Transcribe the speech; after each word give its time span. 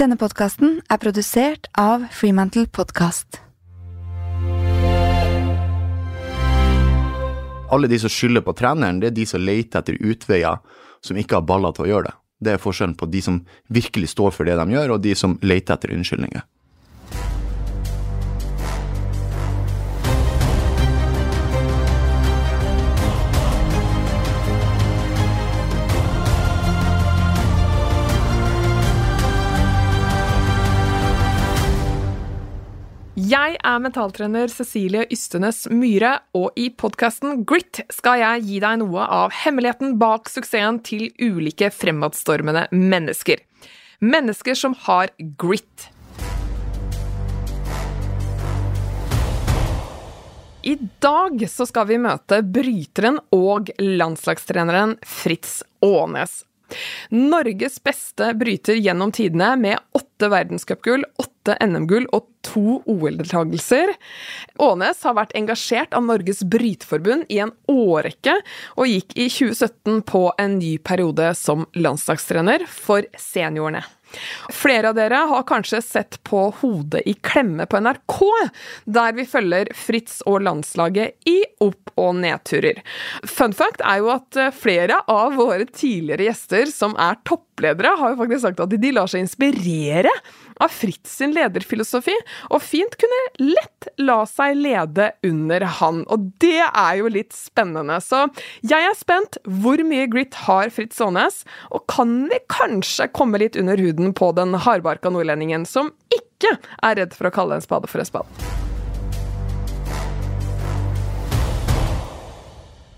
Denne 0.00 0.16
podkasten 0.16 0.78
er 0.88 0.96
produsert 0.96 1.66
av 1.76 2.06
Freemantle 2.16 2.62
Podcast. 2.72 3.36
Alle 7.68 7.90
de 7.90 7.98
som 8.00 8.08
skylder 8.08 8.40
på 8.46 8.54
treneren, 8.56 9.02
det 9.02 9.10
er 9.10 9.18
de 9.18 9.26
som 9.28 9.44
leter 9.44 9.82
etter 9.82 9.98
utveier 10.00 10.56
som 11.04 11.20
ikke 11.20 11.36
har 11.36 11.44
baller 11.44 11.76
til 11.76 11.84
å 11.84 11.90
gjøre 11.90 12.06
det. 12.08 12.14
Det 12.40 12.54
er 12.54 12.62
forskjellen 12.64 12.96
på 12.96 13.10
de 13.12 13.20
som 13.26 13.42
virkelig 13.68 14.14
står 14.14 14.32
for 14.38 14.48
det 14.48 14.56
de 14.56 14.66
gjør, 14.72 14.94
og 14.96 15.04
de 15.04 15.12
som 15.12 15.36
leter 15.44 15.76
etter 15.76 15.92
unnskyldninger. 15.92 16.48
Er 33.80 33.86
mentaltrener 33.86 34.50
Cecilie 34.52 35.06
Ystenes 35.12 35.64
Myhre, 35.72 36.18
og 36.36 36.52
i 36.60 36.68
podkasten 36.68 37.44
Grit 37.48 37.80
skal 37.92 38.20
jeg 38.20 38.42
gi 38.48 38.58
deg 38.60 38.80
noe 38.82 39.06
av 39.06 39.32
hemmeligheten 39.32 39.94
bak 40.00 40.28
suksessen 40.28 40.82
til 40.84 41.06
ulike 41.16 41.70
fremadstormende 41.72 42.66
mennesker. 42.74 43.40
Mennesker 44.04 44.58
som 44.58 44.76
har 44.84 45.14
grit. 45.40 45.88
I 50.60 50.76
dag 51.00 51.40
så 51.48 51.64
skal 51.64 51.88
vi 51.88 51.96
møte 52.04 52.42
bryteren 52.44 53.16
og 53.32 53.72
landslagstreneren 53.80 54.98
Fritz 55.08 55.62
Aanes. 55.80 56.42
Norges 57.14 57.78
beste 57.82 58.32
bryter 58.38 58.78
gjennom 58.80 59.12
tidene 59.14 59.54
med 59.60 59.78
åtte 59.96 60.30
verdenscupgull, 60.30 61.04
åtte 61.20 61.56
NM-gull 61.64 62.06
og 62.14 62.26
to 62.46 62.80
OL-deltakelser. 62.88 63.94
Aanes 64.60 65.02
har 65.06 65.16
vært 65.18 65.34
engasjert 65.38 65.96
av 65.96 66.04
Norges 66.08 66.42
Bryteforbund 66.46 67.28
i 67.32 67.40
en 67.44 67.54
årrekke, 67.70 68.38
og 68.76 68.90
gikk 68.90 69.16
i 69.16 69.28
2017 69.32 70.02
på 70.08 70.26
en 70.40 70.58
ny 70.60 70.76
periode 70.82 71.32
som 71.38 71.66
landslagstrener 71.76 72.66
for 72.70 73.08
seniorene. 73.18 73.84
Flere 74.54 74.90
av 74.90 74.98
dere 74.98 75.22
har 75.30 75.46
kanskje 75.48 75.82
sett 75.84 76.20
på 76.26 76.46
Hodet 76.60 77.02
i 77.08 77.14
klemme 77.14 77.66
på 77.70 77.80
NRK, 77.80 78.18
der 78.84 79.16
vi 79.16 79.26
følger 79.28 79.72
Fritz 79.76 80.20
og 80.26 80.42
landslaget 80.46 81.30
i 81.30 81.38
opp- 81.64 81.94
og 82.00 82.16
nedturer. 82.22 82.80
Fun 83.28 83.54
fact 83.56 83.82
er 83.84 84.00
jo 84.00 84.12
at 84.14 84.40
flere 84.56 85.02
av 85.10 85.36
våre 85.38 85.66
tidligere 85.68 86.30
gjester 86.30 86.70
som 86.72 86.96
er 87.00 87.18
toppledere, 87.60 87.96
har 87.98 88.10
jo 88.10 88.16
faktisk 88.16 88.42
sagt 88.42 88.60
at 88.60 88.72
de 88.80 88.92
lar 88.92 89.08
seg 89.10 89.24
inspirere 89.24 90.10
av 90.60 90.72
Fritz 90.72 91.16
sin 91.18 91.32
lederfilosofi, 91.34 92.14
og 92.50 92.62
fint 92.62 92.96
kunne 93.00 93.50
lett 93.54 93.88
la 93.98 94.24
seg 94.28 94.56
lede 94.56 95.10
under 95.26 95.64
han. 95.80 96.04
Og 96.08 96.30
det 96.40 96.64
er 96.64 96.94
jo 97.00 97.08
litt 97.12 97.32
spennende. 97.36 98.00
Så 98.00 98.26
jeg 98.62 98.84
er 98.84 98.96
spent. 98.96 99.38
Hvor 99.44 99.80
mye 99.84 100.08
grit 100.10 100.34
har 100.46 100.70
Fritz 100.72 101.00
Aanes? 101.00 101.44
Og 101.70 101.84
kan 101.90 102.26
vi 102.30 102.40
kanskje 102.52 103.08
komme 103.12 103.40
litt 103.40 103.56
under 103.56 103.80
huden 103.80 104.14
på 104.16 104.32
den 104.36 104.54
hardbarka 104.54 105.12
nordlendingen 105.12 105.66
som 105.68 105.92
ikke 106.12 106.56
er 106.82 106.98
redd 107.00 107.16
for 107.16 107.28
å 107.28 107.34
kalle 107.34 107.58
en 107.58 107.64
spade 107.64 107.90
for 107.90 108.00
en 108.02 108.08
spade? 108.08 108.48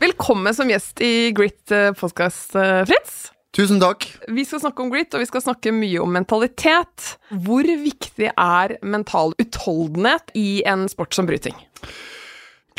Velkommen 0.02 0.54
som 0.54 0.70
gjest 0.70 0.98
i 1.04 1.30
Grit 1.36 1.70
podkast, 1.98 2.58
Fritz. 2.91 3.31
Tusen 3.56 3.81
takk. 3.81 4.06
Vi 4.28 4.45
skal 4.48 4.62
snakke 4.62 4.81
om 4.81 4.89
grit, 4.89 5.12
og 5.12 5.20
vi 5.20 5.28
skal 5.28 5.42
snakke 5.45 5.75
mye 5.77 6.00
om 6.00 6.14
mentalitet. 6.17 7.11
Hvor 7.45 7.67
viktig 7.69 8.31
er 8.33 8.78
mental 8.81 9.34
utholdenhet 9.36 10.33
i 10.39 10.62
en 10.64 10.86
sport 10.89 11.12
som 11.12 11.28
bryting? 11.28 11.59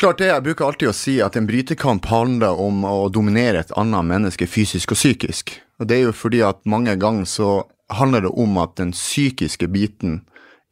Klart 0.02 0.18
det. 0.18 0.32
Jeg 0.32 0.42
bruker 0.42 0.66
alltid 0.66 0.90
å 0.90 0.96
si 0.96 1.20
at 1.22 1.38
en 1.38 1.46
brytekamp 1.46 2.08
handler 2.10 2.58
om 2.58 2.82
å 2.90 3.06
dominere 3.06 3.62
et 3.62 3.70
annet 3.78 4.08
menneske 4.08 4.48
fysisk 4.50 4.96
og 4.96 4.98
psykisk. 4.98 5.54
Og 5.78 5.86
det 5.86 6.00
er 6.00 6.08
jo 6.08 6.16
fordi 6.16 6.42
at 6.42 6.64
mange 6.66 6.96
ganger 6.98 7.28
så 7.30 7.50
handler 7.94 8.26
det 8.26 8.32
om 8.34 8.58
at 8.58 8.74
den 8.80 8.90
psykiske 8.96 9.68
biten 9.70 10.24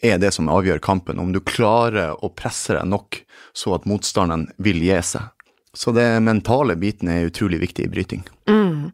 er 0.03 0.19
det 0.19 0.33
som 0.35 0.51
avgjør 0.51 0.83
kampen. 0.83 1.23
Om 1.23 1.31
du 1.31 1.39
klarer 1.47 2.19
å 2.19 2.33
presse 2.35 2.75
deg 2.75 2.91
nok 2.91 3.21
så 3.55 3.77
at 3.77 3.87
motstanderen 3.87 4.49
vil 4.59 4.83
gi 4.83 4.99
seg. 5.13 5.31
Så 5.73 5.95
det 5.97 6.05
mentale 6.21 6.75
biten 6.77 7.09
er 7.09 7.31
utrolig 7.31 7.63
viktig 7.63 7.87
i 7.87 7.93
bryting. 7.93 8.27
Mm. 8.51 8.91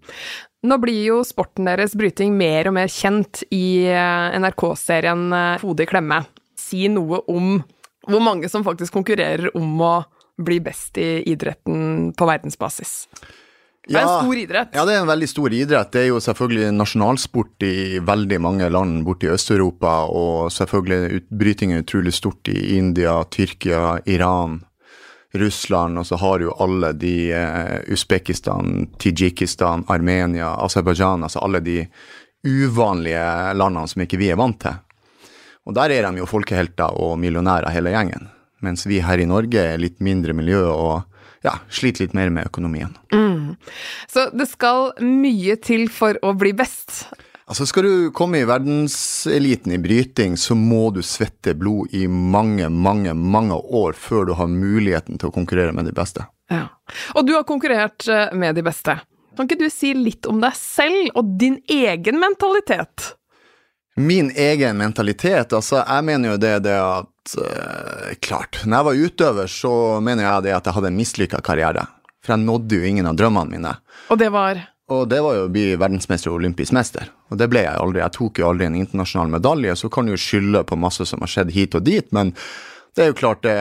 Nå 0.66 0.78
blir 0.82 1.02
jo 1.04 1.20
sporten 1.26 1.68
deres 1.68 1.94
bryting 1.98 2.32
mer 2.34 2.66
og 2.66 2.74
mer 2.74 2.90
kjent 2.90 3.44
i 3.54 3.86
NRK-serien 3.86 5.28
Hodet 5.62 5.86
i 5.86 5.90
klemme. 5.92 6.22
Si 6.58 6.88
noe 6.90 7.20
om 7.30 7.60
hvor 8.08 8.24
mange 8.24 8.48
som 8.50 8.64
faktisk 8.66 8.96
konkurrerer 8.96 9.52
om 9.58 9.82
å 9.84 9.92
bli 10.38 10.58
best 10.62 10.98
i 10.98 11.20
idretten 11.30 12.10
på 12.16 12.26
verdensbasis. 12.28 12.94
Det 13.88 13.96
er 13.96 14.04
en 14.04 14.26
stor 14.26 14.36
idrett. 14.36 14.74
Ja, 14.76 14.84
det 14.84 14.94
er 14.94 15.02
en 15.02 15.08
veldig 15.08 15.28
stor 15.30 15.54
idrett. 15.56 15.90
Det 15.94 16.02
er 16.02 16.08
jo 16.10 16.20
selvfølgelig 16.20 16.72
nasjonalsport 16.76 17.64
i 17.64 18.00
veldig 18.04 18.38
mange 18.44 18.68
land 18.68 19.00
borti 19.06 19.30
Øst-Europa, 19.32 19.94
og 20.12 20.50
selvfølgelig 20.52 21.22
bryting 21.30 21.72
er 21.72 21.84
utrolig 21.86 22.12
stort 22.16 22.50
i 22.52 22.76
India, 22.76 23.16
Tyrkia, 23.32 23.96
Iran, 24.04 24.60
Russland, 25.34 25.98
og 25.98 26.06
så 26.06 26.16
har 26.16 26.40
jo 26.40 26.54
alle 26.62 26.92
de 26.96 27.14
uh, 27.34 27.92
Usbekistan, 27.92 28.88
Tijikistan, 28.98 29.84
Armenia, 29.92 30.54
Aserbajdsjan, 30.64 31.26
altså 31.26 31.42
alle 31.44 31.60
de 31.60 31.82
uvanlige 32.46 33.54
landene 33.58 33.90
som 33.90 34.04
ikke 34.04 34.20
vi 34.20 34.30
er 34.32 34.40
vant 34.40 34.60
til. 34.62 34.78
Og 35.68 35.76
der 35.76 35.92
er 35.92 36.06
de 36.08 36.22
jo 36.22 36.28
folkehelter 36.28 36.96
og 36.96 37.18
millionærer, 37.20 37.68
hele 37.74 37.92
gjengen. 37.92 38.30
Mens 38.64 38.86
vi 38.88 39.02
her 39.04 39.20
i 39.20 39.28
Norge 39.28 39.60
er 39.74 39.80
litt 39.80 40.00
mindre 40.00 40.32
miljø 40.34 40.64
og 40.72 41.02
ja, 41.44 41.58
sliter 41.70 42.06
litt 42.06 42.16
mer 42.16 42.32
med 42.34 42.48
økonomien. 42.48 42.96
Mm. 43.12 43.54
Så 44.10 44.28
det 44.34 44.48
skal 44.50 44.94
mye 45.04 45.58
til 45.62 45.86
for 45.92 46.18
å 46.24 46.32
bli 46.38 46.54
best. 46.56 47.04
Altså 47.48 47.66
Skal 47.66 47.86
du 47.86 47.92
komme 48.12 48.42
i 48.42 48.46
verdenseliten 48.48 49.72
i 49.72 49.78
bryting, 49.80 50.36
så 50.36 50.52
må 50.54 50.90
du 50.92 51.00
svette 51.02 51.54
blod 51.56 51.94
i 51.96 52.04
mange, 52.08 52.68
mange 52.68 53.14
mange 53.16 53.56
år 53.56 53.96
før 53.96 54.28
du 54.28 54.34
har 54.36 54.50
muligheten 54.52 55.16
til 55.16 55.30
å 55.30 55.34
konkurrere 55.34 55.72
med 55.72 55.88
de 55.88 55.94
beste. 55.96 56.26
Ja. 56.52 56.66
Og 57.16 57.24
du 57.24 57.32
har 57.38 57.48
konkurrert 57.48 58.04
eh, 58.08 58.34
med 58.36 58.58
de 58.58 58.64
beste. 58.66 58.98
Kan 59.36 59.48
ikke 59.48 59.62
du 59.64 59.72
si 59.72 59.94
litt 59.96 60.28
om 60.28 60.42
deg 60.42 60.56
selv 60.60 61.16
og 61.16 61.36
din 61.40 61.56
egen 61.72 62.20
mentalitet? 62.20 63.14
Min 63.96 64.28
egen 64.36 64.76
mentalitet? 64.76 65.54
Altså, 65.56 65.80
jeg 65.80 66.04
mener 66.04 66.34
jo 66.34 66.40
det, 66.42 66.54
det 66.68 66.76
at 66.76 67.36
øh, 67.40 68.16
Klart. 68.24 68.60
Når 68.64 68.76
jeg 68.76 68.88
var 68.88 69.04
utøver, 69.08 69.52
så 69.52 69.72
mener 70.04 70.26
jeg 70.26 70.48
det 70.48 70.58
at 70.58 70.68
jeg 70.68 70.76
hadde 70.76 70.92
en 70.92 71.00
mislykka 71.00 71.40
karriere. 71.44 71.88
For 72.24 72.36
jeg 72.36 72.44
nådde 72.44 72.76
jo 72.76 72.88
ingen 72.92 73.08
av 73.08 73.16
drømmene 73.16 73.56
mine. 73.56 73.78
Og 74.12 74.20
det 74.20 74.28
var? 74.34 74.60
Og 74.88 75.04
det 75.08 75.18
var 75.20 75.36
jo 75.36 75.44
å 75.44 75.52
bli 75.52 75.66
verdensmester 75.76 76.32
og 76.32 76.38
olympisk 76.40 76.72
mester. 76.72 77.10
Og 77.28 77.36
det 77.40 77.50
ble 77.52 77.66
jeg 77.66 77.76
aldri. 77.76 78.00
Jeg 78.00 78.14
tok 78.16 78.40
jo 78.40 78.48
aldri 78.48 78.68
en 78.68 78.78
internasjonal 78.78 79.34
medalje, 79.34 79.76
så 79.76 79.90
kan 79.92 80.08
du 80.08 80.14
jo 80.14 80.20
skylde 80.22 80.64
på 80.64 80.78
masse 80.80 81.04
som 81.08 81.20
har 81.24 81.32
skjedd 81.32 81.52
hit 81.52 81.76
og 81.76 81.84
dit, 81.84 82.08
men 82.16 82.32
det 82.96 83.04
er 83.04 83.12
jo 83.12 83.20
klart 83.20 83.44
det 83.44 83.54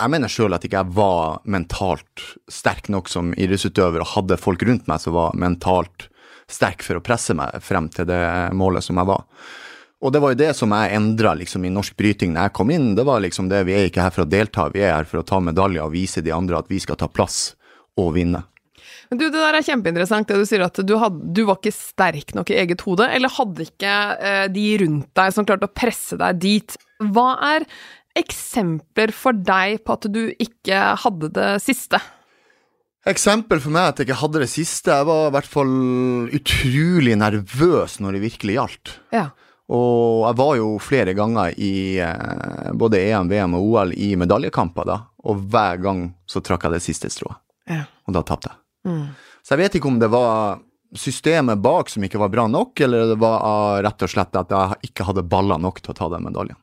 Jeg 0.00 0.10
mener 0.10 0.32
sjøl 0.32 0.56
at 0.56 0.64
ikke 0.64 0.78
jeg 0.80 0.96
var 0.96 1.42
mentalt 1.44 2.22
sterk 2.48 2.86
nok 2.88 3.10
som 3.12 3.34
idrettsutøver, 3.36 4.00
og 4.00 4.14
hadde 4.14 4.38
folk 4.40 4.62
rundt 4.64 4.86
meg 4.88 5.02
som 5.02 5.12
var 5.12 5.36
mentalt 5.36 6.06
sterk 6.48 6.80
for 6.82 6.96
å 6.96 7.02
presse 7.04 7.36
meg 7.36 7.60
frem 7.60 7.90
til 7.92 8.08
det 8.08 8.22
målet 8.56 8.86
som 8.86 8.96
jeg 8.96 9.10
var. 9.10 9.26
Og 10.00 10.14
det 10.14 10.22
var 10.24 10.32
jo 10.32 10.40
det 10.40 10.54
som 10.56 10.72
jeg 10.72 10.94
endra 10.96 11.34
liksom, 11.36 11.66
i 11.68 11.72
norsk 11.74 11.98
bryting 12.00 12.32
når 12.32 12.48
jeg 12.48 12.54
kom 12.56 12.72
inn. 12.72 12.94
Det 12.96 13.04
var 13.04 13.20
liksom 13.20 13.50
det, 13.52 13.66
Vi 13.68 13.76
er 13.76 13.90
ikke 13.90 14.06
her 14.06 14.14
for 14.14 14.24
å 14.24 14.30
delta, 14.30 14.70
vi 14.72 14.80
er 14.80 14.96
her 14.96 15.04
for 15.04 15.20
å 15.20 15.26
ta 15.28 15.42
medaljer 15.44 15.84
og 15.84 15.92
vise 15.92 16.24
de 16.24 16.32
andre 16.32 16.62
at 16.62 16.72
vi 16.72 16.80
skal 16.80 16.96
ta 16.96 17.10
plass 17.12 17.52
og 18.00 18.14
vinne. 18.16 18.40
Men 19.10 19.18
du, 19.18 19.24
Det 19.26 19.40
der 19.42 19.58
er 19.58 19.66
kjempeinteressant, 19.66 20.28
det 20.30 20.38
du 20.38 20.46
sier 20.46 20.62
at 20.62 20.78
du, 20.86 20.94
hadde, 21.00 21.32
du 21.34 21.42
var 21.48 21.58
ikke 21.58 21.74
sterk 21.74 22.30
nok 22.36 22.52
i 22.52 22.60
eget 22.62 22.84
hode. 22.86 23.08
Eller 23.10 23.32
hadde 23.34 23.66
ikke 23.66 23.96
eh, 24.22 24.44
de 24.54 24.66
rundt 24.84 25.10
deg 25.18 25.34
som 25.34 25.48
klarte 25.48 25.66
å 25.66 25.74
presse 25.74 26.18
deg 26.20 26.38
dit. 26.42 26.76
Hva 27.10 27.32
er 27.56 27.66
eksempler 28.18 29.10
for 29.14 29.34
deg 29.34 29.82
på 29.86 29.96
at 29.98 30.06
du 30.14 30.22
ikke 30.38 30.78
hadde 31.02 31.32
det 31.34 31.50
siste? 31.64 31.98
Eksempel 33.10 33.62
for 33.64 33.72
meg 33.74 33.90
at 33.90 34.00
jeg 34.00 34.10
ikke 34.10 34.20
hadde 34.22 34.44
det 34.44 34.50
siste. 34.52 34.94
Jeg 34.94 35.08
var 35.08 35.30
i 35.30 35.34
hvert 35.34 35.50
fall 35.58 35.74
utrolig 36.36 37.18
nervøs 37.18 37.98
når 38.04 38.16
det 38.16 38.24
virkelig 38.28 38.58
gjaldt. 38.60 38.96
Ja. 39.16 39.26
Og 39.70 40.26
jeg 40.26 40.38
var 40.38 40.54
jo 40.58 40.70
flere 40.82 41.14
ganger 41.18 41.54
i 41.58 41.74
eh, 42.02 42.70
både 42.78 43.02
EM, 43.08 43.30
VM 43.30 43.58
og 43.58 43.68
OL 43.72 43.94
i 43.98 44.12
medaljekamper, 44.20 44.86
da. 44.86 45.02
Og 45.26 45.46
hver 45.50 45.82
gang 45.82 46.08
så 46.30 46.42
trakk 46.44 46.66
jeg 46.66 46.78
det 46.78 46.84
siste 46.86 47.10
strået. 47.10 47.42
Ja. 47.70 47.84
Og 48.06 48.14
da 48.14 48.22
tapte 48.26 48.52
jeg. 48.52 48.59
Mm. 48.86 49.06
Så 49.42 49.54
jeg 49.54 49.62
vet 49.64 49.78
ikke 49.78 49.90
om 49.90 50.00
det 50.00 50.10
var 50.12 50.60
systemet 50.96 51.60
bak 51.62 51.90
som 51.90 52.04
ikke 52.04 52.18
var 52.18 52.32
bra 52.32 52.46
nok, 52.50 52.80
eller 52.80 53.12
det 53.12 53.20
var 53.20 53.82
rett 53.84 54.02
og 54.02 54.10
slett 54.10 54.36
at 54.36 54.50
jeg 54.50 54.90
ikke 54.90 55.06
hadde 55.06 55.26
baller 55.30 55.60
nok 55.62 55.80
til 55.82 55.94
å 55.94 55.98
ta 56.00 56.10
den 56.12 56.26
medaljen. 56.26 56.58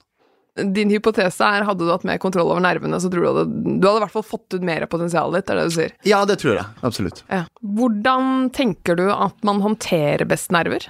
Din 0.58 0.90
hypotese 0.90 1.46
er 1.46 1.68
hadde 1.68 1.86
du 1.86 1.92
hatt 1.94 2.06
mer 2.08 2.18
kontroll 2.18 2.50
over 2.50 2.64
nervene, 2.66 2.98
så 2.98 3.12
tror 3.14 3.24
du 3.24 3.30
hadde, 3.30 3.44
du 3.78 3.86
hadde 3.86 4.00
i 4.00 4.04
hvert 4.08 4.16
fall 4.16 4.26
fått 4.26 4.58
ut 4.58 4.66
mer 4.66 4.88
av 4.88 4.90
potensialet 4.90 5.44
ditt, 5.44 5.52
er 5.54 5.60
det 5.60 5.66
du 5.68 5.76
sier? 5.76 5.94
Ja, 6.10 6.24
det 6.26 6.40
tror 6.42 6.56
jeg. 6.58 6.66
Absolutt. 6.82 7.22
Ja. 7.30 7.44
Hvordan 7.62 8.50
tenker 8.58 8.98
du 8.98 9.06
at 9.14 9.38
man 9.46 9.62
håndterer 9.62 10.26
best 10.30 10.50
nerver? 10.56 10.90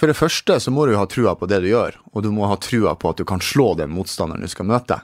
For 0.00 0.10
det 0.10 0.16
første 0.18 0.56
så 0.64 0.72
må 0.74 0.88
du 0.88 0.96
ha 0.96 1.04
trua 1.06 1.36
på 1.38 1.46
det 1.46 1.60
du 1.62 1.68
gjør, 1.68 2.00
og 2.10 2.24
du 2.24 2.32
må 2.34 2.48
ha 2.50 2.56
trua 2.58 2.96
på 2.98 3.12
at 3.12 3.20
du 3.20 3.26
kan 3.28 3.44
slå 3.44 3.74
den 3.78 3.92
motstanderen 3.92 4.42
du 4.42 4.50
skal 4.50 4.66
møte. 4.72 4.98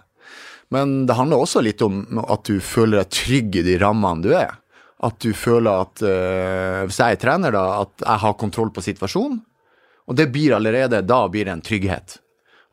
Men 0.74 1.04
det 1.08 1.16
handler 1.16 1.44
også 1.44 1.62
litt 1.64 1.84
om 1.84 2.02
at 2.24 2.48
du 2.48 2.58
føler 2.64 3.02
deg 3.02 3.12
trygg 3.12 3.60
i 3.60 3.66
de 3.68 3.76
rammene 3.80 4.24
du 4.24 4.32
er. 4.36 4.56
At 5.04 5.18
du 5.22 5.30
føler 5.36 5.84
at 5.84 6.00
uh, 6.02 6.86
Hvis 6.88 6.98
jeg 6.98 7.14
er 7.14 7.20
trener, 7.22 7.54
da, 7.54 7.84
at 7.84 8.02
jeg 8.02 8.22
har 8.24 8.38
kontroll 8.40 8.72
på 8.74 8.82
situasjonen. 8.82 9.38
Og 10.08 10.16
det 10.16 10.30
blir 10.34 10.56
allerede 10.56 11.04
Da 11.06 11.20
blir 11.30 11.46
det 11.46 11.54
en 11.54 11.62
trygghet. 11.62 12.18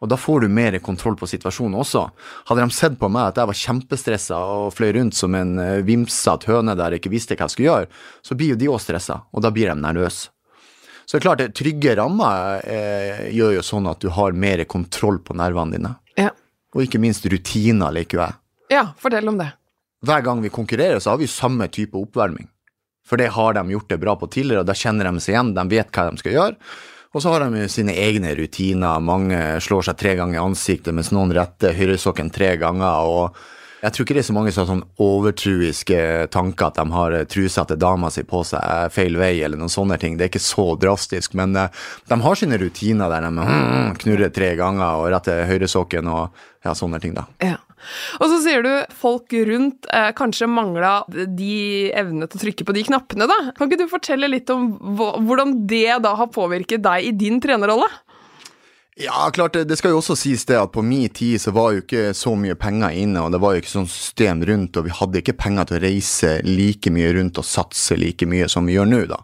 Og 0.04 0.10
da 0.12 0.18
får 0.20 0.44
du 0.44 0.52
mer 0.52 0.76
kontroll 0.84 1.16
på 1.18 1.28
situasjonen 1.30 1.78
også. 1.80 2.04
Hadde 2.50 2.66
de 2.66 2.76
sett 2.76 2.98
på 3.00 3.10
meg 3.10 3.32
at 3.32 3.40
jeg 3.40 3.50
var 3.50 3.60
kjempestressa 3.62 4.40
og 4.58 4.74
fløy 4.76 4.92
rundt 4.98 5.18
som 5.18 5.36
en 5.38 5.56
uh, 5.62 5.84
vimsete 5.88 6.52
høne 6.52 6.76
der 6.78 6.96
jeg 6.96 7.04
ikke 7.04 7.14
visste 7.16 7.38
hva 7.38 7.48
jeg 7.48 7.56
skulle 7.56 7.70
gjøre, 7.70 7.92
så 8.26 8.38
blir 8.38 8.54
jo 8.54 8.60
de 8.60 8.72
òg 8.74 8.82
stressa, 8.84 9.22
og 9.32 9.46
da 9.46 9.54
blir 9.56 9.72
de 9.72 9.78
nervøse. 9.80 10.32
Så 11.06 11.18
det 11.18 11.22
er 11.22 11.26
klart, 11.28 11.44
trygge 11.54 11.94
rammer 12.00 12.64
eh, 12.66 13.28
gjør 13.36 13.60
jo 13.60 13.66
sånn 13.66 13.86
at 13.92 14.02
du 14.02 14.10
har 14.14 14.34
mer 14.34 14.64
kontroll 14.66 15.20
på 15.22 15.36
nervene 15.38 15.78
dine. 15.78 15.92
Ja. 16.18 16.32
Og 16.74 16.82
ikke 16.88 17.02
minst 17.02 17.28
rutiner, 17.30 17.94
liker 17.94 18.24
jeg. 18.24 18.38
ja, 18.74 18.88
fortell 18.98 19.30
om 19.30 19.38
det. 19.38 19.52
Hver 20.06 20.26
gang 20.26 20.42
vi 20.44 20.54
konkurrerer, 20.54 21.00
så 21.02 21.14
har 21.14 21.22
vi 21.22 21.30
samme 21.32 21.68
type 21.74 21.98
oppvarming. 21.98 22.50
For 23.06 23.22
det 23.22 23.34
har 23.36 23.54
de 23.54 23.70
gjort 23.74 23.90
det 23.90 24.02
bra 24.02 24.16
på 24.18 24.30
tidligere, 24.34 24.64
og 24.64 24.70
da 24.70 24.78
kjenner 24.78 25.10
de 25.10 25.22
seg 25.22 25.36
igjen, 25.36 25.54
de 25.58 25.66
vet 25.72 25.92
hva 25.94 26.10
de 26.10 26.22
skal 26.22 26.38
gjøre. 26.38 26.56
Og 27.16 27.24
så 27.24 27.32
har 27.32 27.46
de 27.46 27.68
sine 27.72 27.94
egne 27.96 28.34
rutiner, 28.36 29.04
mange 29.04 29.38
slår 29.64 29.88
seg 29.88 30.00
tre 30.00 30.16
ganger 30.20 30.40
i 30.40 30.44
ansiktet, 30.44 30.96
mens 30.96 31.14
noen 31.16 31.32
retter 31.36 31.76
høyresokken 31.78 32.34
tre 32.34 32.56
ganger. 32.62 33.06
og 33.08 33.38
jeg 33.86 33.94
tror 33.94 34.06
ikke 34.06 34.16
det 34.18 34.22
er 34.24 34.26
så 34.26 34.34
mange 34.34 34.52
som 34.52 34.64
har 34.64 34.70
sånn 34.72 34.86
overtruiske 35.06 35.98
tanker 36.34 36.72
at 36.72 36.80
de 36.80 36.86
har 36.96 37.16
trusa 37.30 37.66
til 37.70 37.78
dama 37.78 38.10
si 38.10 38.24
på 38.26 38.40
seg 38.48 38.90
feil 38.96 39.18
vei, 39.20 39.36
eller 39.46 39.62
noen 39.62 39.70
sånne 39.70 40.00
ting. 40.02 40.16
Det 40.18 40.26
er 40.26 40.32
ikke 40.32 40.42
så 40.42 40.66
drastisk, 40.82 41.36
men 41.38 41.54
uh, 41.54 41.68
de 42.10 42.18
har 42.24 42.40
sine 42.40 42.58
rutiner 42.58 43.14
der 43.14 43.28
de 43.28 43.32
mm, 43.36 43.94
knurrer 44.02 44.34
tre 44.34 44.56
ganger 44.58 45.04
og 45.04 45.12
retter 45.14 45.46
høyresokken 45.52 46.10
og 46.10 46.42
ja, 46.66 46.74
sånne 46.74 47.00
ting, 47.04 47.14
da. 47.14 47.28
Ja. 47.46 47.60
Og 48.20 48.32
så 48.32 48.40
sier 48.44 48.66
du 48.66 48.72
folk 48.96 49.34
rundt 49.50 49.90
eh, 49.94 50.12
kanskje 50.18 50.50
mangla 50.52 50.98
de 51.10 51.92
evnene 51.96 52.30
til 52.30 52.40
å 52.40 52.44
trykke 52.46 52.68
på 52.68 52.76
de 52.78 52.86
knappene, 52.88 53.30
da. 53.30 53.38
Kan 53.58 53.70
ikke 53.70 53.84
du 53.84 53.92
fortelle 53.92 54.32
litt 54.32 54.52
om 54.54 54.74
hvordan 54.96 55.62
det 55.70 56.00
da 56.06 56.16
har 56.20 56.34
påvirket 56.34 56.84
deg 56.86 57.10
i 57.10 57.16
din 57.16 57.42
trenerrolle? 57.44 57.90
Ja, 58.96 59.30
klart 59.36 59.58
det, 59.60 59.76
skal 59.76 59.92
jo 59.92 60.00
også 60.00 60.16
sies 60.16 60.46
det 60.48 60.56
at 60.56 60.72
på 60.72 60.80
min 60.86 61.10
tid 61.12 61.42
så 61.44 61.52
var 61.52 61.74
jo 61.76 61.82
ikke 61.84 62.14
så 62.16 62.32
mye 62.40 62.56
penger 62.56 62.96
inne, 62.96 63.26
og 63.26 63.34
det 63.34 63.42
var 63.44 63.56
jo 63.56 63.64
ikke 63.64 63.74
sånn 63.74 63.90
system 63.92 64.44
rundt, 64.48 64.80
og 64.80 64.88
vi 64.88 64.94
hadde 64.96 65.20
ikke 65.20 65.36
penger 65.36 65.68
til 65.68 65.78
å 65.78 65.82
reise 65.84 66.32
like 66.48 66.94
mye 66.96 67.10
rundt 67.18 67.42
og 67.42 67.48
satse 67.48 67.98
like 68.00 68.28
mye 68.30 68.48
som 68.52 68.68
vi 68.68 68.78
gjør 68.78 68.88
nå, 68.88 69.02
da. 69.12 69.20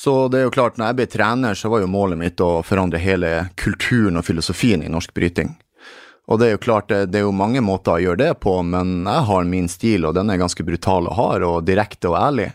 Så 0.00 0.28
det 0.30 0.38
er 0.38 0.46
jo 0.46 0.52
klart, 0.54 0.78
når 0.78 0.92
jeg 0.92 0.98
ble 1.00 1.06
trener, 1.10 1.58
så 1.58 1.68
var 1.68 1.82
jo 1.82 1.90
målet 1.90 2.20
mitt 2.20 2.40
å 2.40 2.62
forandre 2.64 3.00
hele 3.02 3.32
kulturen 3.58 4.20
og 4.20 4.24
filosofien 4.24 4.84
i 4.86 4.92
norsk 4.92 5.10
bryting. 5.18 5.50
Og 6.30 6.38
det 6.38 6.46
er 6.46 6.54
jo 6.54 6.62
klart, 6.62 6.88
det, 6.88 7.18
er 7.18 7.26
jo 7.26 7.34
mange 7.34 7.62
måter 7.64 7.96
å 7.96 8.02
gjøre 8.04 8.20
det 8.22 8.34
på, 8.44 8.54
men 8.62 9.02
jeg 9.02 9.26
har 9.26 9.48
min 9.50 9.66
stil, 9.70 10.06
og 10.06 10.14
den 10.14 10.30
er 10.30 10.38
ganske 10.38 10.62
brutal 10.66 11.10
og 11.10 11.16
hard, 11.18 11.46
og 11.46 11.64
direkte 11.66 12.12
og 12.12 12.18
ærlig. 12.20 12.52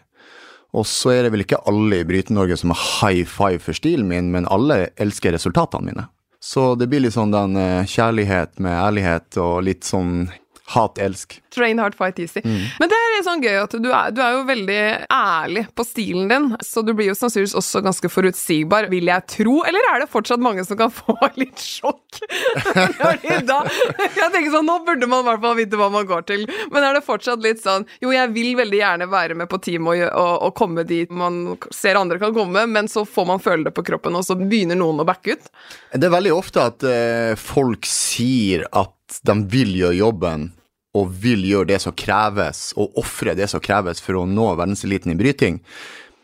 Og 0.75 0.87
så 0.87 1.11
er 1.11 1.25
det 1.25 1.33
vel 1.33 1.43
ikke 1.43 1.59
alle 1.67 1.99
i 1.99 2.07
Bryte-Norge 2.07 2.57
som 2.59 2.71
har 2.71 2.85
high 3.01 3.27
five 3.27 3.59
for 3.63 3.75
stilen 3.75 4.07
min, 4.11 4.31
men 4.31 4.47
alle 4.51 4.89
elsker 4.95 5.35
resultatene 5.35 5.91
mine. 5.91 6.07
Så 6.43 6.75
det 6.79 6.87
blir 6.91 7.03
litt 7.03 7.15
sånn 7.15 7.33
den 7.33 7.55
uh, 7.57 7.87
kjærlighet 7.89 8.59
med 8.63 8.75
ærlighet 8.77 9.39
og 9.41 9.63
litt 9.65 9.87
sånn 9.87 10.27
hat-elsk. 10.73 11.41
Train 11.53 11.79
hard, 11.79 11.95
fight 11.95 12.19
easy. 12.19 12.41
Mm. 12.43 12.63
Men 12.79 12.89
det 12.89 12.97
er 12.97 13.23
sånn 13.25 13.43
gøy 13.43 13.57
at 13.61 13.75
du 13.77 13.89
er, 13.91 14.13
du 14.15 14.21
er, 14.23 14.33
jo 14.35 14.41
veldig 14.47 14.79
ærlig 15.13 15.65
på 15.77 15.85
stilen 15.85 16.31
din, 16.31 16.47
så 16.65 16.81
du 16.85 16.91
blir 16.97 17.11
jo 17.11 17.17
sannsynligvis 17.17 17.55
også 17.59 17.83
ganske 17.85 18.09
forutsigbar, 18.11 18.89
vil 18.91 19.11
jeg 19.11 19.27
tro. 19.37 19.59
Eller 19.67 19.85
er 19.91 20.03
det 20.03 20.09
fortsatt 20.11 20.41
mange 20.41 20.65
som 20.67 20.79
kan 20.79 20.93
få 21.01 21.15
litt 21.37 21.61
sjokk? 21.61 22.01
da, 23.49 23.59
jeg 23.67 24.31
tenker 24.33 24.51
sånn, 24.51 24.65
Nå 24.65 24.79
burde 24.87 25.07
man 25.09 25.21
i 25.21 25.27
hvert 25.27 25.43
fall 25.43 25.57
vite 25.59 25.77
hva 25.77 25.91
man 25.93 26.07
går 26.09 26.25
til, 26.29 26.45
men 26.73 26.85
er 26.87 26.97
det 26.97 27.03
fortsatt 27.05 27.43
litt 27.43 27.59
sånn 27.61 27.83
Jo, 28.01 28.09
jeg 28.15 28.31
vil 28.33 28.55
veldig 28.57 28.79
gjerne 28.79 29.07
være 29.11 29.35
med 29.37 29.49
på 29.51 29.59
team 29.61 29.89
og, 29.91 29.99
og, 30.07 30.31
og 30.47 30.53
komme 30.57 30.85
dit 30.87 31.11
man 31.13 31.57
ser 31.75 31.99
andre 31.99 32.17
kan 32.21 32.33
komme, 32.35 32.65
men 32.71 32.89
så 32.91 33.05
får 33.05 33.27
man 33.29 33.43
føle 33.43 33.67
det 33.67 33.75
på 33.75 33.83
kroppen, 33.85 34.15
og 34.17 34.25
så 34.25 34.37
begynner 34.39 34.79
noen 34.79 35.03
å 35.03 35.07
backe 35.07 35.35
ut? 35.35 35.49
Det 35.93 36.07
er 36.07 36.15
veldig 36.15 36.33
ofte 36.35 36.65
at 36.71 36.87
uh, 36.87 37.35
folk 37.39 37.87
sier 37.89 38.65
at 38.71 38.94
de 39.25 39.35
vil 39.51 39.75
gjøre 39.77 39.99
jobben 39.99 40.49
og 40.95 41.11
vil 41.21 41.43
gjøre 41.43 41.73
det 41.73 41.81
som 41.83 41.95
kreves, 41.97 42.69
og 42.79 42.95
ofre 42.99 43.35
det 43.35 43.49
som 43.51 43.63
kreves 43.63 43.99
for 44.03 44.21
å 44.21 44.25
nå 44.29 44.47
verdenseliten 44.55 45.11
i 45.11 45.19
bryting. 45.19 45.59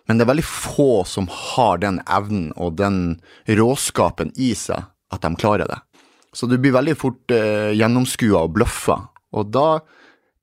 Men 0.08 0.18
det 0.18 0.26
er 0.26 0.32
veldig 0.32 0.48
få 0.48 1.04
som 1.08 1.28
har 1.32 1.82
den 1.84 2.00
evnen 2.08 2.50
og 2.56 2.78
den 2.80 3.20
råskapen 3.48 4.32
i 4.40 4.54
seg 4.58 4.88
at 5.12 5.24
de 5.26 5.32
klarer 5.40 5.68
det. 5.68 5.80
Så 6.32 6.48
du 6.48 6.56
blir 6.56 6.72
veldig 6.72 6.96
fort 6.96 7.34
eh, 7.36 7.74
gjennomskua 7.76 8.46
og 8.46 8.56
bløffa, 8.56 8.98
og 9.36 9.52
da 9.52 9.82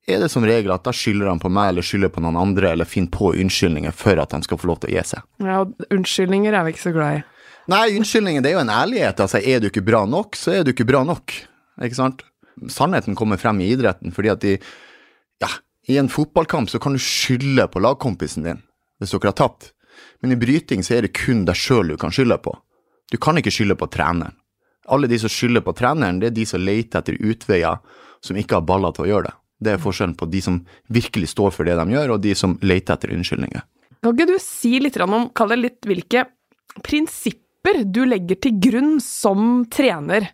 er 0.08 0.22
det 0.22 0.30
som 0.32 0.44
regel 0.44 0.72
at 0.72 0.84
da 0.86 0.92
skylder 0.94 1.28
de 1.28 1.42
på 1.42 1.50
meg 1.52 1.72
eller 1.72 1.84
skylder 1.84 2.12
på 2.12 2.22
noen 2.24 2.38
andre, 2.40 2.72
eller 2.72 2.88
finner 2.88 3.12
på 3.12 3.32
unnskyldninger 3.36 3.92
for 3.96 4.20
at 4.20 4.32
de 4.32 4.40
skal 4.44 4.60
få 4.60 4.70
lov 4.70 4.80
til 4.82 4.92
å 4.92 4.96
gi 4.96 5.04
seg. 5.14 5.26
Ja, 5.44 5.58
og 5.64 5.92
unnskyldninger 5.92 6.56
er 6.56 6.64
vi 6.64 6.74
ikke 6.74 6.86
så 6.86 6.94
glad 6.96 7.18
i. 7.18 7.26
Nei, 7.68 7.84
unnskyldninger 7.98 8.44
det 8.44 8.50
er 8.50 8.56
jo 8.56 8.64
en 8.64 8.72
ærlighet. 8.72 9.20
Altså, 9.20 9.40
er 9.44 9.60
du 9.60 9.68
ikke 9.68 9.84
bra 9.84 10.06
nok, 10.08 10.36
så 10.40 10.54
er 10.56 10.64
du 10.64 10.72
ikke 10.72 10.88
bra 10.88 11.02
nok. 11.04 11.34
Ikke 11.82 11.98
sant? 11.98 12.24
sannheten 12.66 13.14
kommer 13.14 13.36
frem 13.36 13.60
i 13.60 13.70
idretten, 13.72 14.12
fordi 14.12 14.28
at 14.32 14.40
de 14.40 14.58
Ja, 15.38 15.48
i 15.86 15.98
en 15.98 16.08
fotballkamp 16.08 16.70
så 16.70 16.78
kan 16.78 16.92
du 16.92 16.98
skylde 16.98 17.68
på 17.68 17.80
lagkompisen 17.80 18.42
din 18.42 18.62
hvis 18.98 19.12
dere 19.14 19.30
har 19.30 19.36
tapt, 19.38 19.72
men 20.20 20.32
i 20.34 20.36
bryting 20.36 20.82
så 20.82 20.96
er 20.96 21.06
det 21.06 21.14
kun 21.14 21.44
deg 21.46 21.54
sjøl 21.54 21.92
du 21.92 21.96
kan 21.96 22.10
skylde 22.10 22.34
på. 22.42 22.50
Du 23.12 23.16
kan 23.16 23.38
ikke 23.38 23.52
skylde 23.54 23.76
på 23.78 23.86
treneren. 23.86 24.34
Alle 24.90 25.06
de 25.06 25.18
som 25.22 25.30
skylder 25.30 25.62
på 25.62 25.76
treneren, 25.78 26.18
det 26.18 26.32
er 26.32 26.34
de 26.34 26.46
som 26.50 26.58
leter 26.58 26.98
etter 26.98 27.14
utveier 27.14 27.78
som 28.24 28.36
ikke 28.36 28.58
har 28.58 28.66
baller 28.66 28.90
til 28.96 29.04
å 29.04 29.08
gjøre 29.12 29.28
det. 29.28 29.36
Det 29.62 29.70
er 29.70 29.84
forskjellen 29.84 30.16
på 30.18 30.26
de 30.32 30.40
som 30.42 30.58
virkelig 30.90 31.30
står 31.30 31.54
for 31.54 31.68
det 31.68 31.76
de 31.78 31.94
gjør, 31.94 32.16
og 32.16 32.24
de 32.26 32.34
som 32.34 32.58
leter 32.58 32.96
etter 32.96 33.14
unnskyldninger. 33.14 33.62
Kan 34.02 34.18
ikke 34.18 34.32
du 34.32 34.42
si 34.42 34.74
litt 34.82 34.98
om, 35.06 35.30
kall 35.30 35.54
det 35.54 35.60
litt, 35.62 35.80
hvilke 35.86 36.26
prinsipper 36.82 37.84
du 37.86 38.02
legger 38.02 38.42
til 38.42 38.58
grunn 38.66 38.96
som 39.02 39.62
trener 39.70 40.32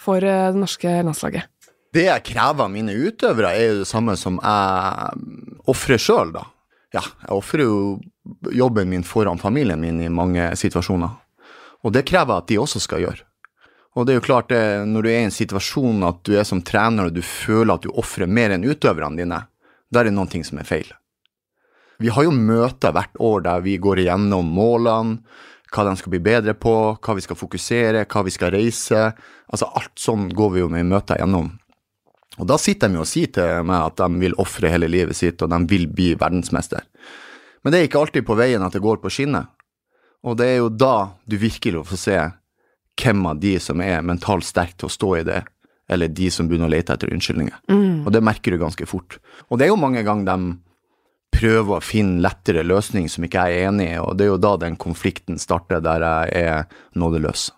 for 0.00 0.22
eh, 0.22 0.48
det 0.52 0.60
norske 0.60 0.96
landslaget? 1.06 1.52
Det 1.96 2.08
jeg 2.08 2.24
krever 2.28 2.66
av 2.66 2.72
mine 2.72 2.92
utøvere, 2.92 3.54
er 3.54 3.70
jo 3.70 3.78
det 3.80 3.88
samme 3.88 4.16
som 4.20 4.40
jeg 4.42 5.46
ofrer 5.70 6.02
sjøl, 6.02 6.34
da. 6.34 6.44
Ja, 6.94 7.02
jeg 7.22 7.32
ofrer 7.34 7.64
jo 7.64 7.78
jobben 8.52 8.90
min 8.90 9.06
foran 9.06 9.40
familien 9.40 9.80
min 9.80 10.02
i 10.04 10.12
mange 10.12 10.50
situasjoner. 10.58 11.16
Og 11.84 11.94
det 11.94 12.06
krever 12.08 12.34
jeg 12.34 12.44
at 12.44 12.50
de 12.50 12.60
også 12.60 12.82
skal 12.82 13.02
gjøre. 13.04 13.24
Og 13.96 14.04
det 14.04 14.12
er 14.12 14.18
jo 14.20 14.26
klart, 14.26 14.50
det, 14.52 14.60
når 14.90 15.02
du 15.02 15.08
er 15.08 15.22
i 15.22 15.26
en 15.30 15.34
situasjon 15.34 16.04
at 16.04 16.20
du 16.28 16.34
er 16.36 16.44
som 16.44 16.60
trener 16.64 17.08
og 17.08 17.16
du 17.16 17.22
føler 17.24 17.78
at 17.78 17.86
du 17.86 17.94
ofrer 17.96 18.28
mer 18.28 18.52
enn 18.52 18.66
utøverne 18.66 19.16
dine, 19.16 19.40
da 19.88 20.00
er 20.00 20.08
det 20.08 20.16
noen 20.16 20.30
ting 20.32 20.44
som 20.44 20.60
er 20.60 20.68
feil. 20.68 20.90
Vi 22.02 22.12
har 22.12 22.26
jo 22.26 22.34
møter 22.34 22.92
hvert 22.92 23.16
år 23.24 23.46
der 23.46 23.62
vi 23.64 23.78
går 23.80 24.02
igjennom 24.02 24.50
målene, 24.52 25.22
hva 25.72 25.84
de 25.88 25.94
skal 25.98 26.12
bli 26.14 26.22
bedre 26.22 26.54
på, 26.54 26.74
hva 27.02 27.16
vi 27.16 27.24
skal 27.24 27.38
fokusere, 27.38 28.06
hva 28.06 28.24
vi 28.26 28.34
skal 28.34 28.52
reise. 28.54 29.08
Altså 29.50 29.70
alt 29.78 29.94
sånn 30.00 30.28
går 30.34 30.52
vi 30.54 30.62
jo 30.62 30.70
med 30.72 30.86
i 30.86 30.88
møter 30.88 31.20
gjennom. 31.20 31.52
Og 32.36 32.48
da 32.50 32.58
sitter 32.60 32.90
de 32.90 32.98
jo 32.98 33.04
og 33.04 33.08
sier 33.08 33.32
til 33.32 33.66
meg 33.66 33.88
at 33.88 33.98
de 34.00 34.20
vil 34.20 34.36
ofre 34.42 34.70
hele 34.72 34.90
livet 34.92 35.16
sitt, 35.16 35.40
og 35.42 35.50
de 35.52 35.60
vil 35.70 35.86
bli 35.88 36.12
verdensmester. 36.20 36.84
Men 37.64 37.72
det 37.72 37.80
er 37.80 37.88
ikke 37.88 38.02
alltid 38.02 38.26
på 38.28 38.36
veien 38.38 38.62
at 38.62 38.76
det 38.76 38.84
går 38.84 39.00
på 39.02 39.12
skinner. 39.12 39.48
Og 40.26 40.36
det 40.38 40.48
er 40.52 40.58
jo 40.60 40.72
da 40.72 41.16
du 41.26 41.38
virkelig 41.40 41.84
får 41.88 42.02
se 42.02 42.18
hvem 42.96 43.26
av 43.28 43.40
de 43.40 43.56
som 43.60 43.80
er 43.84 44.04
mentalt 44.04 44.46
sterke 44.46 44.76
til 44.78 44.88
å 44.88 44.92
stå 44.92 45.10
i 45.18 45.24
det, 45.26 45.40
eller 45.92 46.12
de 46.12 46.28
som 46.32 46.48
begynner 46.48 46.70
å 46.70 46.74
lete 46.74 46.94
etter 46.94 47.12
unnskyldninger. 47.14 47.58
Mm. 47.70 48.06
Og 48.06 48.12
det 48.14 48.24
merker 48.24 48.52
du 48.52 48.60
ganske 48.60 48.88
fort. 48.88 49.18
Og 49.50 49.58
det 49.58 49.66
er 49.66 49.72
jo 49.72 49.80
mange 49.80 50.02
ganger 50.06 50.28
de 50.28 50.56
prøver 51.36 51.76
å 51.76 51.84
finne 51.84 52.22
lettere 52.24 52.64
løsning 52.66 53.10
som 53.12 53.26
ikke 53.26 53.46
jeg 53.46 53.60
er 53.60 53.70
enig 53.70 53.90
i, 53.92 54.00
og 54.02 54.16
det 54.16 54.26
er 54.26 54.34
jo 54.34 54.42
da 54.42 54.56
den 54.64 54.80
konflikten 54.80 55.40
starter, 55.40 55.84
der 55.84 56.04
jeg 56.06 56.42
er 56.42 56.66
nådeløs. 56.98 57.50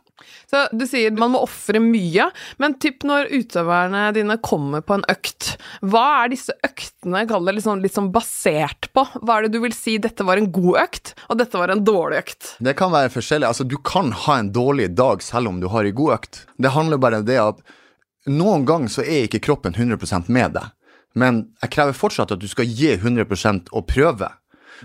Så 0.49 0.63
du 0.73 0.87
sier 0.89 1.13
man 1.13 1.35
må 1.35 1.43
ofre 1.45 1.81
mye, 1.83 2.31
men 2.61 2.77
typ 2.81 3.05
når 3.07 3.29
utøverne 3.35 4.07
dine 4.17 4.39
kommer 4.41 4.81
på 4.85 4.97
en 4.97 5.05
økt, 5.13 5.51
hva 5.85 6.05
er 6.23 6.33
disse 6.33 6.55
øktene 6.65 7.27
det 7.29 7.55
liksom, 7.59 7.85
sånn 7.93 8.09
basert 8.15 8.89
på? 8.97 9.05
Hva 9.21 9.37
er 9.37 9.47
det 9.47 9.59
du 9.59 9.61
vil 9.65 9.77
si 9.77 9.99
dette 10.01 10.25
var 10.25 10.41
en 10.41 10.49
god 10.53 10.81
økt, 10.87 11.13
og 11.29 11.41
dette 11.43 11.61
var 11.61 11.75
en 11.75 11.85
dårlig 11.85 12.23
økt? 12.23 12.55
Det 12.65 12.75
kan 12.79 12.95
være 12.95 13.13
forskjellig. 13.13 13.51
Altså, 13.51 13.69
du 13.69 13.77
kan 13.85 14.09
ha 14.25 14.39
en 14.41 14.53
dårlig 14.55 14.89
dag 14.97 15.21
selv 15.25 15.53
om 15.53 15.61
du 15.61 15.69
har 15.73 15.85
en 15.85 15.99
god 16.01 16.17
økt. 16.17 16.43
Det 16.57 16.73
handler 16.73 17.03
bare 17.03 17.21
om 17.21 17.29
det 17.29 17.39
at 17.45 17.61
noen 18.29 18.65
ganger 18.69 18.93
så 18.93 19.05
er 19.05 19.29
ikke 19.29 19.45
kroppen 19.45 19.77
100% 19.77 20.33
med 20.33 20.57
deg, 20.57 20.73
men 21.19 21.47
jeg 21.63 21.73
krever 21.75 21.97
fortsatt 21.97 22.35
at 22.35 22.43
du 22.43 22.49
skal 22.51 22.69
gi 22.69 22.93
100% 22.97 23.73
og 23.75 23.87
prøve. 23.91 24.31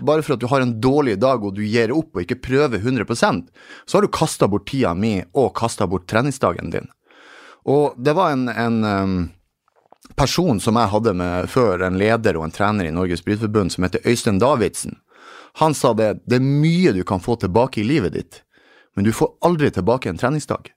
Bare 0.02 0.24
for 0.26 0.34
at 0.34 0.42
du 0.42 0.48
har 0.50 0.64
en 0.64 0.74
dårlig 0.82 1.16
dag 1.22 1.44
og 1.44 1.54
du 1.54 1.62
gir 1.62 1.92
opp 1.94 2.16
og 2.16 2.24
ikke 2.24 2.40
prøver 2.42 2.82
100% 2.82 3.44
så 3.86 3.96
har 3.96 4.02
du 4.02 4.10
kasta 4.10 4.48
bort 4.50 4.66
tida 4.66 4.94
mi 4.98 5.20
og 5.32 5.52
kasta 5.54 5.86
bort 5.86 6.08
treningsdagen 6.10 6.72
din. 6.74 6.90
Og 7.64 7.94
det 7.96 8.16
var 8.18 8.34
en, 8.34 8.48
en 8.48 8.84
um, 8.84 9.14
person 10.18 10.60
som 10.60 10.76
jeg 10.76 10.92
hadde 10.92 11.14
med 11.16 11.48
før, 11.48 11.86
en 11.86 11.98
leder 12.00 12.36
og 12.36 12.48
en 12.48 12.54
trener 12.54 12.88
i 12.88 12.92
Norges 12.92 13.24
Bryteforbund, 13.24 13.72
som 13.72 13.86
heter 13.86 14.04
Øystein 14.04 14.42
Davidsen. 14.42 14.98
Han 15.62 15.74
sa 15.74 15.94
det, 15.94 16.26
det 16.26 16.40
er 16.40 16.44
mye 16.44 16.92
du 16.92 17.04
kan 17.06 17.22
få 17.22 17.38
tilbake 17.40 17.80
i 17.80 17.86
livet 17.86 18.16
ditt, 18.18 18.42
men 18.94 19.06
du 19.06 19.14
får 19.14 19.32
aldri 19.46 19.70
tilbake 19.72 20.10
en 20.10 20.18
treningsdag. 20.20 20.72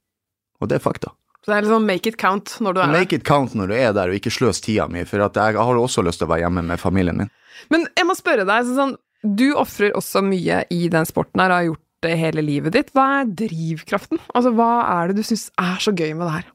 Og 0.61 0.69
det 0.69 0.77
er 0.77 0.85
fakta. 0.85 1.11
Så 1.47 1.53
det 1.53 1.57
er 1.61 1.63
liksom 1.63 1.85
make 1.87 2.11
it 2.11 2.17
count 2.19 2.57
når 2.59 2.73
du 2.75 2.79
er 2.81 2.89
der. 2.89 2.99
Make 2.99 3.15
it 3.15 3.23
count 3.23 3.53
når 3.55 3.69
du 3.71 3.73
er 3.77 3.93
der, 3.95 4.09
og 4.11 4.17
ikke 4.17 4.33
sløs 4.35 4.59
tida 4.59 4.83
mi, 4.91 5.05
for 5.07 5.21
jeg 5.23 5.55
har 5.55 5.77
også 5.79 6.03
lyst 6.03 6.19
til 6.19 6.27
å 6.27 6.33
være 6.33 6.43
hjemme 6.43 6.65
med 6.67 6.81
familien 6.81 7.21
min. 7.21 7.29
Men 7.71 7.85
jeg 7.95 8.07
må 8.09 8.15
spørre 8.19 8.43
deg, 8.43 8.67
sånn, 8.75 8.97
du 9.23 9.45
ofrer 9.55 9.95
også 9.95 10.19
mye 10.27 10.65
i 10.75 10.81
den 10.91 11.07
sporten 11.07 11.39
her, 11.39 11.53
og 11.53 11.55
har 11.55 11.69
gjort 11.69 11.85
det 12.03 12.17
hele 12.19 12.43
livet 12.43 12.75
ditt. 12.75 12.91
Hva 12.91 13.07
er 13.21 13.31
drivkraften? 13.45 14.19
Altså, 14.35 14.51
hva 14.59 14.67
er 14.97 15.07
det 15.13 15.21
du 15.21 15.29
syns 15.29 15.47
er 15.63 15.79
så 15.87 15.95
gøy 15.95 16.11
med 16.19 16.27
det 16.27 16.35
her? 16.35 16.51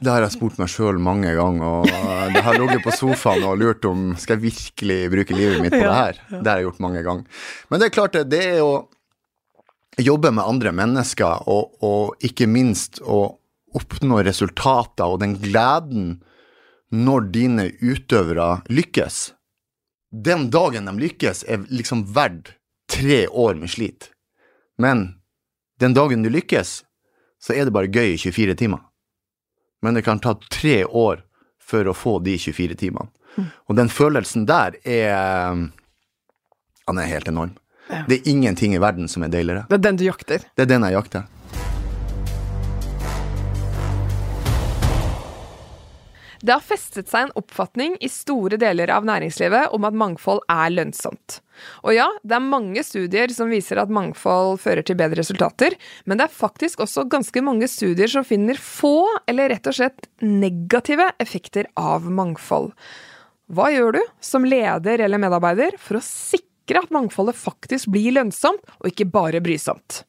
Det 0.00 0.10
har 0.16 0.24
jeg 0.24 0.38
spurt 0.38 0.56
meg 0.64 0.72
sjøl 0.72 0.96
mange 1.04 1.36
ganger, 1.36 1.84
og 1.84 2.32
det 2.32 2.40
har 2.48 2.56
ligget 2.56 2.82
på 2.88 2.96
sofaen 2.96 3.44
og 3.44 3.60
lurt 3.60 3.84
om 3.92 4.10
skal 4.16 4.38
jeg 4.40 4.46
virkelig 4.48 5.00
bruke 5.12 5.36
livet 5.36 5.60
mitt 5.60 5.76
på 5.76 5.84
det 5.84 6.00
her. 6.00 6.24
Det 6.32 6.40
har 6.48 6.56
jeg 6.56 6.70
gjort 6.70 6.82
mange 6.88 7.04
ganger. 7.04 7.46
Men 7.68 7.84
det 7.84 7.92
er 7.92 7.96
klart, 8.00 8.16
det 8.32 8.42
er 8.48 8.64
å 8.64 8.74
jobbe 10.00 10.32
med 10.34 10.48
andre 10.48 10.72
mennesker, 10.72 11.44
og, 11.52 11.76
og 11.84 12.24
ikke 12.24 12.48
minst 12.48 13.04
å 13.04 13.26
oppnå 13.74 14.22
resultater 14.26 15.10
og 15.10 15.20
den 15.22 15.36
gleden 15.42 16.18
når 16.94 17.28
dine 17.34 17.68
utøvere 17.82 18.62
lykkes. 18.70 19.32
Den 20.14 20.48
dagen 20.54 20.86
de 20.86 20.94
lykkes, 21.00 21.42
er 21.50 21.64
liksom 21.74 22.04
verdt 22.14 22.54
tre 22.90 23.24
år 23.28 23.58
med 23.58 23.72
slit. 23.72 24.10
Men 24.78 25.08
den 25.80 25.94
dagen 25.94 26.22
du 26.22 26.30
lykkes, 26.30 26.84
så 27.42 27.54
er 27.54 27.66
det 27.66 27.74
bare 27.74 27.90
gøy 27.90 28.14
i 28.14 28.18
24 28.20 28.54
timer. 28.60 28.84
Men 29.82 29.98
det 29.98 30.04
kan 30.06 30.22
ta 30.22 30.36
tre 30.50 30.84
år 30.84 31.24
for 31.60 31.88
å 31.88 31.96
få 31.96 32.18
de 32.24 32.36
24 32.38 32.78
timene. 32.80 33.10
Mm. 33.36 33.50
Og 33.68 33.76
den 33.76 33.90
følelsen 33.90 34.46
der 34.46 34.76
er 34.86 35.58
Han 36.84 36.98
er 37.00 37.08
helt 37.08 37.28
enorm. 37.28 37.54
Ja. 37.88 38.04
Det 38.08 38.18
er 38.18 38.28
ingenting 38.28 38.74
i 38.76 38.80
verden 38.80 39.08
som 39.08 39.24
er 39.24 39.32
deiligere. 39.32 39.64
Det 39.68 39.78
er 39.78 39.84
den 39.86 39.96
du 39.96 40.04
jakter? 40.04 40.44
Det 40.54 40.66
er 40.66 40.68
den 40.68 40.84
jeg 40.84 40.92
jakter. 40.92 41.24
Det 46.44 46.52
har 46.52 46.60
festet 46.60 47.08
seg 47.08 47.24
en 47.24 47.36
oppfatning 47.40 47.94
i 48.04 48.08
store 48.12 48.58
deler 48.60 48.90
av 48.92 49.06
næringslivet 49.08 49.72
om 49.72 49.86
at 49.88 49.96
mangfold 49.96 50.42
er 50.52 50.74
lønnsomt. 50.74 51.38
Og 51.86 51.94
ja, 51.96 52.10
det 52.20 52.36
er 52.36 52.44
mange 52.44 52.84
studier 52.84 53.32
som 53.32 53.48
viser 53.48 53.80
at 53.80 53.92
mangfold 53.92 54.58
fører 54.60 54.84
til 54.84 54.98
bedre 55.00 55.22
resultater, 55.22 55.78
men 56.04 56.20
det 56.20 56.26
er 56.26 56.36
faktisk 56.36 56.84
også 56.84 57.06
ganske 57.08 57.40
mange 57.46 57.68
studier 57.72 58.12
som 58.12 58.28
finner 58.28 58.60
få, 58.60 59.06
eller 59.30 59.54
rett 59.54 59.72
og 59.72 59.78
slett 59.78 60.08
negative, 60.20 61.08
effekter 61.22 61.70
av 61.80 62.10
mangfold. 62.12 62.74
Hva 63.48 63.70
gjør 63.72 63.96
du 63.96 64.02
som 64.20 64.44
leder 64.44 65.00
eller 65.00 65.20
medarbeider 65.24 65.78
for 65.80 65.96
å 65.96 66.04
sikre 66.04 66.84
at 66.84 66.92
mangfoldet 66.92 67.40
faktisk 67.40 67.88
blir 67.94 68.18
lønnsomt, 68.18 68.60
og 68.82 68.92
ikke 68.92 69.08
bare 69.08 69.40
brysomt? 69.44 70.04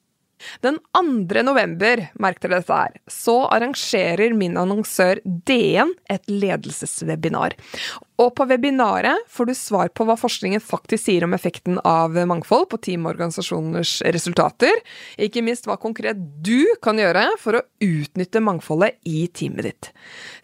Den 0.61 0.79
2. 0.97 1.41
november, 1.47 2.07
merk 2.19 2.41
dere 2.43 2.59
dette 2.59 2.75
her, 2.75 2.97
så 3.11 3.45
arrangerer 3.53 4.35
min 4.37 4.57
annonsør 4.59 5.21
DN 5.23 5.93
et 6.11 6.27
ledelseswebinar. 6.29 7.55
Og 8.21 8.31
på 8.35 8.45
webinaret 8.47 9.25
får 9.31 9.49
du 9.49 9.53
svar 9.57 9.89
på 9.95 10.05
hva 10.07 10.15
forskningen 10.19 10.63
faktisk 10.63 11.07
sier 11.07 11.25
om 11.27 11.35
effekten 11.35 11.81
av 11.83 12.15
mangfold 12.29 12.69
på 12.71 12.79
teamorganisasjoners 12.87 13.97
resultater. 14.15 14.79
Ikke 15.19 15.43
minst 15.43 15.67
hva 15.67 15.75
konkret 15.81 16.19
du 16.45 16.63
kan 16.83 16.99
gjøre 16.99 17.27
for 17.41 17.59
å 17.59 17.65
utnytte 17.83 18.43
mangfoldet 18.43 18.95
i 19.03 19.25
teamet 19.27 19.67
ditt. 19.67 19.91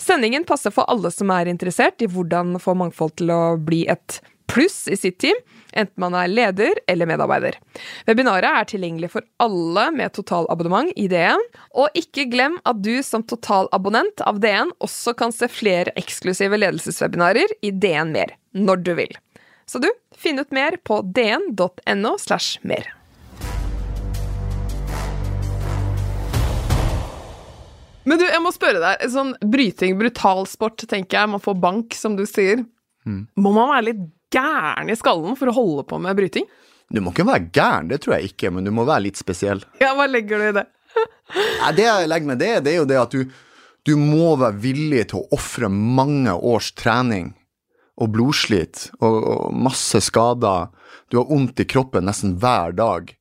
Sendingen 0.01 0.47
passer 0.47 0.73
for 0.75 0.89
alle 0.91 1.13
som 1.15 1.31
er 1.31 1.51
interessert 1.51 2.03
i 2.03 2.11
hvordan 2.11 2.57
få 2.59 2.75
mangfold 2.79 3.15
til 3.21 3.31
å 3.31 3.41
bli 3.59 3.85
et 3.91 4.19
pluss 4.49 4.87
i 4.87 4.97
sitt 4.97 5.19
team, 5.23 5.37
enten 5.73 6.01
man 6.01 6.15
er 6.17 6.31
leder 6.31 6.79
eller 6.91 7.09
medarbeider. 7.09 7.57
Webinaret 8.07 8.49
er 8.49 8.69
tilgjengelig 8.71 9.11
for 9.13 9.27
alle 9.43 9.87
med 9.95 10.13
totalabonnement 10.17 10.91
i 10.99 11.07
DN, 11.11 11.43
og 11.77 11.97
ikke 11.97 12.27
glem 12.31 12.57
at 12.67 12.81
du 12.83 12.93
som 13.05 13.25
totalabonnent 13.27 14.23
av 14.27 14.41
DN 14.43 14.73
også 14.83 15.15
kan 15.19 15.35
se 15.35 15.49
flere 15.51 15.93
eksklusive 15.99 16.59
ledelseswebinarer 16.59 17.57
i 17.61 17.71
DN 17.71 18.15
Mer, 18.15 18.35
når 18.55 18.83
du 18.87 18.95
vil. 18.99 19.13
Så 19.69 19.79
du, 19.79 19.87
finn 20.17 20.41
ut 20.41 20.51
mer 20.51 20.75
på 20.83 20.99
dn.no 21.15 22.17
slash 22.19 22.59
mer. 22.67 22.91
Men 28.03 28.17
du, 28.17 28.25
jeg 28.25 28.41
må 28.41 28.51
spørre 28.53 28.81
deg. 28.81 29.03
Sånn 29.13 29.35
bryting, 29.45 29.93
brutalsport, 29.99 30.83
tenker 30.89 31.19
jeg. 31.19 31.31
Man 31.35 31.43
får 31.43 31.59
bank, 31.61 31.95
som 31.97 32.17
du 32.17 32.25
sier. 32.27 32.63
Mm. 33.05 33.25
Må 33.39 33.53
man 33.55 33.69
være 33.73 33.87
litt 33.91 34.01
gæren 34.33 34.91
i 34.91 34.97
skallen 34.99 35.37
for 35.39 35.51
å 35.51 35.55
holde 35.55 35.85
på 35.87 35.99
med 36.01 36.17
bryting? 36.17 36.47
Du 36.91 36.99
må 37.03 37.13
ikke 37.13 37.27
være 37.27 37.47
gæren, 37.55 37.89
det 37.91 38.01
tror 38.03 38.17
jeg 38.17 38.33
ikke, 38.33 38.51
men 38.51 38.67
du 38.67 38.71
må 38.75 38.83
være 38.87 39.05
litt 39.07 39.19
spesiell. 39.19 39.63
Ja, 39.79 39.93
Hva 39.95 40.09
legger 40.11 40.41
du 40.41 40.49
i 40.49 40.55
det? 40.59 40.65
Nei, 41.61 41.71
det 41.77 41.85
jeg 41.87 42.09
legger 42.11 42.31
med 42.33 42.41
det, 42.41 42.51
det 42.65 42.73
er 42.73 42.81
jo 42.81 42.89
det 42.89 42.99
at 42.99 43.15
du, 43.15 43.37
du 43.87 43.93
må 43.99 44.33
være 44.39 44.59
villig 44.63 45.05
til 45.11 45.21
å 45.21 45.37
ofre 45.37 45.69
mange 45.71 46.33
års 46.35 46.73
trening 46.75 47.31
og 48.01 48.11
blodslit 48.15 48.89
og, 48.99 49.15
og 49.21 49.55
masse 49.55 50.01
skader. 50.03 50.69
Du 51.11 51.19
har 51.19 51.29
vondt 51.29 51.63
i 51.63 51.67
kroppen 51.69 52.07
nesten 52.07 52.35
hver 52.41 52.75
dag. 52.75 53.11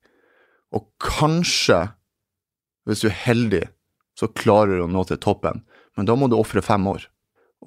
Og 0.74 0.86
kanskje, 1.02 1.82
hvis 2.86 3.02
du 3.04 3.10
er 3.10 3.18
heldig, 3.26 3.64
så 4.18 4.28
klarer 4.34 4.78
du 4.78 4.84
å 4.86 4.90
nå 4.90 5.04
til 5.08 5.20
toppen. 5.22 5.62
Men 5.98 6.08
da 6.08 6.16
må 6.16 6.30
du 6.30 6.38
ofre 6.38 6.62
fem 6.64 6.86
år. 6.90 7.06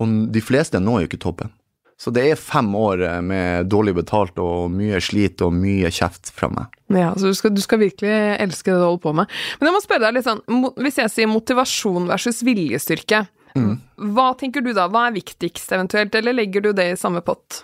Og 0.01 0.13
de 0.33 0.41
fleste 0.43 0.79
når 0.81 1.03
jo 1.03 1.09
ikke 1.11 1.23
toppen. 1.25 1.51
Så 1.99 2.11
det 2.11 2.23
er 2.27 2.39
fem 2.39 2.71
år 2.75 3.03
eh, 3.05 3.19
med 3.23 3.69
dårlig 3.71 3.95
betalt 4.01 4.39
og 4.41 4.71
mye 4.73 4.99
slit 5.03 5.41
og 5.45 5.53
mye 5.55 5.91
kjeft 5.93 6.33
fra 6.35 6.49
meg. 6.51 6.79
Ja, 6.93 7.13
så 7.17 7.31
du 7.31 7.37
skal, 7.37 7.53
du 7.55 7.61
skal, 7.63 7.81
virkelig 7.83 8.13
elske 8.43 8.71
det 8.71 8.79
du 8.79 8.85
holder 8.85 9.03
på 9.03 9.13
med. 9.17 9.35
Men 9.59 9.69
jeg 9.69 9.75
må 9.75 9.83
spørre 9.83 10.07
deg 10.07 10.17
litt 10.17 10.27
sånn, 10.27 10.43
hvis 10.81 10.99
jeg 11.01 11.13
sier 11.13 11.31
motivasjon 11.31 12.09
versus 12.11 12.43
viljestyrke, 12.45 13.25
mm. 13.57 13.75
hva 14.13 14.31
tenker 14.39 14.65
du 14.65 14.73
da? 14.75 14.89
Hva 14.91 15.07
er 15.09 15.19
viktigst 15.19 15.73
eventuelt, 15.75 16.15
eller 16.19 16.35
legger 16.37 16.65
du 16.65 16.73
det 16.77 16.91
i 16.93 16.99
samme 16.99 17.23
pott? 17.25 17.63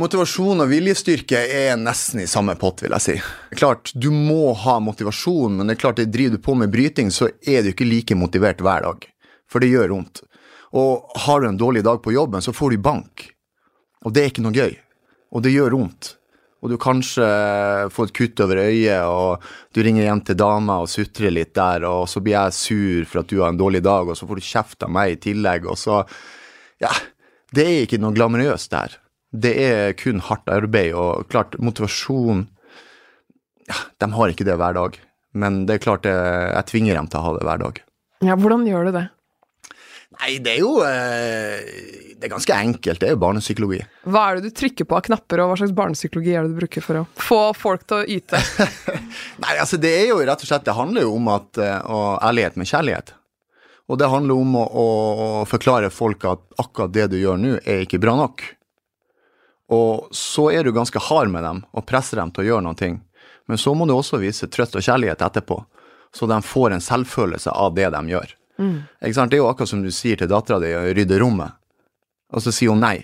Motivasjon 0.00 0.64
og 0.64 0.70
viljestyrke 0.70 1.36
er 1.52 1.74
nesten 1.76 2.22
i 2.22 2.28
samme 2.30 2.54
pott, 2.56 2.80
vil 2.80 2.94
jeg 2.96 3.04
si. 3.04 3.16
Klart, 3.60 3.90
Du 3.92 4.08
må 4.08 4.54
ha 4.56 4.78
motivasjon, 4.80 5.58
men 5.58 5.68
det 5.68 5.76
er 5.76 5.82
klart, 5.82 6.00
det 6.00 6.12
driver 6.14 6.38
du 6.38 6.44
på 6.46 6.54
med 6.56 6.72
bryting, 6.72 7.10
så 7.12 7.28
er 7.44 7.60
du 7.60 7.72
ikke 7.74 7.88
like 7.88 8.16
motivert 8.16 8.64
hver 8.64 8.86
dag. 8.86 9.04
For 9.52 9.60
det 9.60 9.68
gjør 9.68 9.92
vondt. 9.92 10.22
Og 10.72 11.12
har 11.26 11.42
du 11.42 11.50
en 11.50 11.60
dårlig 11.60 11.84
dag 11.84 12.00
på 12.02 12.14
jobben, 12.14 12.42
så 12.44 12.54
får 12.56 12.72
du 12.72 12.82
bank. 12.82 13.28
Og 14.06 14.14
det 14.14 14.22
er 14.22 14.32
ikke 14.32 14.44
noe 14.44 14.56
gøy. 14.56 14.74
Og 15.32 15.44
det 15.44 15.52
gjør 15.52 15.76
vondt. 15.76 16.16
Og 16.62 16.70
du 16.70 16.76
kanskje 16.78 17.26
får 17.90 18.08
et 18.08 18.14
kutt 18.14 18.40
over 18.44 18.60
øyet, 18.62 19.02
og 19.10 19.42
du 19.74 19.80
ringer 19.82 20.06
hjem 20.06 20.20
til 20.28 20.38
dama 20.38 20.78
og 20.84 20.90
sutrer 20.90 21.34
litt 21.34 21.50
der, 21.58 21.82
og 21.88 22.06
så 22.10 22.22
blir 22.22 22.36
jeg 22.36 22.54
sur 22.54 23.08
for 23.10 23.22
at 23.24 23.32
du 23.32 23.40
har 23.40 23.50
en 23.50 23.58
dårlig 23.58 23.80
dag, 23.82 24.06
og 24.06 24.18
så 24.18 24.28
får 24.28 24.38
du 24.38 24.46
kjeft 24.46 24.86
av 24.86 24.92
meg 24.94 25.16
i 25.16 25.22
tillegg, 25.30 25.66
og 25.66 25.78
så 25.80 26.04
Ja, 26.82 26.90
det 27.54 27.64
er 27.66 27.84
ikke 27.84 27.98
noe 28.02 28.14
glamorøst 28.14 28.70
der. 28.70 28.94
Det 29.32 29.52
er 29.58 29.96
kun 29.98 30.22
hardt 30.22 30.46
arbeid, 30.50 30.94
og 30.94 31.26
klart, 31.32 31.58
motivasjon 31.58 32.46
Ja, 33.66 33.78
de 33.98 34.10
har 34.14 34.30
ikke 34.30 34.46
det 34.46 34.58
hver 34.58 34.78
dag, 34.78 34.98
men 35.34 35.64
det 35.66 35.76
er 35.76 35.82
klart 35.82 36.06
jeg, 36.06 36.14
jeg 36.54 36.68
tvinger 36.70 36.98
dem 36.98 37.10
til 37.10 37.18
å 37.18 37.26
ha 37.26 37.34
det 37.38 37.44
hver 37.48 37.62
dag. 37.62 37.82
Ja, 38.22 38.38
hvordan 38.38 38.66
gjør 38.70 38.86
du 38.86 38.94
det? 39.00 39.08
Nei, 40.20 40.36
det 40.44 40.56
er 40.56 40.60
jo 40.60 40.74
eh, 40.84 41.62
Det 42.18 42.26
er 42.28 42.32
ganske 42.32 42.54
enkelt. 42.54 43.00
Det 43.00 43.08
er 43.08 43.14
jo 43.14 43.22
barnepsykologi. 43.22 43.80
Hva 44.04 44.26
er 44.28 44.38
det 44.38 44.50
du 44.50 44.56
trykker 44.60 44.86
på 44.88 44.98
av 44.98 45.06
knapper, 45.08 45.42
og 45.42 45.52
hva 45.52 45.58
slags 45.60 45.74
barnepsykologi 45.76 46.36
er 46.36 46.46
det 46.46 46.52
du 46.52 46.60
bruker 46.60 46.84
for 46.84 47.00
å 47.00 47.06
få 47.18 47.40
folk 47.58 47.86
til 47.88 48.02
å 48.02 48.06
yte? 48.18 48.38
Nei, 49.42 49.56
altså 49.56 49.80
det 49.82 49.92
er 50.04 50.06
jo 50.12 50.20
rett 50.22 50.44
og 50.44 50.50
slett 50.50 50.66
Det 50.68 50.76
handler 50.76 51.08
jo 51.08 51.16
om 51.16 51.32
at, 51.32 51.50
eh, 51.58 51.78
og 51.90 52.22
ærlighet 52.22 52.58
med 52.60 52.70
kjærlighet. 52.70 53.14
Og 53.90 53.98
det 53.98 54.08
handler 54.08 54.40
om 54.40 54.56
å, 54.56 54.64
å, 54.64 55.28
forklare 55.48 55.90
folk 55.92 56.24
at 56.30 56.44
akkurat 56.62 56.92
det 56.94 57.08
du 57.12 57.18
gjør 57.18 57.40
nå, 57.40 57.56
er 57.66 57.82
ikke 57.84 58.00
bra 58.02 58.14
nok. 58.16 58.44
Og 59.72 60.12
så 60.16 60.50
er 60.52 60.64
du 60.64 60.72
ganske 60.76 61.00
hard 61.08 61.32
med 61.32 61.44
dem 61.44 61.64
og 61.72 61.86
presser 61.88 62.20
dem 62.20 62.30
til 62.32 62.44
å 62.44 62.48
gjøre 62.50 62.66
noe. 62.68 62.92
Men 63.50 63.58
så 63.58 63.74
må 63.74 63.88
du 63.88 63.96
også 63.96 64.20
vise 64.22 64.48
trøst 64.52 64.76
og 64.78 64.84
kjærlighet 64.86 65.24
etterpå, 65.26 65.58
så 66.14 66.28
de 66.30 66.38
får 66.44 66.76
en 66.76 66.84
selvfølelse 66.84 67.52
av 67.52 67.74
det 67.74 67.90
de 67.92 68.02
gjør. 68.14 68.36
Mm. 68.62 68.76
Det 69.02 69.22
er 69.36 69.40
jo 69.40 69.50
akkurat 69.50 69.72
som 69.72 69.82
du 69.82 69.90
sier 69.94 70.20
til 70.20 70.30
dattera 70.30 70.60
di 70.62 70.72
å 70.78 70.84
rydde 70.94 71.18
rommet, 71.22 71.58
og 72.32 72.44
så 72.44 72.54
sier 72.54 72.72
hun 72.72 72.82
nei. 72.82 73.00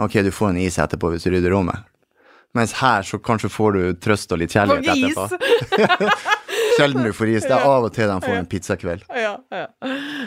Ok, 0.00 0.20
du 0.24 0.30
får 0.32 0.54
en 0.54 0.60
is 0.62 0.78
etterpå 0.80 1.10
hvis 1.12 1.26
du 1.26 1.34
rydder 1.34 1.52
rommet. 1.52 1.82
Mens 2.56 2.72
her 2.80 3.04
så 3.06 3.18
kanskje 3.22 3.50
får 3.52 3.76
du 3.76 3.82
trøst 4.02 4.32
og 4.34 4.40
litt 4.40 4.54
kjærlighet 4.56 4.88
etterpå. 4.90 5.26
Sjelden 6.78 7.06
du 7.06 7.12
får 7.16 7.32
is. 7.34 7.46
Det 7.46 7.54
er 7.56 7.66
av 7.66 7.86
og 7.86 7.92
til 7.94 8.08
de 8.10 8.16
får 8.24 8.36
en 8.36 8.48
pizzakveld. 8.50 9.04
Ja, 9.08 9.32
ja. 9.54 9.66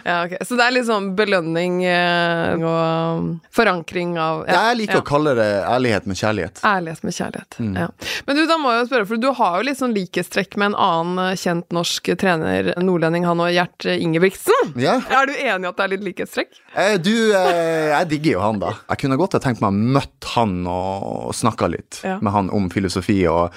ja, 0.05 0.17
ok. 0.25 0.35
Så 0.45 0.57
det 0.59 0.65
er 0.65 0.75
litt 0.75 0.87
sånn 0.87 1.11
belønning 1.17 1.79
eh, 1.87 2.63
og 2.63 3.29
forankring 3.53 4.15
av 4.21 4.43
ja, 4.47 4.59
Jeg 4.69 4.79
liker 4.83 4.99
ja. 4.99 5.03
å 5.03 5.07
kalle 5.07 5.35
det 5.39 5.49
ærlighet 5.67 6.09
med 6.09 6.19
kjærlighet. 6.19 6.63
Ærlighet 6.67 7.07
med 7.07 7.17
kjærlighet, 7.17 7.59
mm. 7.59 7.75
ja. 7.83 7.87
Men 8.27 8.39
du, 8.39 8.43
da 8.49 8.57
må 8.61 8.73
jeg 8.73 8.83
jo 8.83 8.89
spørre, 8.91 9.09
for 9.11 9.23
du 9.23 9.29
har 9.39 9.59
jo 9.59 9.67
litt 9.69 9.81
sånn 9.81 9.95
likhetstrekk 9.95 10.57
med 10.59 10.71
en 10.71 10.79
annen 10.87 11.23
eh, 11.27 11.37
kjent 11.39 11.75
norsk 11.75 12.13
trener, 12.19 12.73
nordlending, 12.81 13.27
han 13.29 13.43
og 13.43 13.53
Gjert 13.53 13.87
Ingebrigtsen. 13.93 14.75
Ja. 14.81 14.99
Er 15.13 15.29
du 15.29 15.35
enig 15.35 15.67
i 15.67 15.71
at 15.71 15.79
det 15.79 15.87
er 15.87 15.95
litt 15.95 16.07
likhetstrekk? 16.09 16.59
Eh, 16.73 16.97
du, 17.01 17.15
eh, 17.37 17.93
jeg 17.93 18.11
digger 18.15 18.37
jo 18.37 18.43
han, 18.45 18.61
da. 18.63 18.75
Jeg 18.91 19.03
kunne 19.05 19.19
godt 19.21 19.37
ha 19.37 19.43
tenkt 19.43 19.63
meg 19.63 19.73
å 19.73 19.95
møtt 19.99 20.33
han 20.33 20.59
og 20.69 21.33
snakka 21.37 21.69
litt 21.71 22.03
med 22.03 22.31
han 22.33 22.51
om 22.53 22.69
filosofi 22.73 23.21
og 23.29 23.53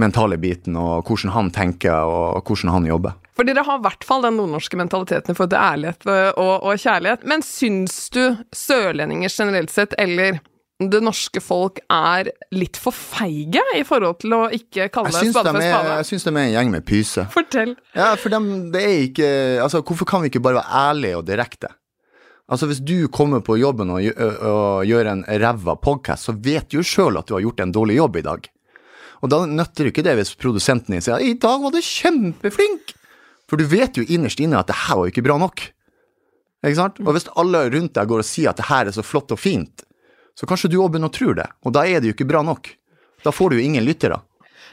mentale 0.00 0.38
biten, 0.40 0.76
og 0.78 1.08
hvordan 1.08 1.34
han 1.34 1.50
tenker, 1.54 1.92
og 1.92 2.46
hvordan 2.46 2.72
han 2.72 2.88
jobber. 2.88 3.18
For 3.36 3.48
dere 3.48 3.64
har 3.64 3.80
i 3.80 3.84
hvert 3.86 4.04
fall 4.04 4.24
den 4.26 4.36
nordnorske 4.40 4.76
mentaliteten 4.76 5.32
i 5.32 5.36
forhold 5.36 5.52
til 5.54 5.62
ærlighet 5.64 6.08
og, 6.36 6.54
og 6.60 6.80
kjærlighet. 6.80 7.26
Men 7.28 7.44
syns 7.44 8.06
du 8.12 8.22
sørlendinger 8.52 9.32
generelt 9.32 9.72
sett, 9.72 9.96
eller 10.00 10.40
det 10.90 11.02
norske 11.04 11.40
folk, 11.42 11.78
er 11.92 12.30
litt 12.54 12.78
for 12.80 12.94
feige 12.96 13.62
i 13.76 13.84
forhold 13.86 14.18
til 14.24 14.34
å 14.34 14.40
ikke 14.54 14.88
kalle 14.94 15.12
spade 15.12 15.52
for 15.52 15.62
spade? 15.62 15.92
jeg 16.00 16.08
syns 16.08 16.26
de 16.26 16.32
er 16.32 16.40
en 16.42 16.54
gjeng 16.56 16.72
med 16.72 16.86
pyse. 16.88 17.26
Fortell. 17.32 17.76
Ja, 17.94 18.12
for 18.18 18.34
dem, 18.34 18.48
det 18.74 18.82
er 18.82 18.96
ikke 19.06 19.30
Altså, 19.62 19.82
hvorfor 19.86 20.08
kan 20.08 20.24
vi 20.24 20.32
ikke 20.32 20.42
bare 20.42 20.58
være 20.58 20.82
ærlige 20.88 21.20
og 21.20 21.28
direkte? 21.28 21.70
Altså, 22.52 22.66
hvis 22.68 22.82
du 22.84 23.06
kommer 23.08 23.40
på 23.44 23.56
jobben 23.60 23.92
og, 23.94 24.02
og, 24.02 24.40
og 24.48 24.88
gjør 24.88 25.12
en 25.12 25.22
ræva 25.24 25.76
podkast, 25.80 26.28
så 26.28 26.34
vet 26.34 26.68
du 26.68 26.80
jo 26.80 26.84
sjøl 26.84 27.20
at 27.20 27.28
du 27.30 27.36
har 27.36 27.44
gjort 27.44 27.62
en 27.64 27.72
dårlig 27.72 27.96
jobb 28.00 28.18
i 28.18 28.26
dag. 28.26 28.50
Og 29.22 29.30
da 29.30 29.44
nøtter 29.46 29.86
du 29.86 29.92
ikke 29.92 30.04
det 30.04 30.16
hvis 30.18 30.34
produsenten 30.38 30.96
din 30.96 31.04
sier 31.04 31.22
'i 31.22 31.38
dag 31.38 31.62
var 31.62 31.70
du 31.70 31.78
kjempeflink', 31.78 32.94
for 33.48 33.56
du 33.56 33.64
vet 33.64 33.96
jo 33.96 34.06
innerst 34.08 34.40
inne 34.40 34.58
at 34.58 34.66
det 34.66 34.76
her 34.88 34.98
var 34.98 35.06
jo 35.06 35.12
ikke 35.12 35.26
bra 35.26 35.38
nok. 35.38 35.62
Ikke 36.62 36.78
sant? 36.78 37.00
Og 37.02 37.14
hvis 37.14 37.30
alle 37.36 37.70
rundt 37.70 37.94
deg 37.94 38.08
går 38.08 38.22
og 38.22 38.26
sier 38.26 38.50
at 38.50 38.58
det 38.58 38.66
her 38.66 38.86
er 38.86 38.94
så 38.94 39.02
flott 39.02 39.30
og 39.34 39.38
fint, 39.38 39.84
så 40.34 40.46
kanskje 40.46 40.70
du 40.70 40.78
òg 40.80 40.90
begynner 40.92 41.10
å 41.10 41.14
tro 41.14 41.34
det, 41.36 41.46
og 41.62 41.74
da 41.74 41.84
er 41.86 42.00
det 42.00 42.10
jo 42.10 42.16
ikke 42.16 42.30
bra 42.30 42.42
nok. 42.42 42.70
Da 43.22 43.30
får 43.30 43.50
du 43.50 43.58
jo 43.58 43.64
ingen 43.66 43.84
lyttere. 43.84 44.22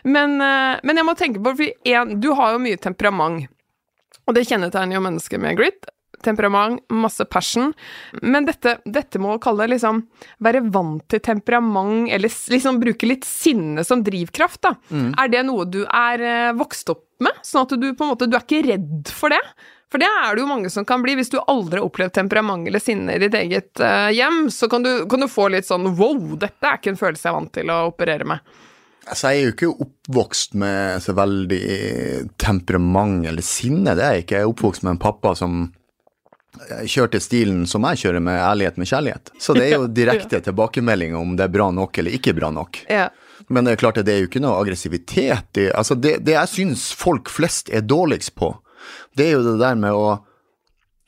Men, 0.03 0.39
eh, 0.41 0.79
men 0.84 0.96
jeg 0.96 1.06
må 1.06 1.15
tenke 1.18 1.44
på, 1.44 1.56
for 1.58 1.91
en, 1.91 2.20
du 2.22 2.32
har 2.34 2.53
jo 2.53 2.63
mye 2.63 2.77
temperament, 2.77 3.50
og 4.25 4.36
det 4.38 4.48
kjennetegner 4.48 4.96
jo 4.96 5.03
mennesker 5.03 5.41
med 5.41 5.58
grit. 5.58 5.89
Temperament, 6.26 6.84
masse 6.92 7.26
passion. 7.26 7.72
Men 8.22 8.48
dette, 8.48 8.78
dette 8.86 9.22
må 9.22 9.38
kalle 9.42 9.66
det 9.66 9.76
liksom 9.76 10.04
være 10.46 10.64
vant 10.74 11.06
til 11.12 11.24
temperament, 11.24 12.10
eller 12.12 12.34
liksom 12.54 12.80
bruke 12.82 13.10
litt 13.10 13.28
sinne 13.28 13.86
som 13.88 14.04
drivkraft, 14.06 14.62
da. 14.66 14.76
Er 15.22 15.32
det 15.32 15.44
noe 15.48 15.68
du 15.70 15.82
er 15.86 16.24
eh, 16.24 16.54
vokst 16.58 16.92
opp 16.94 17.06
med? 17.24 17.44
Sånn 17.46 17.68
at 17.68 17.76
du 17.76 17.90
på 17.92 18.06
en 18.06 18.14
måte, 18.14 18.30
du 18.30 18.38
er 18.38 18.46
ikke 18.46 18.66
redd 18.68 19.12
for 19.14 19.34
det? 19.34 19.44
For 19.90 20.02
det 20.02 20.06
er 20.06 20.36
det 20.36 20.44
jo 20.44 20.50
mange 20.50 20.70
som 20.70 20.86
kan 20.86 21.02
bli. 21.02 21.16
Hvis 21.18 21.32
du 21.34 21.40
aldri 21.42 21.80
har 21.80 21.88
opplevd 21.88 22.14
temperament 22.14 22.68
eller 22.70 22.82
sinne 22.84 23.16
i 23.16 23.22
ditt 23.24 23.34
eget 23.34 23.82
uh, 23.82 24.12
hjem, 24.14 24.46
så 24.54 24.70
kan 24.70 24.86
du, 24.86 24.92
kan 25.10 25.26
du 25.26 25.30
få 25.32 25.48
litt 25.50 25.66
sånn 25.66 25.96
wow, 25.98 26.36
dette 26.38 26.62
er 26.62 26.78
ikke 26.78 26.94
en 26.94 27.00
følelse 27.00 27.26
jeg 27.26 27.32
er 27.32 27.40
vant 27.40 27.54
til 27.58 27.74
å 27.74 27.80
operere 27.90 28.28
med. 28.30 28.60
Altså, 29.10 29.32
jeg 29.32 29.40
er 29.40 29.48
jo 29.48 29.54
ikke 29.56 29.72
oppvokst 29.88 30.54
med 30.62 31.02
så 31.02 31.16
veldig 31.18 31.64
temperament 32.38 33.26
eller 33.26 33.46
sinne, 33.46 33.96
det 33.98 34.06
er 34.06 34.18
jeg 34.18 34.28
ikke. 34.28 34.38
Jeg 34.38 34.46
er 34.46 34.54
oppvokst 34.54 34.86
med 34.86 34.94
en 34.94 35.02
pappa 35.02 35.34
som 35.40 35.64
kjørte 36.89 37.20
stilen 37.24 37.65
som 37.70 37.86
jeg 37.89 38.03
kjører, 38.03 38.24
med 38.24 38.39
ærlighet 38.41 38.77
med 38.79 38.89
kjærlighet. 38.89 39.32
Så 39.39 39.56
det 39.58 39.68
er 39.68 39.75
jo 39.77 39.89
direkte 40.01 40.41
tilbakemelding 40.44 41.15
om 41.18 41.36
det 41.38 41.48
er 41.48 41.53
bra 41.53 41.70
nok 41.75 41.98
eller 42.01 42.15
ikke 42.18 42.36
bra 42.38 42.51
nok. 42.53 42.84
Ja. 42.89 43.10
Men 43.48 43.65
det 43.65 43.75
er 43.75 43.84
klart 43.84 44.00
at 44.01 44.08
det 44.08 44.15
er 44.15 44.24
jo 44.24 44.29
ikke 44.29 44.41
noe 44.44 44.60
aggressivitet 44.60 45.62
i 45.62 45.70
Altså, 45.72 45.96
det, 45.96 46.20
det 46.27 46.36
jeg 46.36 46.53
syns 46.53 46.89
folk 46.98 47.32
flest 47.32 47.72
er 47.74 47.86
dårligst 47.86 48.36
på, 48.38 48.51
det 49.18 49.29
er 49.29 49.38
jo 49.38 49.46
det 49.46 49.60
der 49.62 49.77
med 49.79 49.96
å 49.96 50.20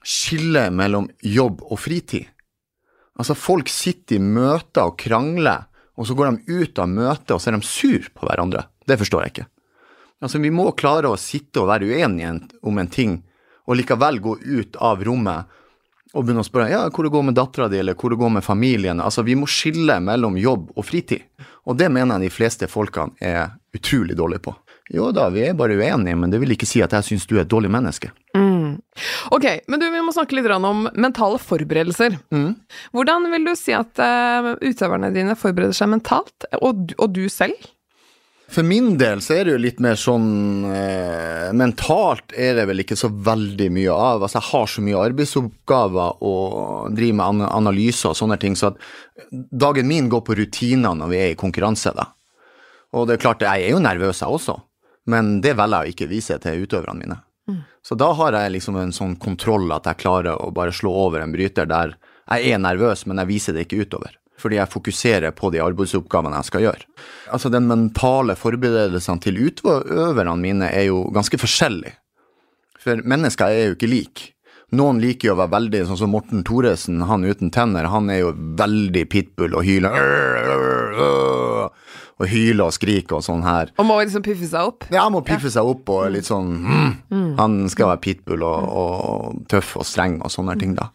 skille 0.02 0.70
mellom 0.74 1.10
jobb 1.22 1.62
og 1.68 1.80
fritid. 1.80 2.30
Altså, 3.20 3.36
folk 3.38 3.70
sitter 3.70 4.18
i 4.18 4.24
møter 4.24 4.90
og 4.90 4.98
krangler, 5.00 5.68
og 6.00 6.08
så 6.08 6.16
går 6.18 6.32
de 6.32 6.62
ut 6.62 6.80
av 6.82 6.90
møtet, 6.90 7.34
og 7.36 7.42
så 7.42 7.52
er 7.52 7.60
de 7.60 7.68
sur 7.68 8.08
på 8.16 8.26
hverandre. 8.26 8.64
Det 8.88 8.98
forstår 8.98 9.26
jeg 9.26 9.34
ikke. 9.36 9.50
Altså, 10.22 10.42
vi 10.42 10.54
må 10.54 10.66
klare 10.78 11.12
å 11.12 11.20
sitte 11.20 11.62
og 11.62 11.70
være 11.70 11.90
uenige 11.92 12.34
om 12.66 12.82
en 12.82 12.90
ting, 12.90 13.20
og 13.72 13.80
likevel 13.80 14.20
gå 14.24 14.36
ut 14.44 14.80
av 14.84 15.04
rommet 15.08 15.58
og 16.12 16.26
begynne 16.26 16.44
å 16.44 16.48
spørre 16.48 16.68
ja, 16.68 16.82
hvor 16.92 17.08
det 17.08 17.14
går 17.14 17.24
med 17.30 17.38
dattera 17.40 17.70
di, 17.72 17.80
eller 17.80 17.96
hvor 17.96 18.12
det 18.12 18.20
går 18.20 18.34
med 18.36 18.44
familien. 18.44 19.00
Altså, 19.00 19.24
vi 19.24 19.38
må 19.40 19.48
skille 19.48 19.96
mellom 20.04 20.36
jobb 20.40 20.74
og 20.76 20.84
fritid. 20.84 21.24
Og 21.70 21.78
det 21.80 21.88
mener 21.94 22.20
jeg 22.20 22.28
de 22.28 22.36
fleste 22.36 22.68
folkene 22.68 23.16
er 23.24 23.54
utrolig 23.78 24.18
dårlige 24.20 24.44
på. 24.50 24.56
Jo 24.92 25.08
da, 25.16 25.30
vi 25.32 25.46
er 25.48 25.56
bare 25.56 25.78
uenige, 25.80 26.18
men 26.20 26.34
det 26.34 26.42
vil 26.42 26.52
ikke 26.52 26.68
si 26.68 26.82
at 26.84 26.92
jeg 26.98 27.08
syns 27.08 27.30
du 27.30 27.38
er 27.38 27.46
et 27.46 27.52
dårlig 27.52 27.72
menneske. 27.72 28.12
Ok, 29.32 29.46
men 29.72 29.80
du, 29.80 29.88
vi 29.94 30.02
må 30.04 30.12
snakke 30.16 30.36
litt 30.36 30.50
om 30.52 30.88
mentale 31.00 31.40
forberedelser. 31.40 32.18
Hvordan 32.92 33.30
vil 33.32 33.48
du 33.48 33.54
si 33.56 33.76
at 33.76 34.02
eh, 34.04 34.52
utøverne 34.68 35.14
dine 35.16 35.38
forbereder 35.40 35.76
seg 35.78 35.94
mentalt, 35.94 36.50
og, 36.60 36.92
og 36.98 37.16
du 37.16 37.24
selv? 37.32 37.56
For 38.52 38.68
min 38.68 38.98
del 39.00 39.22
så 39.24 39.38
er 39.38 39.48
det 39.48 39.54
jo 39.54 39.62
litt 39.64 39.80
mer 39.84 39.96
sånn 40.00 40.66
eh, 40.68 41.52
Mentalt 41.56 42.34
er 42.36 42.58
det 42.58 42.66
vel 42.68 42.84
ikke 42.84 42.98
så 43.00 43.08
veldig 43.08 43.70
mye 43.72 43.96
av. 43.96 44.26
Altså, 44.26 44.42
jeg 44.42 44.50
har 44.50 44.72
så 44.74 44.84
mye 44.84 45.04
arbeidsoppgaver 45.08 46.26
og 46.28 46.92
driver 46.98 47.38
med 47.38 47.48
analyser 47.48 48.12
og 48.12 48.20
sånne 48.20 48.38
ting, 48.42 48.58
så 48.60 48.74
at 48.74 48.84
dagen 49.32 49.88
min 49.88 50.12
går 50.12 50.24
på 50.28 50.36
rutiner 50.40 50.98
når 51.00 51.12
vi 51.14 51.22
er 51.22 51.32
i 51.32 51.40
konkurranse, 51.40 51.96
da. 51.96 52.10
Og 52.92 53.08
det 53.08 53.16
er 53.16 53.24
klart, 53.24 53.44
jeg 53.48 53.68
er 53.70 53.72
jo 53.72 53.84
nervøs, 53.84 54.20
jeg 54.20 54.36
også, 54.36 54.58
men 55.12 55.38
det 55.44 55.56
velger 55.56 55.86
jeg 55.86 55.94
å 55.94 55.96
ikke 55.96 56.12
vise 56.12 56.40
til 56.44 56.66
utøverne 56.66 57.00
mine. 57.00 57.22
Så 57.84 57.98
da 58.00 58.12
har 58.16 58.36
jeg 58.38 58.54
liksom 58.54 58.78
en 58.80 58.94
sånn 58.96 59.16
kontroll 59.20 59.72
at 59.74 59.88
jeg 59.90 60.04
klarer 60.04 60.38
å 60.38 60.52
bare 60.56 60.76
slå 60.76 60.92
over 61.08 61.24
en 61.24 61.34
bryter 61.34 61.68
der 61.68 61.96
jeg 62.32 62.54
er 62.54 62.62
nervøs, 62.64 63.06
men 63.10 63.20
jeg 63.24 63.32
viser 63.32 63.56
det 63.56 63.66
ikke 63.66 63.88
utover. 63.88 64.14
Fordi 64.42 64.58
jeg 64.58 64.74
fokuserer 64.74 65.34
på 65.38 65.52
de 65.54 65.62
arbeidsoppgavene 65.62 66.40
jeg 66.40 66.50
skal 66.50 66.66
gjøre. 66.66 66.86
Altså 67.32 67.52
Den 67.54 67.70
mentale 67.70 68.36
forberedelsene 68.40 69.22
til 69.22 69.38
utøverne 69.48 70.38
mine 70.42 70.70
er 70.74 70.90
jo 70.90 71.06
ganske 71.14 71.38
forskjellig. 71.42 71.94
For 72.82 73.02
mennesker 73.06 73.54
er 73.54 73.68
jo 73.70 73.78
ikke 73.78 73.92
like. 73.92 74.32
Noen 74.72 75.02
liker 75.04 75.28
jo 75.28 75.34
å 75.36 75.40
være 75.42 75.52
veldig 75.52 75.82
sånn 75.90 76.00
som 76.00 76.14
Morten 76.16 76.46
Thoresen, 76.48 77.02
han 77.04 77.26
uten 77.28 77.52
tenner. 77.52 77.90
Han 77.92 78.08
er 78.10 78.22
jo 78.22 78.32
veldig 78.60 79.04
pitbull 79.12 79.58
og 79.60 79.66
hyler. 79.68 79.98
Og 82.22 82.30
hyler 82.32 82.70
og 82.70 82.76
skriker 82.78 83.18
og 83.18 83.26
sånn 83.26 83.44
her. 83.44 83.74
Og 83.82 83.88
må 83.90 83.98
liksom 84.00 84.24
piffe 84.24 84.48
seg 84.48 84.72
opp? 84.72 84.88
Ja, 84.94 85.04
må 85.12 85.24
piffe 85.28 85.52
seg 85.52 85.68
opp 85.68 85.92
og 85.92 86.08
litt 86.14 86.30
sånn 86.30 86.54
mm. 86.64 87.36
Han 87.42 87.60
skal 87.74 87.92
være 87.92 88.04
pitbull 88.06 88.46
og, 88.48 88.72
og 88.72 89.44
tøff 89.52 89.76
og 89.82 89.88
streng 89.90 90.22
og 90.22 90.32
sånne 90.32 90.56
ting, 90.62 90.78
da. 90.80 90.92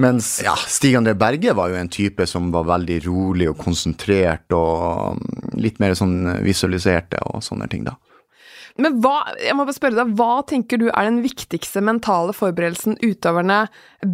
Mens 0.00 0.40
ja, 0.42 0.56
Stig 0.58 0.96
André 0.98 1.14
Berge 1.14 1.52
var 1.54 1.70
jo 1.70 1.78
en 1.78 1.90
type 1.92 2.26
som 2.26 2.48
var 2.54 2.66
veldig 2.66 2.96
rolig 3.04 3.46
og 3.52 3.60
konsentrert 3.62 4.50
og 4.56 5.20
mm, 5.20 5.54
litt 5.62 5.78
mer 5.82 5.94
sånn 5.98 6.40
visualiserte 6.42 7.20
og 7.30 7.44
sånne 7.46 7.70
ting, 7.70 7.86
da. 7.86 7.94
Men 8.74 8.96
hva, 8.98 9.20
jeg 9.38 9.54
må 9.54 9.62
bare 9.62 9.76
spørre 9.76 10.00
deg, 10.00 10.16
hva 10.18 10.40
tenker 10.50 10.80
du 10.82 10.88
er 10.88 11.06
den 11.06 11.20
viktigste 11.22 11.78
mentale 11.86 12.34
forberedelsen 12.34 12.96
utøverne 13.04 13.60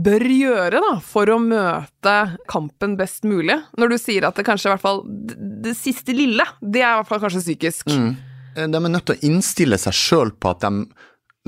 bør 0.05 0.25
gjøre 0.29 0.83
da, 0.85 0.91
for 1.01 1.33
å 1.33 1.39
møte 1.41 2.17
kampen 2.51 2.99
best 2.99 3.25
mulig? 3.25 3.57
Når 3.81 3.95
du 3.95 3.97
sier 4.03 4.29
at 4.29 4.37
det 4.37 4.45
kanskje 4.45 4.69
i 4.69 4.75
hvert 4.75 4.85
fall 4.85 5.01
det, 5.09 5.39
det 5.65 5.73
siste 5.79 6.13
lille, 6.13 6.45
det 6.61 6.85
er 6.85 6.93
i 6.93 7.01
hvert 7.01 7.09
fall 7.09 7.25
kanskje 7.25 7.41
psykisk. 7.47 7.89
Mm. 7.89 8.13
De 8.61 8.83
er 8.83 8.93
nødt 8.93 9.09
til 9.09 9.17
å 9.17 9.31
innstille 9.31 9.81
seg 9.81 9.97
sjøl 9.97 10.37
på 10.37 10.53
at 10.53 10.67
de, 10.67 10.85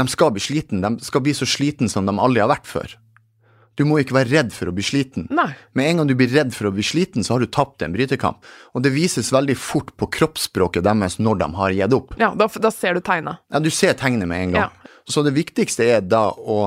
de 0.00 0.08
skal 0.08 0.32
bli 0.32 0.46
sliten. 0.48 0.80
De 0.80 1.04
skal 1.04 1.26
bli 1.26 1.36
så 1.36 1.44
sliten 1.44 1.92
som 1.92 2.08
de 2.08 2.16
aldri 2.16 2.40
har 2.40 2.48
vært 2.54 2.70
før. 2.70 2.96
Du 3.80 3.85
må 3.88 3.98
ikke 4.02 4.14
være 4.18 4.28
redd 4.35 4.50
for 4.52 4.68
å 4.68 4.74
bli 4.76 4.85
sliten. 4.85 5.24
Nei. 5.32 5.48
Med 5.78 5.88
en 5.88 6.02
gang 6.02 6.08
du 6.11 6.14
blir 6.18 6.28
redd 6.35 6.50
for 6.52 6.68
å 6.68 6.72
bli 6.76 6.85
sliten, 6.85 7.24
så 7.24 7.35
har 7.37 7.40
du 7.40 7.48
tapt 7.48 7.80
en 7.87 7.94
brytekamp. 7.94 8.42
Og 8.76 8.82
det 8.85 8.92
vises 8.92 9.30
veldig 9.32 9.56
fort 9.56 9.94
på 9.96 10.11
kroppsspråket 10.18 10.85
deres 10.85 11.16
når 11.22 11.40
de 11.40 11.48
har 11.56 11.76
gitt 11.78 11.96
opp. 11.96 12.12
Ja, 12.20 12.35
da, 12.37 12.50
da 12.52 12.70
ser 12.74 12.98
du 12.98 13.00
tegnet. 13.06 13.40
Ja, 13.52 13.62
du 13.64 13.70
ser 13.72 13.96
tegnet 13.96 14.28
med 14.28 14.44
en 14.48 14.52
gang. 14.58 14.76
Så 15.08 15.24
det 15.24 15.32
viktigste 15.38 15.87
er 15.88 16.04
da 16.04 16.28
å 16.37 16.58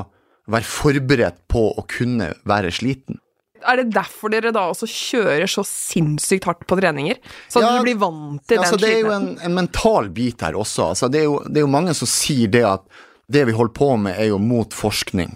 være 0.49 0.65
forberedt 0.69 1.43
på 1.49 1.67
å 1.77 1.85
kunne 1.89 2.31
være 2.45 2.73
sliten. 2.73 3.21
Er 3.65 3.79
det 3.79 3.87
derfor 3.95 4.29
dere 4.29 4.51
da 4.53 4.67
også 4.69 4.85
kjører 4.89 5.49
så 5.49 5.63
sinnssykt 5.65 6.45
hardt 6.45 6.65
på 6.69 6.77
treninger? 6.77 7.17
Så 7.49 7.61
at 7.61 7.65
Ja, 7.65 7.71
du 7.79 7.85
blir 7.87 7.95
vant 8.01 8.43
til 8.45 8.59
Ja, 8.59 8.65
den 8.65 8.75
slitenheten? 8.75 8.81
det 8.81 8.91
er 8.91 9.01
jo 9.01 9.13
en, 9.15 9.29
en 9.47 9.55
mental 9.57 10.09
bit 10.13 10.41
her 10.45 10.57
også. 10.59 10.91
Altså, 10.93 11.09
det, 11.09 11.21
er 11.23 11.29
jo, 11.29 11.39
det 11.47 11.61
er 11.61 11.65
jo 11.65 11.71
mange 11.73 11.95
som 11.97 12.09
sier 12.09 12.51
det 12.53 12.61
at 12.67 12.85
det 13.31 13.45
vi 13.49 13.55
holder 13.57 13.73
på 13.73 13.87
med, 13.97 14.19
er 14.21 14.27
jo 14.29 14.37
mot 14.37 14.69
forskning. 14.75 15.31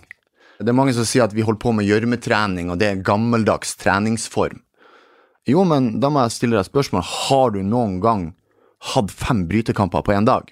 Det 0.60 0.74
er 0.74 0.76
mange 0.76 0.92
som 0.96 1.06
sier 1.08 1.24
at 1.24 1.34
vi 1.36 1.44
holder 1.48 1.62
på 1.64 1.72
med 1.72 1.88
gjørmetrening, 1.88 2.68
og 2.68 2.80
det 2.82 2.88
er 2.88 2.98
en 2.98 3.06
gammeldags 3.08 3.78
treningsform. 3.80 4.60
Jo, 5.48 5.64
men 5.64 5.94
da 6.04 6.10
må 6.12 6.26
jeg 6.26 6.36
stille 6.36 6.58
deg 6.60 6.68
spørsmål. 6.68 7.06
Har 7.08 7.54
du 7.56 7.62
noen 7.64 8.00
gang 8.04 8.26
hatt 8.92 9.14
fem 9.14 9.46
brytekamper 9.48 10.04
på 10.04 10.14
én 10.18 10.28
dag? 10.28 10.52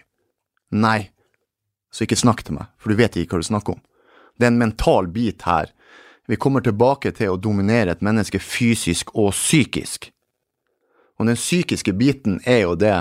Nei. 0.71 1.09
Så 1.91 2.05
ikke 2.05 2.19
snakk 2.19 2.45
til 2.47 2.55
meg, 2.55 2.71
for 2.79 2.91
du 2.91 2.99
vet 2.99 3.17
ikke 3.19 3.35
hva 3.35 3.43
du 3.43 3.49
snakker 3.49 3.75
om. 3.75 3.83
Det 4.39 4.47
er 4.47 4.53
en 4.53 4.61
mental 4.61 5.09
bit 5.11 5.43
her. 5.47 5.73
Vi 6.27 6.39
kommer 6.39 6.63
tilbake 6.63 7.11
til 7.15 7.33
å 7.33 7.39
dominere 7.41 7.95
et 7.95 8.03
menneske 8.03 8.39
fysisk 8.43 9.11
og 9.15 9.33
psykisk. 9.35 10.09
Og 11.19 11.27
den 11.27 11.39
psykiske 11.39 11.95
biten 11.97 12.39
er 12.45 12.63
jo 12.63 12.75
det 12.79 12.95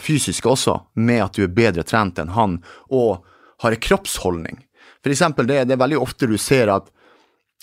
fysiske 0.00 0.48
også, 0.48 0.78
med 0.94 1.24
at 1.24 1.36
du 1.36 1.44
er 1.44 1.52
bedre 1.52 1.84
trent 1.84 2.20
enn 2.20 2.32
han, 2.32 2.60
og 2.88 3.26
har 3.60 3.76
en 3.76 3.84
kroppsholdning. 3.88 4.62
For 5.02 5.12
eksempel, 5.12 5.48
det, 5.48 5.64
det 5.68 5.76
er 5.76 5.82
veldig 5.82 6.00
ofte 6.00 6.28
du 6.28 6.36
ser 6.38 6.72
at 6.72 6.90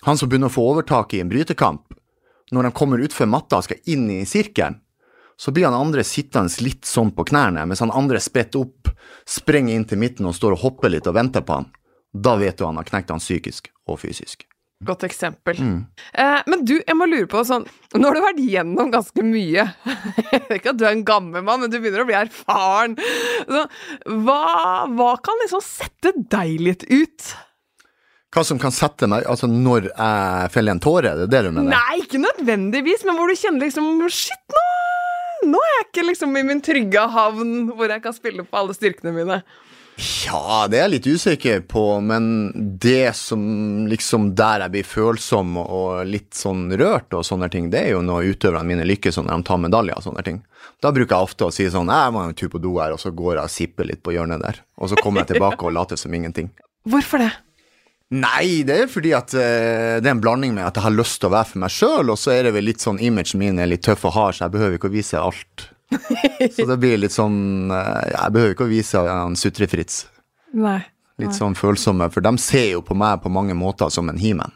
han 0.06 0.18
som 0.18 0.30
begynner 0.30 0.52
å 0.52 0.54
få 0.54 0.66
overtak 0.72 1.14
i 1.14 1.22
en 1.22 1.30
brytekamp, 1.30 1.94
når 2.52 2.70
han 2.70 2.76
kommer 2.76 3.02
utfor 3.04 3.30
matta 3.30 3.60
og 3.60 3.68
skal 3.68 3.82
inn 3.92 4.06
i 4.14 4.22
sirkelen, 4.30 4.80
så 5.38 5.54
blir 5.54 5.68
han 5.68 5.78
andre 5.78 6.02
sittende 6.08 6.64
litt 6.66 6.88
sånn 6.90 7.12
på 7.14 7.28
knærne, 7.30 7.68
mens 7.70 7.84
han 7.84 7.94
andre 7.94 8.22
spretter 8.24 8.64
opp, 8.64 8.90
sprenger 9.30 9.76
inn 9.76 9.86
til 9.86 10.02
midten 10.02 10.26
og 10.26 10.34
står 10.34 10.56
og 10.56 10.64
hopper 10.64 10.90
litt 10.90 11.10
og 11.10 11.18
venter 11.18 11.46
på 11.46 11.60
han. 11.60 11.70
Da 12.14 12.34
vet 12.42 12.58
du 12.58 12.66
han 12.66 12.80
har 12.80 12.88
knekt 12.88 13.14
han 13.14 13.22
psykisk 13.22 13.70
og 13.86 14.00
fysisk. 14.02 14.48
Godt 14.86 15.08
eksempel. 15.08 15.58
Eh, 16.14 16.42
men 16.46 16.62
du, 16.62 16.76
jeg 16.78 16.96
må 16.98 17.08
lure 17.10 17.26
på 17.32 17.42
sånn 17.48 17.64
Nå 17.98 18.12
har 18.12 18.14
du 18.14 18.22
vært 18.22 18.42
gjennom 18.46 18.92
ganske 18.94 19.24
mye. 19.26 19.64
Jeg 20.32 20.44
vet 20.44 20.54
Ikke 20.60 20.74
at 20.76 20.78
du 20.78 20.86
er 20.86 20.94
en 20.94 21.02
gammel 21.08 21.42
mann, 21.42 21.64
men 21.64 21.72
du 21.74 21.80
begynner 21.80 22.04
å 22.04 22.06
bli 22.06 22.18
erfaren. 22.20 22.94
Så, 23.48 23.64
hva, 24.28 24.38
hva 24.94 25.12
kan 25.26 25.42
liksom 25.42 25.64
sette 25.66 26.14
deg 26.30 26.62
litt 26.62 26.86
ut? 26.94 27.32
Hva 28.36 28.44
som 28.46 28.60
kan 28.62 28.74
sette 28.76 29.08
meg 29.10 29.26
Altså 29.32 29.48
når 29.50 29.88
jeg 29.88 30.50
feller 30.54 30.76
en 30.76 30.82
tåre, 30.84 31.14
det 31.16 31.26
er 31.26 31.32
det 31.32 31.44
du 31.48 31.54
mener? 31.56 31.72
Nei, 31.74 32.02
ikke 32.04 32.22
nødvendigvis, 32.22 33.06
men 33.08 33.18
hvor 33.18 33.32
du 33.32 33.38
kjenner 33.40 33.66
liksom 33.66 33.88
Shit, 34.14 34.44
nå, 34.54 34.66
nå 35.54 35.62
er 35.64 35.74
jeg 35.78 35.88
ikke 35.88 36.08
liksom 36.12 36.38
i 36.38 36.44
min 36.46 36.62
trygge 36.62 37.08
havn 37.16 37.56
hvor 37.72 37.90
jeg 37.90 38.04
kan 38.04 38.14
spille 38.14 38.46
på 38.46 38.60
alle 38.62 38.76
styrkene 38.78 39.16
mine. 39.16 39.40
Ja, 39.98 40.68
det 40.70 40.78
er 40.78 40.84
jeg 40.84 40.92
litt 40.94 41.08
usikker 41.10 41.64
på, 41.66 41.84
men 42.06 42.52
det 42.78 43.16
som 43.18 43.88
liksom 43.90 44.30
der 44.38 44.62
jeg 44.68 44.74
blir 44.76 44.86
følsom 44.86 45.56
og 45.64 46.04
litt 46.06 46.38
sånn 46.38 46.68
rørt 46.78 47.16
og 47.18 47.26
sånne 47.26 47.50
ting, 47.50 47.72
det 47.74 47.82
er 47.82 47.96
jo 47.96 48.04
når 48.06 48.36
utøverne 48.36 48.70
mine 48.70 48.86
lykkes 48.86 49.18
når 49.18 49.32
de 49.32 49.48
tar 49.48 49.64
medaljer 49.64 49.98
og 49.98 50.06
sånne 50.06 50.26
ting. 50.28 50.38
Da 50.86 50.92
bruker 50.94 51.16
jeg 51.16 51.30
ofte 51.32 51.48
å 51.48 51.54
si 51.54 51.66
sånn 51.74 51.90
Jeg 51.90 52.14
må 52.14 52.22
en 52.28 52.38
tur 52.38 52.52
på 52.54 52.62
do 52.62 52.76
her, 52.78 52.94
og 52.94 53.02
så 53.02 53.10
går 53.10 53.40
jeg 53.40 53.44
og 53.50 53.54
sipper 53.56 53.90
litt 53.90 54.04
på 54.06 54.14
hjørnet 54.14 54.44
der. 54.44 54.62
Og 54.78 54.92
så 54.92 55.00
kommer 55.02 55.24
jeg 55.24 55.34
tilbake 55.34 55.66
og 55.66 55.74
later 55.74 55.98
som 55.98 56.14
ingenting. 56.14 56.52
Hvorfor 56.86 57.24
det? 57.24 57.32
Nei, 58.14 58.62
det 58.68 58.76
er 58.84 58.92
fordi 58.92 59.16
at 59.18 59.34
uh, 59.34 59.98
det 59.98 60.06
er 60.06 60.14
en 60.14 60.22
blanding 60.24 60.54
med 60.56 60.64
at 60.64 60.78
jeg 60.78 60.86
har 60.86 60.94
lyst 60.94 61.18
til 61.20 61.32
å 61.32 61.34
være 61.34 61.50
for 61.50 61.64
meg 61.66 61.74
sjøl, 61.74 62.14
og 62.14 62.22
så 62.22 62.36
er 62.38 62.48
det 62.48 62.54
vel 62.56 62.70
litt 62.70 62.86
sånn 62.86 63.02
imagen 63.04 63.42
min 63.42 63.58
er 63.60 63.72
litt 63.74 63.84
tøff 63.84 64.06
og 64.08 64.14
hard, 64.16 64.38
så 64.38 64.46
jeg 64.46 64.56
behøver 64.56 64.78
ikke 64.78 64.92
å 64.92 64.96
vise 64.96 65.20
alt. 65.20 65.66
så 66.56 66.66
det 66.68 66.78
blir 66.82 67.00
litt 67.00 67.16
sånn 67.16 67.72
eh, 67.72 68.08
Jeg 68.12 68.34
behøver 68.36 68.56
ikke 68.56 68.66
å 68.68 68.72
vise 68.72 69.04
han 69.08 69.38
Sutre-Fritz. 69.40 70.02
Nei. 70.58 70.82
Litt 71.22 71.34
sånn 71.38 71.56
følsomme, 71.58 72.10
for 72.14 72.26
de 72.26 72.34
ser 72.42 72.74
jo 72.76 72.82
på 72.86 72.96
meg 72.98 73.24
på 73.24 73.32
mange 73.34 73.56
måter 73.58 73.90
som 73.94 74.10
en 74.12 74.20
he-man. 74.22 74.54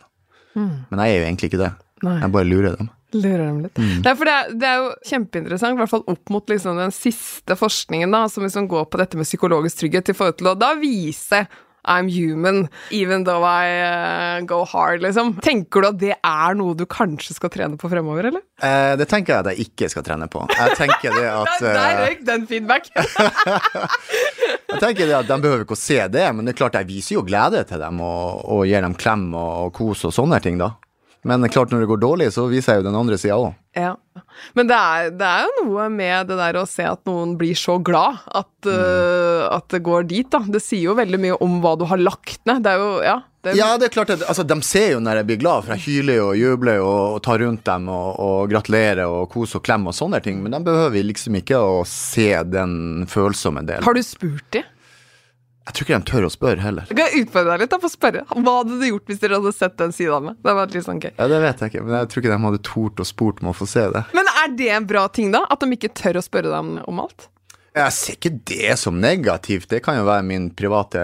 Men 0.53 0.99
jeg 1.01 1.13
er 1.13 1.17
jo 1.17 1.27
egentlig 1.29 1.49
ikke 1.51 1.61
det. 1.63 1.71
Nei. 2.05 2.17
Jeg 2.21 2.33
bare 2.35 2.49
lurer 2.49 2.75
dem. 2.77 2.89
Lurer 3.15 3.41
dem 3.43 3.59
litt. 3.65 3.79
Nei, 4.05 4.13
for 4.15 4.27
det 4.27 4.35
er, 4.35 4.53
det 4.55 4.69
er 4.69 4.77
jo 4.79 4.91
kjempeinteressant, 5.09 5.75
i 5.75 5.81
hvert 5.81 5.91
fall 5.91 6.05
opp 6.11 6.31
mot 6.31 6.53
liksom 6.53 6.79
den 6.79 6.93
siste 6.95 7.57
forskningen, 7.59 8.13
da, 8.13 8.23
som 8.31 8.45
liksom 8.45 8.69
går 8.71 8.87
på 8.91 9.01
dette 9.01 9.19
med 9.19 9.27
psykologisk 9.27 9.81
trygghet, 9.81 10.13
i 10.13 10.17
forhold 10.17 10.37
til 10.39 10.51
å 10.53 10.55
da 10.59 10.71
vise 10.79 11.43
I'm 11.83 12.07
human, 12.07 12.67
even 12.91 13.23
though 13.25 13.43
I 13.43 13.65
uh, 13.81 14.45
go 14.45 14.63
hard, 14.65 15.01
liksom. 15.01 15.33
Tenker 15.41 15.81
du 15.81 15.87
at 15.89 15.99
det 16.01 16.13
er 16.17 16.57
noe 16.57 16.75
du 16.77 16.85
kanskje 16.85 17.33
skal 17.37 17.49
trene 17.53 17.79
på 17.81 17.89
fremover, 17.89 18.29
eller? 18.29 18.43
Eh, 18.61 18.93
det 18.99 19.07
tenker 19.09 19.33
jeg 19.33 19.41
at 19.45 19.49
jeg 19.51 19.69
ikke 19.71 19.89
skal 19.89 20.05
trene 20.05 20.27
på. 20.31 20.43
Jeg 20.53 20.77
tenker 20.77 21.17
det 21.17 21.25
at 21.31 21.55
Der, 21.61 21.73
der 21.73 21.89
eh, 21.89 22.03
røyk 22.05 22.25
den 22.27 22.45
feedbacken! 22.49 22.93
Jeg 24.71 24.79
tenker 24.79 25.03
det 25.09 25.15
at 25.17 25.27
De 25.27 25.35
behøver 25.43 25.65
ikke 25.65 25.75
å 25.75 25.79
se 25.79 25.97
det, 26.07 26.23
men 26.31 26.47
det 26.47 26.53
er 26.53 26.59
klart 26.61 26.77
jeg 26.79 26.87
viser 26.87 27.17
jo 27.17 27.25
glede 27.27 27.59
til 27.67 27.81
dem 27.81 27.97
og, 28.05 28.37
og 28.47 28.61
gir 28.69 28.79
dem 28.85 28.93
klem 28.95 29.25
og, 29.35 29.49
og 29.65 29.73
kos 29.75 30.05
og 30.07 30.13
sånne 30.15 30.39
ting, 30.43 30.55
da. 30.61 30.69
Men 31.27 31.45
er 31.45 31.51
klart 31.53 31.69
når 31.69 31.83
det 31.83 31.89
går 31.91 31.99
dårlig, 32.01 32.31
så 32.33 32.47
viser 32.49 32.73
jeg 32.73 32.81
jo 32.81 32.87
den 32.87 32.97
andre 32.97 33.17
sida 33.21 33.37
òg. 33.37 33.51
ja. 33.77 34.23
Men 34.57 34.67
det 34.67 34.77
er, 34.77 35.09
det 35.15 35.27
er 35.27 35.45
jo 35.45 35.65
noe 35.67 35.85
med 35.93 36.31
det 36.31 36.37
der 36.39 36.57
å 36.59 36.67
se 36.67 36.83
at 36.87 37.01
noen 37.07 37.35
blir 37.39 37.57
så 37.57 37.77
glad 37.83 38.23
at, 38.25 38.49
uh, 38.65 39.45
at 39.53 39.67
det 39.71 39.83
går 39.85 40.07
dit, 40.09 40.27
da. 40.33 40.41
Det 40.41 40.61
sier 40.63 40.89
jo 40.89 40.97
veldig 40.97 41.19
mye 41.21 41.37
om 41.45 41.59
hva 41.63 41.75
du 41.79 41.85
har 41.89 42.01
lagt 42.01 42.41
ned. 42.49 42.63
Det 42.65 42.73
er 42.73 42.81
jo, 42.81 42.89
ja. 43.05 43.19
Det, 43.41 43.55
Ja, 43.57 43.69
det 43.81 43.87
er 43.87 43.93
klart 43.95 44.11
at 44.13 44.21
altså, 44.29 44.43
De 44.45 44.57
ser 44.65 44.91
jo 44.91 44.99
når 45.01 45.21
jeg 45.21 45.29
blir 45.31 45.39
glad, 45.41 45.65
for 45.65 45.73
jeg 45.73 45.85
hyler 45.85 46.19
jo 46.19 46.25
og 46.27 46.35
jubler 46.37 46.81
og, 46.81 46.99
og 47.15 47.23
tar 47.25 47.41
rundt 47.41 47.63
dem 47.69 47.87
og, 47.89 48.09
og 48.21 48.51
gratulerer 48.51 49.05
og 49.05 49.31
koser 49.33 49.61
og 49.61 49.65
klemmer 49.65 49.93
og 49.93 49.97
sånne 49.97 50.21
ting, 50.25 50.41
men 50.43 50.53
de 50.53 50.61
behøver 50.65 51.07
liksom 51.07 51.39
ikke 51.41 51.57
å 51.57 51.81
se 51.89 52.29
den 52.49 53.07
følsomme 53.09 53.65
delen. 53.65 53.85
Har 53.85 53.97
du 53.97 54.03
spurt 54.05 54.45
de? 54.57 54.65
Jeg 55.67 55.75
tror 55.77 55.85
ikke 55.85 55.97
de 56.01 56.09
tør 56.09 56.25
å 56.25 56.31
spørre 56.33 56.63
heller. 56.63 56.87
Jeg 56.89 56.97
kan 56.97 57.17
utfordre 57.21 57.51
deg 57.53 57.61
litt 57.63 57.73
da, 57.73 57.77
på 57.83 57.89
å 57.89 57.93
spørre. 57.93 58.21
Hva 58.33 58.53
hadde 58.61 58.77
du 58.81 58.85
gjort 58.87 59.11
hvis 59.11 59.19
dere 59.21 59.37
hadde 59.37 59.51
sett 59.53 59.75
den 59.77 59.93
sida 59.93 60.15
av 60.17 60.23
meg? 60.25 60.39
Det 60.41 60.49
hadde 60.49 60.61
vært 60.63 60.73
litt 60.77 60.87
sånn 60.87 61.01
gøy. 61.03 61.11
Ja, 61.19 61.27
Det 61.29 61.41
vet 61.43 61.61
jeg 61.61 61.71
ikke, 61.71 61.83
men 61.85 61.97
jeg 61.99 62.09
tror 62.11 62.23
ikke 62.23 62.31
de 62.33 62.39
hadde 62.47 62.61
tort 62.71 63.03
å 63.03 63.05
spurt 63.05 63.43
om 63.43 63.51
å 63.51 63.53
få 63.55 63.67
se 63.69 63.83
det. 63.93 64.01
Men 64.17 64.31
er 64.41 64.55
det 64.57 64.71
en 64.73 64.87
bra 64.89 65.05
ting, 65.13 65.29
da? 65.35 65.43
At 65.53 65.61
de 65.61 65.69
ikke 65.77 65.93
tør 66.01 66.17
å 66.17 66.25
spørre 66.25 66.49
deg 66.49 66.57
om, 66.57 66.73
om 66.89 67.03
alt? 67.05 67.27
Jeg 67.77 67.95
ser 67.95 68.17
ikke 68.17 68.33
det 68.49 68.73
som 68.81 68.97
negativt, 68.99 69.69
det 69.71 69.79
kan 69.85 69.95
jo 70.01 70.07
være 70.09 70.25
min 70.27 70.49
private 70.59 71.03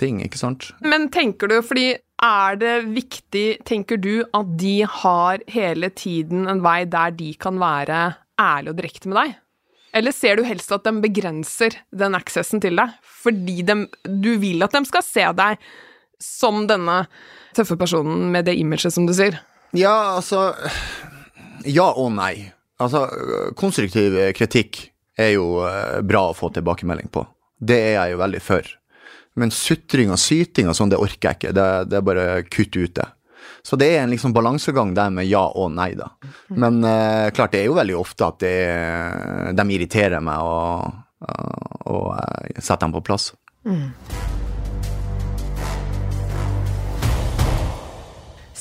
ting, 0.00 0.18
ikke 0.24 0.40
sant? 0.40 0.72
Men 0.82 1.06
tenker 1.14 1.52
du, 1.52 1.60
fordi 1.62 1.92
er 2.24 2.56
det 2.58 2.72
viktig, 2.90 3.46
tenker 3.68 4.00
du, 4.02 4.24
at 4.34 4.56
de 4.58 4.80
har 4.82 5.44
hele 5.52 5.92
tiden 5.94 6.48
en 6.50 6.64
vei 6.64 6.80
der 6.90 7.12
de 7.14 7.34
kan 7.38 7.60
være 7.62 8.00
ærlige 8.40 8.72
og 8.74 8.80
direkte 8.80 9.12
med 9.12 9.20
deg? 9.20 9.36
Eller 9.98 10.14
ser 10.14 10.38
du 10.38 10.44
helst 10.46 10.70
at 10.74 10.86
de 10.86 10.92
begrenser 11.02 11.74
den 11.90 12.14
accessen 12.14 12.62
til 12.62 12.78
deg, 12.78 12.94
fordi 13.02 13.64
de, 13.66 13.80
du 14.06 14.32
vil 14.38 14.62
at 14.62 14.76
de 14.76 14.84
skal 14.86 15.02
se 15.02 15.24
deg 15.40 15.64
som 16.22 16.64
denne 16.70 17.00
tøffe 17.56 17.78
personen 17.78 18.28
med 18.32 18.46
det 18.46 18.54
imaget, 18.60 18.94
som 18.94 19.08
du 19.08 19.14
sier? 19.16 19.40
Ja, 19.76 20.16
altså 20.16 20.52
Ja 21.66 21.90
og 21.90 22.12
nei. 22.14 22.52
Altså, 22.78 23.04
konstruktiv 23.58 24.14
kritikk 24.38 24.84
er 25.18 25.32
jo 25.34 25.58
eh, 25.66 25.98
bra 26.06 26.28
å 26.30 26.36
få 26.36 26.52
tilbakemelding 26.54 27.10
på. 27.10 27.24
Det 27.58 27.78
er 27.88 27.94
jeg 27.96 28.12
jo 28.14 28.20
veldig 28.20 28.42
for. 28.44 28.68
Men 29.38 29.50
sutring 29.54 30.12
og 30.14 30.20
syting 30.22 30.70
og 30.70 30.76
sånn, 30.78 30.92
det 30.92 31.00
orker 31.02 31.32
jeg 31.32 31.40
ikke. 31.40 31.54
Det, 31.58 31.66
det 31.90 31.98
er 31.98 32.06
bare 32.06 32.26
kutt 32.46 32.78
ut 32.78 32.94
det. 33.00 33.08
Så 33.62 33.78
det 33.80 33.90
er 33.94 34.02
en 34.02 34.12
liksom 34.12 34.34
balansegang 34.36 34.94
der 34.96 35.12
med 35.14 35.28
ja 35.28 35.44
og 35.48 35.72
nei, 35.74 35.92
da. 35.98 36.12
Men 36.54 36.80
uh, 36.84 37.28
klart, 37.34 37.52
det 37.54 37.62
er 37.62 37.70
jo 37.70 37.78
veldig 37.78 37.98
ofte 37.98 38.28
at 38.28 38.40
det 38.44 38.56
de 39.58 39.68
irriterer 39.74 40.24
meg, 40.24 40.42
og, 40.42 41.28
og 41.88 42.10
uh, 42.16 42.58
setter 42.58 42.86
dem 42.86 42.96
på 42.96 43.04
plass. 43.10 43.32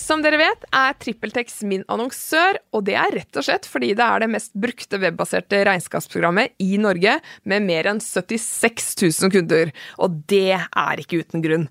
Som 0.08 0.22
dere 0.24 0.38
vet, 0.40 0.62
er 0.72 0.94
TrippelTex 0.96 1.58
min 1.68 1.82
annonsør, 1.92 2.62
og 2.72 2.86
det 2.88 2.94
er 2.96 3.12
rett 3.12 3.40
og 3.40 3.44
slett 3.44 3.66
fordi 3.68 3.90
det 3.98 4.06
er 4.06 4.24
det 4.24 4.30
mest 4.32 4.54
brukte 4.56 5.00
webbaserte 5.02 5.60
regnskapsprogrammet 5.68 6.54
i 6.64 6.78
Norge, 6.80 7.18
med 7.44 7.66
mer 7.66 7.90
enn 7.92 8.00
76 8.00 8.94
000 9.04 9.34
kunder. 9.34 9.74
Og 10.00 10.22
det 10.32 10.56
er 10.56 11.02
ikke 11.04 11.20
uten 11.26 11.44
grunn. 11.44 11.68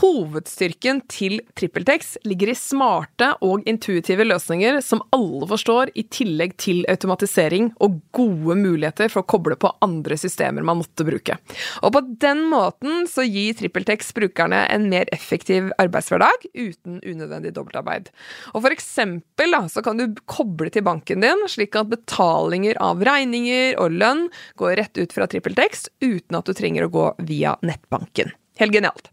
Hovedstyrken 0.00 1.02
til 1.12 1.42
TrippelTex 1.58 2.14
ligger 2.24 2.52
i 2.52 2.56
smarte 2.56 3.28
og 3.44 3.66
intuitive 3.68 4.24
løsninger 4.24 4.78
som 4.84 5.02
alle 5.12 5.44
forstår, 5.50 5.92
i 5.98 6.06
tillegg 6.08 6.54
til 6.60 6.80
automatisering 6.88 7.68
og 7.84 7.98
gode 8.16 8.56
muligheter 8.56 9.12
for 9.12 9.20
å 9.20 9.28
koble 9.28 9.58
på 9.60 9.68
andre 9.84 10.16
systemer 10.16 10.64
man 10.64 10.80
måtte 10.80 11.04
bruke. 11.04 11.36
Og 11.84 11.92
på 11.92 12.04
den 12.24 12.46
måten 12.48 13.04
så 13.10 13.26
gir 13.26 13.52
TrippelTex 13.58 14.14
brukerne 14.16 14.64
en 14.72 14.88
mer 14.92 15.12
effektiv 15.12 15.68
arbeidshverdag 15.82 16.48
uten 16.54 17.00
unødvendig 17.04 17.52
dobbeltarbeid. 17.58 18.08
Og 18.56 18.64
for 18.64 18.72
eksempel 18.72 19.52
da, 19.52 19.66
så 19.68 19.84
kan 19.84 20.00
du 20.00 20.08
koble 20.24 20.72
til 20.72 20.86
banken 20.88 21.20
din, 21.24 21.48
slik 21.52 21.76
at 21.76 21.92
betalinger 21.92 22.80
av 22.80 23.04
regninger 23.04 23.76
og 23.82 23.98
lønn 24.00 24.28
går 24.60 24.78
rett 24.80 25.02
ut 25.02 25.12
fra 25.12 25.28
TrippelTex 25.28 25.90
uten 26.00 26.38
at 26.38 26.48
du 26.48 26.56
trenger 26.56 26.88
å 26.88 26.94
gå 26.96 27.10
via 27.28 27.58
nettbanken. 27.60 28.32
Helt 28.60 28.72
genialt. 28.72 29.12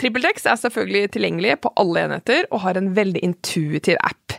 TrippelTex 0.00 0.46
er 0.48 0.56
selvfølgelig 0.60 1.10
tilgjengelig 1.14 1.58
på 1.64 1.72
alle 1.80 2.06
enheter 2.06 2.46
og 2.50 2.62
har 2.64 2.78
en 2.80 2.90
veldig 2.96 3.20
intuitiv 3.26 3.98
app. 4.00 4.36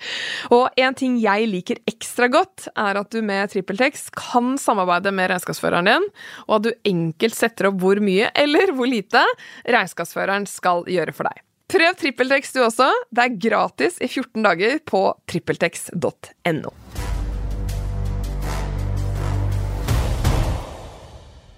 Og 0.49 0.81
en 0.81 0.97
ting 0.97 1.19
jeg 1.21 1.49
liker 1.51 1.81
ekstra 1.89 2.29
godt, 2.33 2.65
er 2.73 2.97
at 2.97 3.13
du 3.13 3.21
med 3.25 3.51
TrippelTex 3.53 4.07
kan 4.17 4.55
samarbeide 4.61 5.13
med 5.13 5.29
regnskapsføreren 5.31 5.89
din, 5.91 6.09
og 6.47 6.57
at 6.57 6.67
du 6.67 6.89
enkelt 6.89 7.37
setter 7.37 7.69
opp 7.69 7.77
hvor 7.83 8.01
mye 8.01 8.31
eller 8.33 8.73
hvor 8.73 8.89
lite 8.89 9.21
regnskapsføreren 9.69 10.49
skal 10.49 10.85
gjøre 10.89 11.13
for 11.15 11.29
deg. 11.29 11.45
Prøv 11.71 11.93
TrippelTex 12.01 12.51
du 12.57 12.65
også. 12.65 12.89
Det 13.15 13.23
er 13.23 13.37
gratis 13.45 14.01
i 14.03 14.09
14 14.09 14.41
dager 14.43 14.81
på 14.83 15.05
trippeltex.no. 15.31 16.73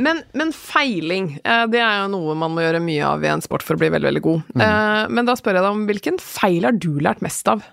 Men, 0.01 0.23
men 0.33 0.49
feiling, 0.55 1.35
eh, 1.43 1.65
det 1.69 1.81
er 1.83 2.01
jo 2.01 2.11
noe 2.15 2.35
man 2.39 2.53
må 2.55 2.63
gjøre 2.63 2.81
mye 2.83 3.05
av 3.07 3.23
i 3.23 3.29
en 3.29 3.43
sport 3.45 3.65
for 3.65 3.77
å 3.77 3.81
bli 3.81 3.91
veldig, 3.93 4.09
veldig 4.09 4.23
god. 4.25 4.51
Mm. 4.55 5.13
Men 5.13 5.29
da 5.29 5.35
spør 5.37 5.59
jeg 5.59 5.65
deg 5.65 5.77
om 5.77 5.83
hvilken 5.89 6.19
feil 6.21 6.65
har 6.65 6.77
du 6.77 6.91
lært 7.03 7.21
mest 7.25 7.49
av? 7.51 7.65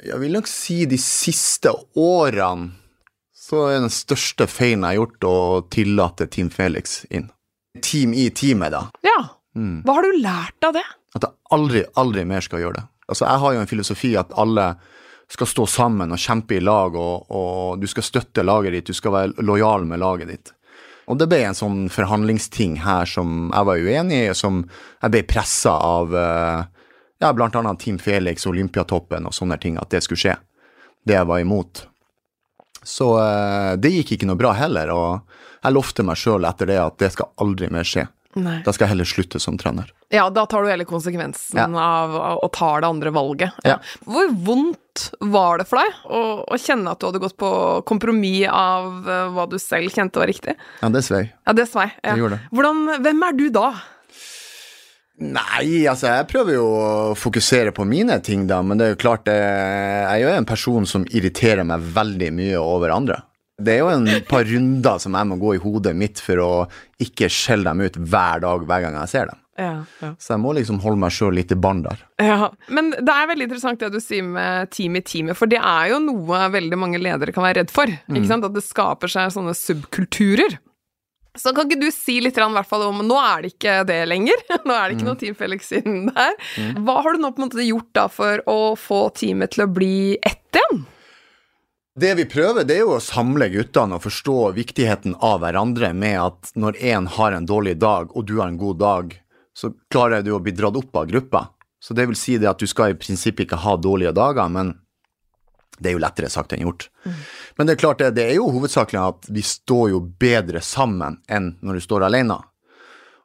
Jeg 0.00 0.16
vil 0.22 0.32
nok 0.32 0.48
si 0.48 0.82
de 0.88 0.96
siste 1.00 1.72
årene 2.00 2.72
så 3.50 3.66
er 3.66 3.80
den 3.82 3.92
største 3.92 4.46
feilen 4.48 4.84
jeg 4.86 4.94
har 4.94 5.00
gjort 5.00 5.26
å 5.26 5.36
tillate 5.74 6.28
Team 6.30 6.48
Felix 6.54 7.02
inn. 7.10 7.26
Team 7.82 8.14
i 8.14 8.28
teamet, 8.30 8.72
da. 8.74 8.84
Ja. 9.04 9.18
Hva 9.58 9.96
har 9.96 10.06
du 10.06 10.20
lært 10.22 10.66
av 10.66 10.76
det? 10.76 10.84
At 11.18 11.26
jeg 11.26 11.34
aldri, 11.56 11.82
aldri 11.98 12.24
mer 12.28 12.44
skal 12.46 12.62
gjøre 12.62 12.78
det. 12.78 12.86
Altså, 13.10 13.26
jeg 13.26 13.42
har 13.42 13.54
jo 13.54 13.62
en 13.64 13.70
filosofi 13.70 14.12
at 14.20 14.34
alle 14.38 14.68
skal 15.30 15.50
stå 15.50 15.66
sammen 15.70 16.14
og 16.14 16.22
kjempe 16.22 16.56
i 16.58 16.62
lag, 16.62 16.94
og, 16.94 17.30
og 17.34 17.82
du 17.82 17.86
skal 17.90 18.06
støtte 18.06 18.46
laget 18.46 18.76
ditt, 18.76 18.90
du 18.90 18.98
skal 18.98 19.14
være 19.14 19.46
lojal 19.46 19.86
med 19.86 20.02
laget 20.02 20.30
ditt. 20.30 20.52
Og 21.08 21.18
det 21.18 21.28
ble 21.30 21.40
en 21.46 21.56
sånn 21.56 21.80
forhandlingsting 21.92 22.80
her 22.84 23.08
som 23.08 23.48
jeg 23.48 23.68
var 23.68 23.86
uenig 23.86 24.20
i, 24.26 24.34
som 24.36 24.62
jeg 25.00 25.14
ble 25.14 25.22
pressa 25.28 25.72
av 25.82 26.14
eh, 26.16 26.64
ja, 27.20 27.32
blant 27.36 27.56
annet 27.58 27.80
Team 27.82 27.98
Felix, 28.00 28.46
Olympiatoppen 28.46 29.28
og 29.28 29.36
sånne 29.36 29.58
ting, 29.60 29.78
at 29.80 29.90
det 29.92 30.02
skulle 30.06 30.20
skje. 30.20 30.36
Det 31.06 31.16
jeg 31.16 31.28
var 31.28 31.42
imot. 31.42 31.84
Så 32.82 33.12
eh, 33.20 33.72
det 33.80 33.92
gikk 33.94 34.16
ikke 34.16 34.30
noe 34.30 34.40
bra 34.40 34.54
heller, 34.56 34.92
og 34.94 35.38
jeg 35.60 35.76
lovte 35.76 36.06
meg 36.06 36.20
sjøl 36.20 36.48
etter 36.48 36.70
det 36.70 36.80
at 36.80 37.00
det 37.02 37.12
skal 37.16 37.32
aldri 37.42 37.68
mer 37.72 37.86
skje. 37.86 38.06
Nei. 38.38 38.60
Da 38.64 38.72
skal 38.72 38.86
jeg 38.86 38.94
heller 38.94 39.08
slutte 39.08 39.40
som 39.42 39.58
trener. 39.60 39.90
Ja, 40.10 40.24
da 40.34 40.42
tar 40.50 40.64
du 40.66 40.70
hele 40.72 40.84
konsekvensen 40.88 41.54
Ja. 41.60 41.68
av 41.78 42.14
å 42.42 42.48
ta 42.50 42.72
det 42.82 42.88
andre 42.88 43.12
valget. 43.14 43.52
Ja. 43.62 43.76
Hvor 44.04 44.32
vondt 44.34 45.04
var 45.22 45.60
det 45.62 45.68
for 45.70 45.78
deg 45.78 46.00
å, 46.10 46.22
å 46.50 46.58
kjenne 46.58 46.90
at 46.90 46.98
du 46.98 47.06
hadde 47.06 47.20
gått 47.22 47.36
på 47.38 47.50
kompromiss 47.86 48.48
av 48.50 49.06
eh, 49.06 49.28
hva 49.36 49.46
du 49.46 49.54
selv 49.62 49.94
kjente 49.94 50.18
var 50.18 50.26
riktig? 50.32 50.56
Ja, 50.82 50.90
det 50.90 51.04
svei. 51.06 51.22
Ja, 51.46 51.54
det 51.54 51.68
svei. 51.70 51.86
Ja. 52.02 52.16
Det 52.16 52.24
gjorde 52.24 52.40
det. 52.40 52.50
Hvordan, 52.58 52.82
hvem 53.06 53.22
er 53.28 53.38
du 53.38 53.46
da? 53.54 53.68
Nei, 55.20 55.84
altså 55.90 56.08
jeg 56.08 56.28
prøver 56.30 56.54
jo 56.56 56.66
å 56.72 56.84
fokusere 57.18 57.74
på 57.76 57.84
mine 57.84 58.16
ting, 58.24 58.46
da, 58.48 58.62
men 58.64 58.80
det 58.80 58.86
er 58.86 58.94
jo 58.94 59.00
klart 59.02 59.28
jeg 59.28 60.06
er 60.08 60.22
jo 60.22 60.30
en 60.32 60.46
person 60.48 60.86
som 60.88 61.04
irriterer 61.12 61.66
meg 61.68 61.84
veldig 61.92 62.30
mye 62.38 62.62
over 62.62 62.94
andre. 62.94 63.18
Det 63.60 63.74
er 63.74 63.82
jo 63.82 63.90
en 63.92 64.06
par 64.24 64.46
runder 64.48 64.96
som 65.02 65.12
jeg 65.18 65.28
må 65.28 65.36
gå 65.42 65.52
i 65.58 65.60
hodet 65.60 65.92
mitt 65.92 66.22
for 66.24 66.40
å 66.40 66.50
ikke 67.04 67.28
skjelle 67.28 67.68
dem 67.68 67.82
ut 67.84 67.98
hver 68.00 68.40
dag 68.46 68.64
hver 68.64 68.86
gang 68.86 68.96
jeg 69.02 69.12
ser 69.12 69.28
dem. 69.28 69.42
Ja, 69.60 69.82
ja. 70.00 70.10
Så 70.16 70.32
jeg 70.34 70.40
må 70.40 70.54
liksom 70.56 70.78
holde 70.80 71.02
meg 71.02 71.12
sjøl 71.12 71.34
litt 71.36 71.52
i 71.52 71.58
bånd 71.58 71.84
der. 71.84 72.00
Ja, 72.22 72.48
men 72.72 72.94
det 72.96 73.12
er 73.12 73.28
veldig 73.28 73.48
interessant 73.50 73.82
det 73.82 73.90
du 73.92 74.00
sier 74.00 74.24
med 74.24 74.70
team 74.72 74.96
i 74.96 75.04
teamet, 75.04 75.36
for 75.36 75.50
det 75.50 75.60
er 75.60 75.90
jo 75.92 76.00
noe 76.00 76.46
veldig 76.54 76.78
mange 76.80 77.00
ledere 77.02 77.34
kan 77.36 77.44
være 77.44 77.60
redd 77.60 77.74
for. 77.74 77.90
Ikke 77.90 78.30
sant? 78.30 78.46
At 78.48 78.56
det 78.56 78.64
skaper 78.64 79.12
seg 79.12 79.34
sånne 79.36 79.52
subkulturer. 79.58 80.56
Så 81.38 81.52
kan 81.54 81.68
ikke 81.68 81.84
du 81.84 81.90
si 81.94 82.16
litt 82.24 82.38
i 82.40 82.42
hvert 82.42 82.66
fall 82.66 82.88
om 82.88 83.04
Nå 83.06 83.18
er 83.20 83.44
det 83.44 83.52
ikke 83.52 83.74
det 83.86 84.00
lenger. 84.10 84.40
Nå 84.66 84.74
er 84.74 84.88
det 84.88 84.96
ikke 84.96 85.10
noe 85.10 85.20
Team 85.20 85.36
Felix 85.38 85.68
siden 85.70 86.08
der. 86.08 86.34
Hva 86.80 86.96
har 87.04 87.14
du 87.14 87.22
nå 87.22 87.30
på 87.30 87.42
en 87.42 87.46
måte 87.46 87.66
gjort 87.66 87.92
da 87.96 88.08
for 88.10 88.42
å 88.50 88.58
få 88.78 89.04
teamet 89.14 89.54
til 89.54 89.66
å 89.66 89.70
bli 89.70 90.16
ett 90.18 90.58
igjen? 90.58 90.82
Det 92.00 92.14
vi 92.16 92.24
prøver, 92.30 92.64
det 92.64 92.78
er 92.78 92.84
jo 92.84 92.96
å 92.96 93.02
samle 93.02 93.50
guttene 93.52 93.98
og 93.98 94.04
forstå 94.04 94.36
viktigheten 94.56 95.16
av 95.26 95.42
hverandre 95.42 95.90
med 95.92 96.16
at 96.22 96.52
når 96.58 96.78
én 96.80 97.08
har 97.18 97.34
en 97.34 97.48
dårlig 97.48 97.76
dag, 97.82 98.14
og 98.16 98.28
du 98.28 98.38
har 98.38 98.48
en 98.48 98.60
god 98.60 98.78
dag, 98.80 99.16
så 99.56 99.72
klarer 99.92 100.22
du 100.22 100.32
å 100.34 100.42
bli 100.42 100.54
dratt 100.56 100.78
opp 100.78 100.96
av 100.96 101.08
gruppa. 101.10 101.48
Så 101.80 101.96
det 101.96 102.06
vil 102.10 102.18
si 102.18 102.36
det 102.38 102.50
at 102.50 102.60
du 102.60 102.68
skal 102.68 102.92
i 102.92 102.98
prinsippet 102.98 103.46
ikke 103.46 103.62
ha 103.62 103.76
dårlige 103.80 104.12
dager, 104.16 104.48
men 104.52 104.74
det 105.80 105.90
er 105.90 105.96
jo 105.96 106.02
lettere 106.02 106.28
sagt 106.28 106.52
enn 106.52 106.66
gjort. 106.66 106.90
Men 107.56 107.66
det 107.66 107.74
er 107.74 107.80
klart, 107.80 108.02
det, 108.02 108.12
det 108.18 108.26
er 108.28 108.36
jo 108.36 108.50
hovedsakelig 108.52 109.00
at 109.00 109.30
vi 109.32 109.42
står 109.46 109.90
jo 109.94 110.02
bedre 110.20 110.60
sammen 110.64 111.18
enn 111.30 111.54
når 111.64 111.78
du 111.78 111.86
står 111.86 112.04
alene. 112.10 112.36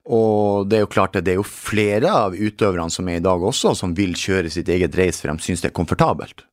Og 0.05 0.69
det 0.69 0.77
er 0.77 0.83
jo 0.85 0.91
klart, 0.93 1.17
det, 1.17 1.25
det 1.25 1.33
er 1.33 1.39
jo 1.41 1.47
flere 1.47 2.11
av 2.13 2.35
utøverne 2.37 2.93
som 2.93 3.07
er 3.09 3.19
i 3.19 3.25
dag 3.25 3.43
også, 3.43 3.73
som 3.75 3.95
vil 3.97 4.13
kjøre 4.15 4.51
sitt 4.53 4.69
eget 4.71 4.95
race 4.95 5.19
for 5.19 5.33
de 5.33 5.43
syns 5.43 5.65
det 5.65 5.73
er 5.73 5.77
komfortabelt. 5.77 6.45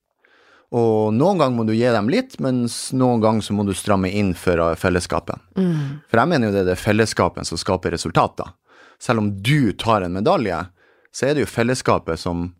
Og 0.73 1.13
noen 1.13 1.37
ganger 1.37 1.57
må 1.59 1.67
du 1.69 1.75
gi 1.77 1.85
dem 1.93 2.09
litt, 2.09 2.39
mens 2.41 2.95
noen 2.97 3.21
ganger 3.21 3.45
så 3.45 3.55
må 3.55 3.67
du 3.69 3.75
stramme 3.77 4.09
inn 4.09 4.33
for 4.39 4.57
fellesskapet. 4.81 5.37
Mm. 5.61 6.01
For 6.09 6.23
jeg 6.23 6.31
mener 6.33 6.49
jo 6.49 6.55
det 6.55 6.63
er 6.63 6.71
det 6.71 6.81
fellesskapet 6.81 7.49
som 7.49 7.61
skaper 7.61 7.93
resultater. 7.93 8.55
Selv 9.03 9.19
om 9.19 9.33
du 9.43 9.73
tar 9.73 10.05
en 10.07 10.15
medalje, 10.15 10.61
så 11.13 11.27
er 11.27 11.35
det 11.35 11.47
jo 11.47 11.51
fellesskapet 11.51 12.21
som 12.23 12.53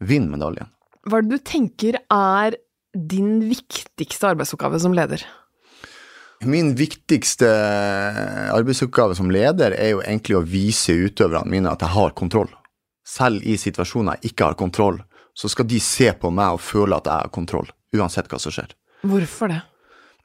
vinner 0.00 0.32
medaljen. 0.38 0.70
Hva 1.04 1.20
er 1.20 1.26
det 1.26 1.36
du 1.36 1.44
tenker 1.44 1.98
er 2.00 2.56
din 2.96 3.42
viktigste 3.50 4.32
arbeidsoppgave 4.32 4.80
som 4.80 4.96
leder? 4.96 5.22
Min 6.48 6.72
viktigste 6.74 7.48
arbeidsoppgave 8.54 9.14
som 9.18 9.28
leder 9.32 9.76
er 9.76 9.92
jo 9.92 10.00
egentlig 10.00 10.38
å 10.38 10.44
vise 10.46 10.96
utøverne 10.96 11.52
mine 11.52 11.72
at 11.72 11.84
jeg 11.84 11.92
har 11.92 12.16
kontroll. 12.16 12.48
Selv 13.06 13.44
i 13.44 13.58
situasjoner 13.60 14.16
jeg 14.16 14.32
ikke 14.32 14.48
har 14.48 14.56
kontroll, 14.60 15.02
så 15.36 15.52
skal 15.52 15.68
de 15.68 15.80
se 15.84 16.08
på 16.16 16.32
meg 16.32 16.56
og 16.56 16.64
føle 16.64 16.96
at 16.96 17.08
jeg 17.08 17.26
har 17.26 17.34
kontroll, 17.34 17.68
uansett 17.96 18.30
hva 18.30 18.40
som 18.40 18.54
skjer. 18.56 18.72
Hvorfor 19.04 19.52
det? 19.52 19.60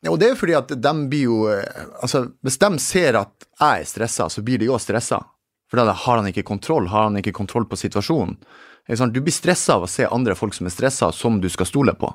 Og 0.07 0.19
det 0.21 0.31
er 0.31 0.39
fordi 0.39 0.55
at 0.55 0.71
de 0.71 0.91
blir 1.09 1.23
jo 1.25 1.37
eh, 1.49 1.85
Altså, 2.03 2.27
hvis 2.45 2.59
de 2.61 2.67
ser 2.83 3.17
at 3.17 3.47
jeg 3.57 3.81
er 3.81 3.87
stressa, 3.89 4.27
så 4.29 4.43
blir 4.45 4.61
de 4.61 4.69
òg 4.69 4.81
stressa. 4.83 5.21
For 5.71 5.81
da 5.81 5.95
har 5.95 6.21
han 6.21 6.29
ikke 6.29 6.45
kontroll, 6.45 6.89
har 6.91 7.09
han 7.09 7.17
ikke 7.19 7.33
kontroll 7.35 7.65
på 7.69 7.79
situasjonen. 7.79 8.37
Du 8.85 9.21
blir 9.21 9.33
stressa 9.33 9.79
av 9.79 9.87
å 9.87 9.89
se 9.89 10.05
andre 10.05 10.35
folk 10.37 10.53
som 10.53 10.67
er 10.69 10.73
stressa, 10.73 11.09
som 11.11 11.39
du 11.41 11.49
skal 11.49 11.69
stole 11.69 11.95
på. 11.97 12.11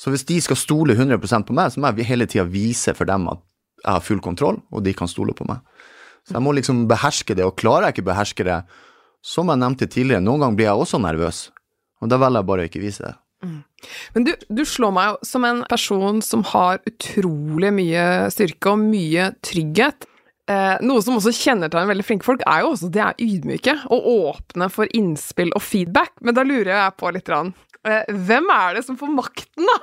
Så 0.00 0.10
hvis 0.10 0.24
de 0.26 0.38
skal 0.40 0.56
stole 0.56 0.96
100% 0.96 1.46
på 1.46 1.54
meg, 1.56 1.72
så 1.72 1.80
må 1.80 1.92
jeg 1.92 2.08
hele 2.08 2.26
tida 2.26 2.46
vise 2.48 2.94
for 2.96 3.08
dem 3.08 3.28
at 3.30 3.42
jeg 3.82 3.90
har 3.92 4.04
full 4.06 4.22
kontroll, 4.24 4.62
og 4.72 4.84
de 4.86 4.94
kan 4.96 5.10
stole 5.10 5.34
på 5.36 5.44
meg. 5.48 5.60
Så 6.26 6.36
jeg 6.38 6.44
må 6.44 6.54
liksom 6.56 6.86
beherske 6.90 7.36
det, 7.36 7.44
og 7.44 7.58
klarer 7.60 7.90
jeg 7.90 7.98
ikke 7.98 8.08
beherske 8.08 8.46
det, 8.46 8.62
som 9.22 9.50
jeg 9.50 9.60
nevnte 9.60 9.90
tidligere, 9.90 10.24
noen 10.24 10.42
ganger 10.42 10.58
blir 10.58 10.68
jeg 10.70 10.84
også 10.86 11.00
nervøs, 11.02 11.42
og 12.02 12.10
da 12.10 12.18
velger 12.22 12.40
jeg 12.40 12.48
bare 12.48 12.64
å 12.64 12.70
ikke 12.70 12.82
vise 12.82 13.04
det. 13.04 13.14
Men 14.14 14.26
du, 14.26 14.32
du 14.54 14.62
slår 14.66 14.92
meg 14.94 15.08
jo 15.10 15.26
som 15.26 15.44
en 15.46 15.64
person 15.70 16.22
som 16.22 16.44
har 16.52 16.78
utrolig 16.86 17.72
mye 17.74 18.04
styrke 18.30 18.70
og 18.70 18.84
mye 18.84 19.32
trygghet. 19.42 20.06
Eh, 20.52 20.76
noe 20.84 21.00
som 21.04 21.16
også 21.18 21.32
kjennetegner 21.38 21.88
veldig 21.92 22.04
flinke 22.06 22.26
folk, 22.28 22.42
er 22.50 22.64
jo 22.64 22.72
også 22.74 22.88
at 22.90 22.96
de 22.96 23.02
er 23.06 23.20
ydmyke 23.26 23.74
og 23.94 24.08
åpne 24.12 24.68
for 24.74 24.90
innspill 24.98 25.52
og 25.56 25.62
feedback. 25.64 26.12
Men 26.20 26.36
da 26.38 26.44
lurer 26.46 26.72
jeg 26.74 26.96
på 27.00 27.12
litt 27.16 27.30
rann. 27.32 27.52
eh, 27.88 28.04
Hvem 28.28 28.50
er 28.54 28.76
det 28.78 28.84
som 28.86 28.98
får 29.00 29.12
makten, 29.16 29.66
da? 29.70 29.78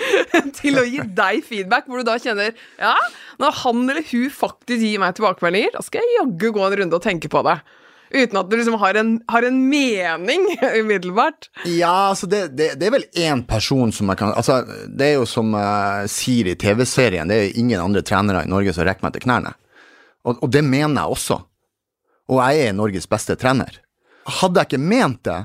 til 0.60 0.78
å 0.80 0.86
gi 0.86 1.00
deg 1.16 1.42
feedback, 1.46 1.86
hvor 1.88 2.02
du 2.02 2.08
da 2.10 2.18
kjenner 2.22 2.52
Ja, 2.78 2.94
når 3.40 3.56
han 3.64 3.84
eller 3.88 4.04
hun 4.12 4.30
faktisk 4.34 4.82
gir 4.84 5.00
meg 5.02 5.16
tilbakemeldinger, 5.18 5.72
da 5.78 5.84
skal 5.86 6.04
jeg 6.04 6.18
jaggu 6.20 6.50
gå 6.58 6.66
en 6.66 6.76
runde 6.82 6.98
og 7.00 7.06
tenke 7.06 7.30
på 7.32 7.42
det. 7.46 7.58
Uten 8.10 8.40
at 8.40 8.48
du 8.50 8.56
liksom 8.58 8.74
har 8.82 8.96
en, 8.98 9.10
har 9.30 9.44
en 9.46 9.58
mening 9.70 10.48
umiddelbart. 10.80 11.46
Ja, 11.70 12.10
altså 12.10 12.26
det, 12.26 12.40
det, 12.58 12.72
det 12.80 12.88
er 12.88 12.96
vel 12.96 13.06
én 13.22 13.44
person 13.46 13.92
som 13.94 14.10
jeg 14.10 14.18
kan 14.18 14.32
Altså, 14.34 14.64
det 14.90 15.12
er 15.12 15.18
jo 15.20 15.28
som 15.30 15.54
jeg 15.54 16.10
sier 16.10 16.50
i 16.50 16.56
TV-serien, 16.58 17.30
det 17.30 17.36
er 17.38 17.58
ingen 17.62 17.78
andre 17.78 18.02
trenere 18.02 18.42
i 18.42 18.50
Norge 18.50 18.74
som 18.74 18.82
rekker 18.88 19.06
meg 19.06 19.14
til 19.14 19.28
knærne. 19.28 19.54
Og, 20.26 20.42
og 20.42 20.50
det 20.52 20.62
mener 20.66 21.02
jeg 21.02 21.16
også. 21.16 21.38
Og 22.30 22.42
jeg 22.44 22.68
er 22.68 22.76
Norges 22.76 23.08
beste 23.10 23.36
trener. 23.40 23.80
Hadde 24.40 24.60
jeg 24.60 24.70
ikke 24.70 24.82
ment 24.90 25.22
det, 25.26 25.40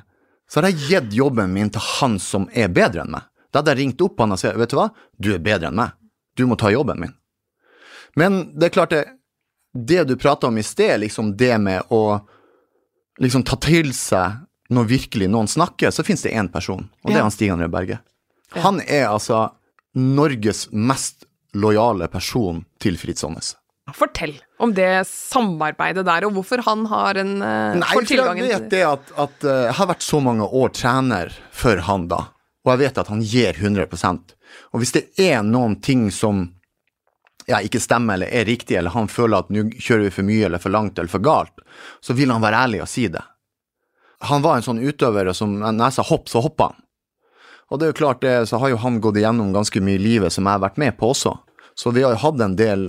så 0.49 0.59
hadde 0.59 0.73
jeg 0.75 0.89
gitt 0.89 1.17
jobben 1.17 1.53
min 1.55 1.71
til 1.73 1.83
han 1.95 2.19
som 2.21 2.49
er 2.53 2.69
bedre 2.73 3.05
enn 3.05 3.13
meg. 3.15 3.25
Da 3.49 3.61
hadde 3.61 3.73
jeg 3.73 3.81
ringt 3.81 4.03
opp 4.05 4.19
han 4.21 4.35
og 4.35 4.41
sagt, 4.41 4.59
vet 4.59 4.73
du 4.73 4.77
hva, 4.77 4.89
du 5.17 5.31
er 5.33 5.43
bedre 5.43 5.71
enn 5.71 5.79
meg. 5.79 5.95
Du 6.35 6.43
må 6.49 6.57
ta 6.59 6.69
jobben 6.73 6.99
min. 7.01 7.15
Men 8.19 8.41
det 8.55 8.69
er 8.69 8.75
klart 8.75 8.93
det, 8.93 9.03
det 9.73 10.03
du 10.09 10.15
prata 10.19 10.47
om 10.47 10.57
i 10.59 10.63
sted, 10.63 10.99
liksom 11.01 11.33
det 11.39 11.55
med 11.63 11.91
å 11.93 12.19
liksom 13.23 13.45
ta 13.47 13.57
til 13.63 13.93
seg 13.95 14.43
når 14.75 14.89
virkelig 14.89 15.29
noen 15.31 15.49
snakker, 15.49 15.91
så 15.93 16.03
finnes 16.03 16.25
det 16.25 16.33
én 16.33 16.49
person, 16.51 16.88
og 17.03 17.11
det 17.11 17.19
er 17.19 17.25
han 17.25 17.33
Stig 17.33 17.51
André 17.53 17.67
Berge. 17.71 17.99
Han 18.63 18.79
er 18.81 19.11
altså 19.11 19.49
Norges 19.95 20.65
mest 20.71 21.27
lojale 21.55 22.07
person 22.11 22.63
til 22.81 22.97
Fritz 22.99 23.23
Aanes. 23.23 23.53
Fortell 23.95 24.36
om 24.60 24.73
det 24.75 25.05
samarbeidet 25.08 26.05
der, 26.08 26.25
og 26.27 26.36
hvorfor 26.38 26.63
han 26.65 26.86
har 26.91 27.19
en 27.21 27.38
uh, 27.39 27.75
Nei, 27.79 27.91
for 27.91 28.12
jeg 28.12 28.47
vet 28.49 28.69
det 28.71 28.84
at, 28.88 29.13
at 29.19 29.45
eh, 29.47 29.62
jeg 29.69 29.75
har 29.79 29.89
vært 29.91 30.03
så 30.05 30.19
mange 30.23 30.47
år 30.47 30.73
trener 30.75 31.31
for 31.55 31.79
han 31.88 32.10
da, 32.12 32.21
og 32.65 32.73
jeg 32.73 32.84
vet 32.86 32.99
at 33.03 33.12
han 33.12 33.23
gir 33.23 33.60
100% 33.60 34.36
Og 34.73 34.81
hvis 34.81 34.95
det 34.95 35.05
er 35.21 35.43
noen 35.47 35.77
ting 35.84 36.10
som 36.12 36.47
ja, 37.45 37.60
ikke 37.62 37.81
stemmer 37.84 38.17
eller 38.17 38.31
er 38.34 38.47
riktig, 38.47 38.77
eller 38.79 38.95
han 38.95 39.08
føler 39.12 39.43
at 39.43 39.51
nå 39.53 39.67
kjører 39.77 40.08
vi 40.08 40.13
for 40.15 40.27
mye 40.27 40.47
eller 40.47 40.62
for 40.62 40.73
langt 40.73 40.97
eller 40.97 41.12
for 41.12 41.23
galt, 41.23 41.63
så 42.01 42.15
vil 42.17 42.34
han 42.34 42.43
være 42.43 42.63
ærlig 42.65 42.81
og 42.81 42.89
si 42.89 43.05
det. 43.12 43.21
Han 44.25 44.41
var 44.41 44.58
en 44.58 44.65
sånn 44.65 44.81
utøver 44.81 45.29
som 45.38 45.60
når 45.60 45.84
jeg 45.84 45.97
sa 45.97 46.05
hopp, 46.10 46.31
så 46.31 46.41
hoppa 46.41 46.71
han. 46.71 46.81
Og 47.69 47.79
det 47.79 47.86
er 47.86 47.93
jo 47.93 47.97
klart 47.97 48.21
det, 48.21 48.36
så 48.49 48.60
har 48.62 48.71
jo 48.71 48.81
han 48.81 48.99
gått 49.01 49.17
igjennom 49.19 49.53
ganske 49.53 49.81
mye 49.81 49.97
i 49.97 50.01
livet 50.01 50.34
som 50.34 50.45
jeg 50.45 50.58
har 50.58 50.63
vært 50.65 50.81
med 50.81 50.97
på 50.99 51.10
også. 51.13 51.34
Så 51.75 51.91
vi 51.95 52.03
har 52.05 52.13
jo 52.13 52.21
hatt 52.21 52.41
en 52.41 52.58
del 52.58 52.88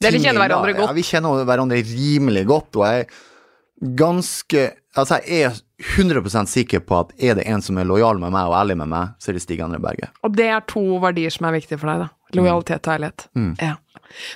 Dere 0.00 0.20
kjenner 0.22 0.40
hverandre 0.46 0.72
godt. 0.78 0.88
Ja, 0.88 0.96
vi 0.96 1.02
kjenner 1.04 1.42
hverandre 1.48 1.80
rimelig 1.84 2.46
godt, 2.48 2.78
og 2.80 2.86
jeg 2.88 3.04
er 3.04 3.96
ganske 4.00 4.70
Altså, 4.98 5.20
jeg 5.22 5.44
er 5.46 5.58
100% 5.94 6.50
sikker 6.50 6.80
på 6.82 6.96
at 6.98 7.12
er 7.22 7.36
det 7.38 7.44
en 7.46 7.62
som 7.62 7.76
er 7.78 7.86
lojal 7.86 8.18
med 8.18 8.32
meg 8.34 8.48
og 8.50 8.56
ærlig 8.58 8.74
med 8.80 8.88
meg, 8.90 9.12
så 9.22 9.30
er 9.30 9.36
det 9.38 9.42
Stig 9.44 9.60
André 9.62 9.78
Berge. 9.80 10.08
Og 10.26 10.32
det 10.34 10.48
er 10.50 10.64
to 10.66 10.82
verdier 11.00 11.30
som 11.30 11.46
er 11.46 11.54
viktige 11.54 11.78
for 11.78 11.92
deg, 11.92 12.02
da. 12.02 12.08
Lojalitet 12.34 12.88
og 12.90 12.96
ærlighet. 12.96 13.24
Mm. 13.38 13.52
Ja. 13.62 13.76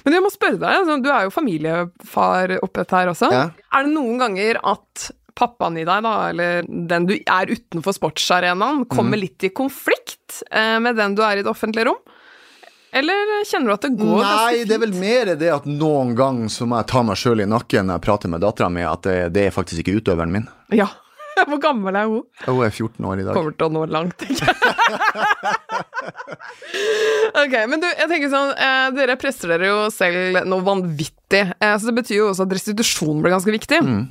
Men 0.07 0.15
jeg 0.15 0.23
må 0.23 0.31
spørre 0.31 0.61
deg, 0.63 0.79
altså, 0.79 0.97
du 1.03 1.11
er 1.11 1.27
jo 1.27 1.33
familiefar 1.35 2.55
oppi 2.63 2.85
dette 2.85 3.01
her 3.01 3.11
også. 3.11 3.33
Ja. 3.35 3.43
Er 3.75 3.89
det 3.89 3.93
noen 3.97 4.23
ganger 4.23 4.63
at 4.63 5.09
pappaen 5.35 5.81
i 5.83 5.89
deg, 5.91 6.07
da, 6.07 6.15
eller 6.31 6.71
den 6.95 7.11
du 7.11 7.17
er 7.19 7.51
utenfor 7.51 7.99
sportsarenaen, 7.99 8.85
kommer 8.87 9.19
Mm. 9.19 9.23
litt 9.27 9.49
i 9.51 9.51
konflikt 9.51 10.45
eh, 10.55 10.79
med 10.79 10.95
den 11.03 11.19
du 11.19 11.25
er 11.27 11.43
i 11.43 11.43
det 11.43 11.51
offentlige 11.51 11.91
rom? 11.91 11.99
Eller 12.95 13.31
kjenner 13.49 13.73
du 13.73 13.75
at 13.75 13.87
det 13.87 13.95
går 13.99 14.21
ganske 14.21 14.35
Nei, 14.39 14.59
fint? 14.59 14.69
det 14.71 14.77
er 14.77 14.83
vel 14.85 14.93
mer 15.01 15.31
det 15.41 15.49
at 15.51 15.65
noen 15.67 16.13
gang 16.19 16.45
så 16.53 16.67
må 16.71 16.79
jeg 16.79 16.91
ta 16.93 17.03
meg 17.07 17.19
sjøl 17.19 17.43
i 17.43 17.49
nakken 17.51 17.91
når 17.91 17.99
jeg 17.99 18.07
prater 18.07 18.31
med 18.31 18.45
dattera 18.45 18.69
mi, 18.71 18.85
at 18.87 19.03
det, 19.07 19.17
det 19.35 19.49
er 19.49 19.57
faktisk 19.57 19.83
ikke 19.83 19.99
utøveren 19.99 20.35
min. 20.35 20.47
Ja. 20.75 20.89
Hvor 21.51 21.59
gammel 21.59 21.97
er 21.99 22.07
hun? 22.07 22.23
Hun 22.47 22.63
er 22.63 22.71
14 22.71 23.03
år 23.11 23.19
i 23.19 23.25
dag. 23.27 23.35
Kommer 23.35 23.51
til 23.59 23.67
å 23.67 23.75
nå 23.75 23.83
langt, 23.91 24.15
tenker 24.23 24.55
ok, 27.43 27.55
men 27.71 27.83
du, 27.83 27.87
jeg 27.89 28.09
tenker 28.11 28.31
sånn 28.31 28.53
eh, 28.55 28.89
Dere 28.95 29.17
presser 29.19 29.51
dere 29.55 29.71
jo 29.71 29.79
selv 29.95 30.43
noe 30.47 30.63
vanvittig, 30.67 31.43
eh, 31.59 31.75
så 31.75 31.91
det 31.91 31.97
betyr 31.99 32.21
jo 32.21 32.29
også 32.31 32.47
at 32.47 32.55
restitusjon 32.55 33.23
blir 33.25 33.35
ganske 33.35 33.55
viktig. 33.55 33.81
Mm. 33.83 34.05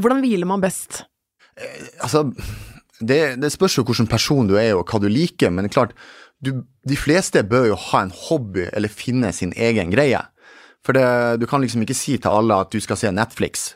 Hvordan 0.00 0.22
hviler 0.24 0.50
man 0.50 0.64
best? 0.64 1.04
Altså, 2.02 2.24
det, 2.98 3.20
det 3.42 3.52
spørs 3.54 3.78
jo 3.78 3.86
hvilken 3.86 4.10
person 4.10 4.50
du 4.50 4.56
er 4.58 4.72
og 4.74 4.90
hva 4.90 4.98
du 5.02 5.06
liker, 5.10 5.54
men 5.54 5.70
klart, 5.70 5.94
du, 6.44 6.52
de 6.84 6.96
fleste 6.98 7.42
bør 7.48 7.70
jo 7.72 7.80
ha 7.90 8.04
en 8.04 8.14
hobby 8.28 8.68
eller 8.70 8.92
finne 8.92 9.32
sin 9.32 9.54
egen 9.56 9.92
greie. 9.94 10.20
For 10.84 10.96
det, 10.96 11.06
du 11.40 11.48
kan 11.48 11.64
liksom 11.64 11.84
ikke 11.84 11.96
si 11.96 12.18
til 12.18 12.30
alle 12.30 12.60
at 12.60 12.74
du 12.74 12.82
skal 12.84 13.00
se 13.00 13.12
Netflix. 13.14 13.72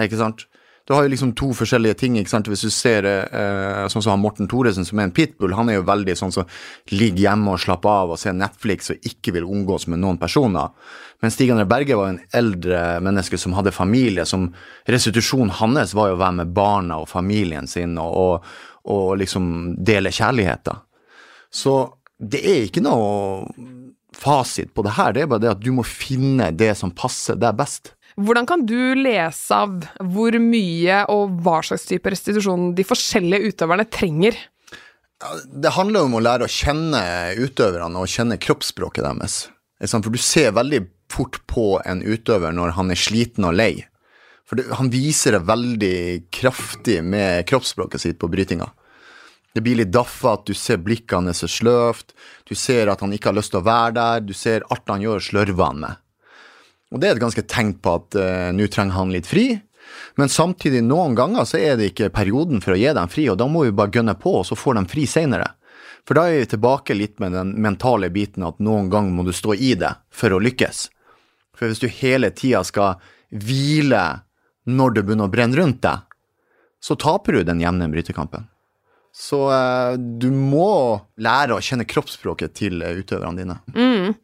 Ikke 0.00 0.20
sant? 0.20 0.44
Du 0.84 0.92
har 0.92 1.06
jo 1.06 1.08
liksom 1.14 1.30
to 1.32 1.48
forskjellige 1.56 1.96
ting. 2.02 2.18
ikke 2.20 2.28
sant? 2.30 2.48
Hvis 2.50 2.66
du 2.66 2.70
ser 2.72 3.06
eh, 3.08 3.86
sånn 3.88 4.04
som 4.04 4.12
han 4.12 4.20
Morten 4.20 4.48
Thoresen, 4.50 4.84
som 4.84 5.00
er 5.00 5.08
en 5.08 5.14
pitbull, 5.16 5.54
han 5.56 5.70
er 5.72 5.78
jo 5.78 5.86
veldig 5.88 6.16
sånn 6.20 6.34
som 6.34 6.50
ligger 6.92 7.22
hjemme 7.24 7.54
og 7.54 7.62
slapper 7.62 8.02
av 8.02 8.12
og 8.12 8.20
ser 8.20 8.36
Netflix 8.36 8.92
og 8.92 9.08
ikke 9.08 9.32
vil 9.38 9.48
omgås 9.48 9.88
med 9.88 10.02
noen 10.02 10.20
personer. 10.20 10.74
Men 11.24 11.32
Stig 11.32 11.54
André 11.54 11.64
Berge 11.70 11.96
var 11.96 12.12
en 12.12 12.20
eldre 12.36 12.82
menneske 13.04 13.40
som 13.40 13.56
hadde 13.56 13.72
familie. 13.72 14.26
som 14.28 14.50
Restitusjonen 14.84 15.56
hans 15.56 15.96
var 15.96 16.10
jo 16.10 16.18
å 16.18 16.20
være 16.20 16.40
med 16.42 16.52
barna 16.52 17.00
og 17.00 17.08
familien 17.08 17.66
sin 17.66 17.96
og, 17.96 18.12
og, 18.12 18.50
og 18.92 19.16
liksom 19.22 19.78
dele 19.80 20.12
kjærligheten. 20.12 20.84
Så 21.54 21.74
det 22.18 22.42
er 22.42 22.66
ikke 22.66 22.82
noe 22.84 23.44
fasit 24.14 24.70
på 24.74 24.84
det 24.86 24.94
her, 24.96 25.12
det 25.14 25.24
er 25.24 25.30
bare 25.30 25.42
det 25.42 25.52
at 25.56 25.62
du 25.62 25.72
må 25.74 25.84
finne 25.86 26.50
det 26.54 26.72
som 26.78 26.92
passer 26.94 27.38
deg 27.38 27.56
best. 27.58 27.92
Hvordan 28.14 28.46
kan 28.46 28.62
du 28.66 28.94
lese 28.94 29.56
av 29.56 29.88
hvor 30.14 30.36
mye 30.38 31.00
og 31.10 31.40
hva 31.42 31.58
slags 31.66 31.86
type 31.88 32.10
restitusjon 32.12 32.72
de 32.78 32.86
forskjellige 32.86 33.50
utøverne 33.50 33.86
trenger? 33.90 34.38
Det 35.50 35.72
handler 35.74 36.06
om 36.06 36.14
å 36.18 36.22
lære 36.22 36.46
å 36.46 36.52
kjenne 36.52 37.00
utøverne 37.40 38.02
og 38.02 38.10
kjenne 38.10 38.38
kroppsspråket 38.38 39.06
deres. 39.06 39.40
For 39.82 40.14
du 40.14 40.20
ser 40.22 40.54
veldig 40.54 40.84
fort 41.10 41.40
på 41.50 41.80
en 41.84 42.04
utøver 42.04 42.54
når 42.54 42.76
han 42.78 42.94
er 42.94 43.00
sliten 43.00 43.46
og 43.48 43.58
lei. 43.58 43.72
For 44.48 44.60
han 44.78 44.90
viser 44.92 45.38
det 45.38 45.46
veldig 45.48 45.98
kraftig 46.34 47.00
med 47.02 47.46
kroppsspråket 47.48 48.02
sitt 48.02 48.20
på 48.20 48.30
brytinga. 48.30 48.68
Det 49.54 49.62
blir 49.62 49.78
litt 49.78 49.92
daffete, 49.94 50.50
du 50.50 50.58
ser 50.58 50.80
blikket 50.82 51.14
hans 51.14 51.44
er 51.46 51.50
sløvt, 51.50 52.10
du 52.48 52.56
ser 52.58 52.90
at 52.90 53.04
han 53.04 53.12
ikke 53.14 53.30
har 53.30 53.36
lyst 53.38 53.52
til 53.54 53.60
å 53.60 53.66
være 53.68 53.94
der, 53.94 54.24
du 54.26 54.32
ser 54.34 54.66
alt 54.74 54.90
han 54.90 55.04
gjør, 55.04 55.22
slørver 55.22 55.68
han 55.70 55.84
med. 55.84 56.00
Og 56.90 57.00
det 57.00 57.08
er 57.08 57.16
et 57.16 57.22
ganske 57.22 57.44
tegn 57.50 57.76
på 57.82 57.94
at 58.00 58.18
uh, 58.18 58.50
nå 58.54 58.66
trenger 58.70 58.98
han 58.98 59.14
litt 59.14 59.30
fri. 59.30 59.46
Men 60.18 60.30
samtidig, 60.30 60.82
noen 60.86 61.14
ganger 61.18 61.46
så 61.46 61.58
er 61.58 61.78
det 61.78 61.92
ikke 61.92 62.12
perioden 62.14 62.62
for 62.64 62.74
å 62.74 62.78
gi 62.78 62.90
dem 62.96 63.10
fri, 63.10 63.28
og 63.30 63.38
da 63.38 63.46
må 63.50 63.64
vi 63.66 63.74
bare 63.74 63.94
gønne 63.94 64.16
på, 64.18 64.40
og 64.40 64.46
så 64.48 64.58
får 64.58 64.78
de 64.78 64.84
fri 64.90 65.06
seinere. 65.10 65.52
For 66.04 66.18
da 66.18 66.26
er 66.28 66.42
vi 66.42 66.50
tilbake 66.52 66.96
litt 66.96 67.20
med 67.22 67.34
den 67.36 67.54
mentale 67.64 68.10
biten 68.12 68.44
at 68.46 68.58
noen 68.62 68.90
ganger 68.92 69.14
må 69.14 69.24
du 69.26 69.32
stå 69.34 69.54
i 69.54 69.72
det 69.80 69.94
for 70.12 70.34
å 70.34 70.42
lykkes. 70.42 70.88
For 71.54 71.70
hvis 71.70 71.82
du 71.82 71.88
hele 71.88 72.32
tida 72.34 72.64
skal 72.66 72.98
hvile 73.30 74.02
når 74.68 74.96
det 74.96 75.06
begynner 75.06 75.30
å 75.30 75.32
brenne 75.32 75.58
rundt 75.58 75.82
deg, 75.84 76.02
så 76.84 76.98
taper 77.00 77.38
du 77.38 77.46
den 77.48 77.62
jevne 77.62 77.88
brytekampen. 77.92 78.50
Så 79.14 79.46
uh, 79.46 79.94
du 79.94 80.28
må 80.34 80.98
lære 81.22 81.54
å 81.54 81.62
kjenne 81.62 81.86
kroppsspråket 81.86 82.56
til 82.58 82.82
utøverne 82.82 83.38
dine. 83.38 83.60
Mm. 83.76 84.16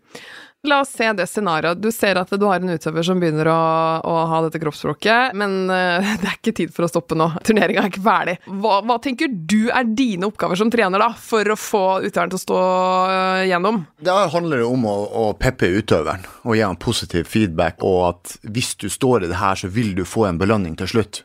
La 0.62 0.80
oss 0.80 0.90
se 0.92 1.06
det 1.12 1.24
scenarioet. 1.26 1.78
Du 1.80 1.88
ser 1.92 2.18
at 2.20 2.32
du 2.36 2.42
har 2.44 2.60
en 2.60 2.74
utøver 2.74 3.04
som 3.06 3.20
begynner 3.20 3.48
å, 3.48 3.60
å 4.04 4.16
ha 4.28 4.40
dette 4.44 4.60
kroppsspråket, 4.60 5.32
men 5.38 5.70
uh, 5.72 6.10
det 6.20 6.26
er 6.26 6.34
ikke 6.36 6.56
tid 6.58 6.74
for 6.74 6.84
å 6.84 6.90
stoppe 6.90 7.16
nå. 7.16 7.30
Turneringa 7.46 7.86
er 7.86 7.92
ikke 7.92 8.04
ferdig. 8.04 8.36
Hva, 8.60 8.80
hva, 8.84 8.98
tenker 9.00 9.30
du 9.30 9.70
er 9.72 9.88
dine 9.88 10.28
oppgaver 10.28 10.60
som 10.60 10.72
trener 10.72 11.00
da, 11.00 11.08
for 11.16 11.48
å 11.48 11.56
få 11.56 11.84
utøveren 12.04 12.34
til 12.34 12.40
å 12.40 12.44
stå 12.44 12.60
uh, 12.60 13.46
gjennom? 13.48 13.80
Det 14.04 14.18
handler 14.34 14.66
om 14.66 14.84
å, 14.90 14.98
å 15.22 15.24
peppe 15.40 15.70
utøveren 15.80 16.28
og 16.42 16.58
gi 16.58 16.66
ham 16.66 16.76
positiv 16.82 17.30
feedback, 17.30 17.80
og 17.80 18.02
at 18.10 18.36
hvis 18.44 18.74
du 18.82 18.90
står 18.92 19.24
i 19.24 19.32
det 19.32 19.40
her, 19.40 19.56
så 19.56 19.70
vil 19.72 19.94
du 19.96 20.04
få 20.04 20.28
en 20.28 20.40
belønning 20.40 20.76
til 20.82 20.92
slutt. 20.92 21.24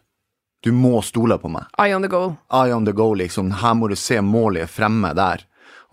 Du 0.65 0.71
må 0.73 0.97
stole 1.05 1.37
på 1.37 1.49
meg. 1.53 1.67
Eye 1.77 1.93
on 1.93 2.01
the 2.01 2.09
goal. 2.09 2.31
Eye 2.49 2.73
on 2.73 2.87
the 2.87 2.91
goal, 2.91 3.19
liksom. 3.21 3.51
Her 3.61 3.75
må 3.77 3.85
du 3.91 3.95
se 3.95 4.17
målet 4.25 4.71
fremme 4.73 5.11
der. 5.13 5.43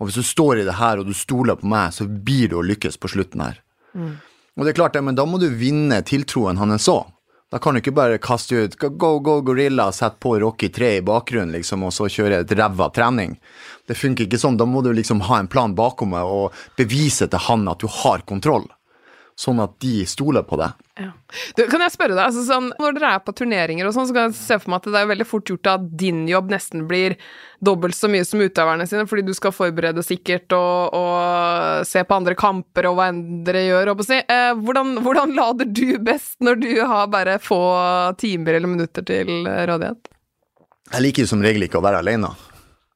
Og 0.01 0.07
hvis 0.07 0.17
du 0.17 0.25
står 0.25 0.63
i 0.63 0.65
det 0.65 0.79
her, 0.79 0.97
og 0.97 1.05
du 1.05 1.13
stoler 1.13 1.59
på 1.59 1.69
meg, 1.69 1.93
så 1.93 2.07
blir 2.09 2.49
du 2.49 2.55
å 2.57 2.63
lykkes 2.65 2.97
på 2.97 3.11
slutten 3.13 3.43
her. 3.45 3.59
Mm. 3.93 4.15
Og 4.57 4.65
det 4.65 4.73
er 4.73 4.79
klart, 4.81 4.97
det, 4.97 5.03
men 5.05 5.19
da 5.19 5.27
må 5.29 5.37
du 5.37 5.45
vinne 5.53 6.01
tiltroen 6.01 6.57
hans 6.57 6.89
òg. 6.89 7.05
Da 7.53 7.59
kan 7.61 7.77
du 7.77 7.83
ikke 7.83 7.93
bare 7.93 8.17
kaste 8.17 8.63
ut 8.65 8.79
go, 8.81 9.19
go, 9.21 9.35
gorilla, 9.45 9.91
sette 9.93 10.17
på 10.25 10.39
Rocky 10.41 10.71
3 10.73 10.95
i 10.97 11.05
bakgrunnen, 11.05 11.53
liksom, 11.53 11.85
og 11.85 11.93
så 11.93 12.09
kjøre 12.09 12.41
et 12.41 12.57
ræva 12.57 12.89
trening. 12.95 13.37
Det 13.85 13.93
funker 13.93 14.25
ikke 14.25 14.41
sånn. 14.41 14.57
Da 14.57 14.65
må 14.65 14.81
du 14.81 14.89
liksom 14.89 15.21
ha 15.29 15.37
en 15.37 15.51
plan 15.53 15.77
bakom 15.77 16.15
meg 16.17 16.25
og 16.25 16.63
bevise 16.81 17.29
til 17.29 17.45
han 17.45 17.69
at 17.69 17.85
du 17.85 17.85
har 18.01 18.25
kontroll 18.25 18.65
sånn 19.39 19.61
at 19.63 19.73
de 19.81 20.03
stoler 20.09 20.43
på 20.45 20.57
deg. 20.59 20.75
Ja. 20.99 21.09
Du, 21.57 21.63
kan 21.71 21.81
jeg 21.81 21.93
spørre 21.95 22.13
deg, 22.13 22.21
altså, 22.27 22.43
sånn, 22.45 22.67
Når 22.77 22.93
dere 22.93 23.13
er 23.15 23.21
på 23.25 23.33
turneringer, 23.33 23.87
og 23.89 23.95
sånn, 23.95 24.05
så 24.09 24.13
kan 24.13 24.27
jeg 24.27 24.37
se 24.37 24.59
for 24.61 24.69
meg 24.69 24.83
at 24.83 24.89
det 24.93 24.99
er 24.99 25.09
veldig 25.09 25.25
fort 25.25 25.49
gjort 25.49 25.69
at 25.71 25.87
din 26.03 26.23
jobb 26.29 26.53
nesten 26.53 26.85
blir 26.89 27.15
dobbelt 27.63 27.97
så 27.97 28.09
mye 28.11 28.27
som 28.27 28.43
utøverne 28.43 28.85
sine, 28.89 29.07
fordi 29.09 29.25
du 29.25 29.33
skal 29.33 29.55
forberede 29.55 30.03
sikkert 30.05 30.53
og, 30.57 30.93
og 30.97 31.87
se 31.89 32.03
på 32.05 32.17
andre 32.17 32.37
kamper 32.37 32.89
og 32.91 32.97
hva 32.99 33.09
enn 33.09 33.23
dere 33.47 33.65
gjør. 33.65 33.93
Si. 34.05 34.19
Eh, 34.21 34.51
hvordan, 34.59 34.97
hvordan, 35.05 35.35
lader 35.37 35.69
du 35.69 35.97
best 36.03 36.37
når 36.43 36.61
du 36.61 36.71
har 36.81 37.09
bare 37.13 37.39
få 37.41 37.61
timer 38.21 38.59
eller 38.59 38.69
minutter 38.69 39.05
til 39.07 39.47
rådighet? 39.47 40.11
Jeg 40.93 41.07
liker 41.07 41.29
som 41.29 41.41
regel 41.41 41.65
ikke 41.65 41.79
å 41.79 41.85
være 41.85 42.03
alene. 42.03 42.29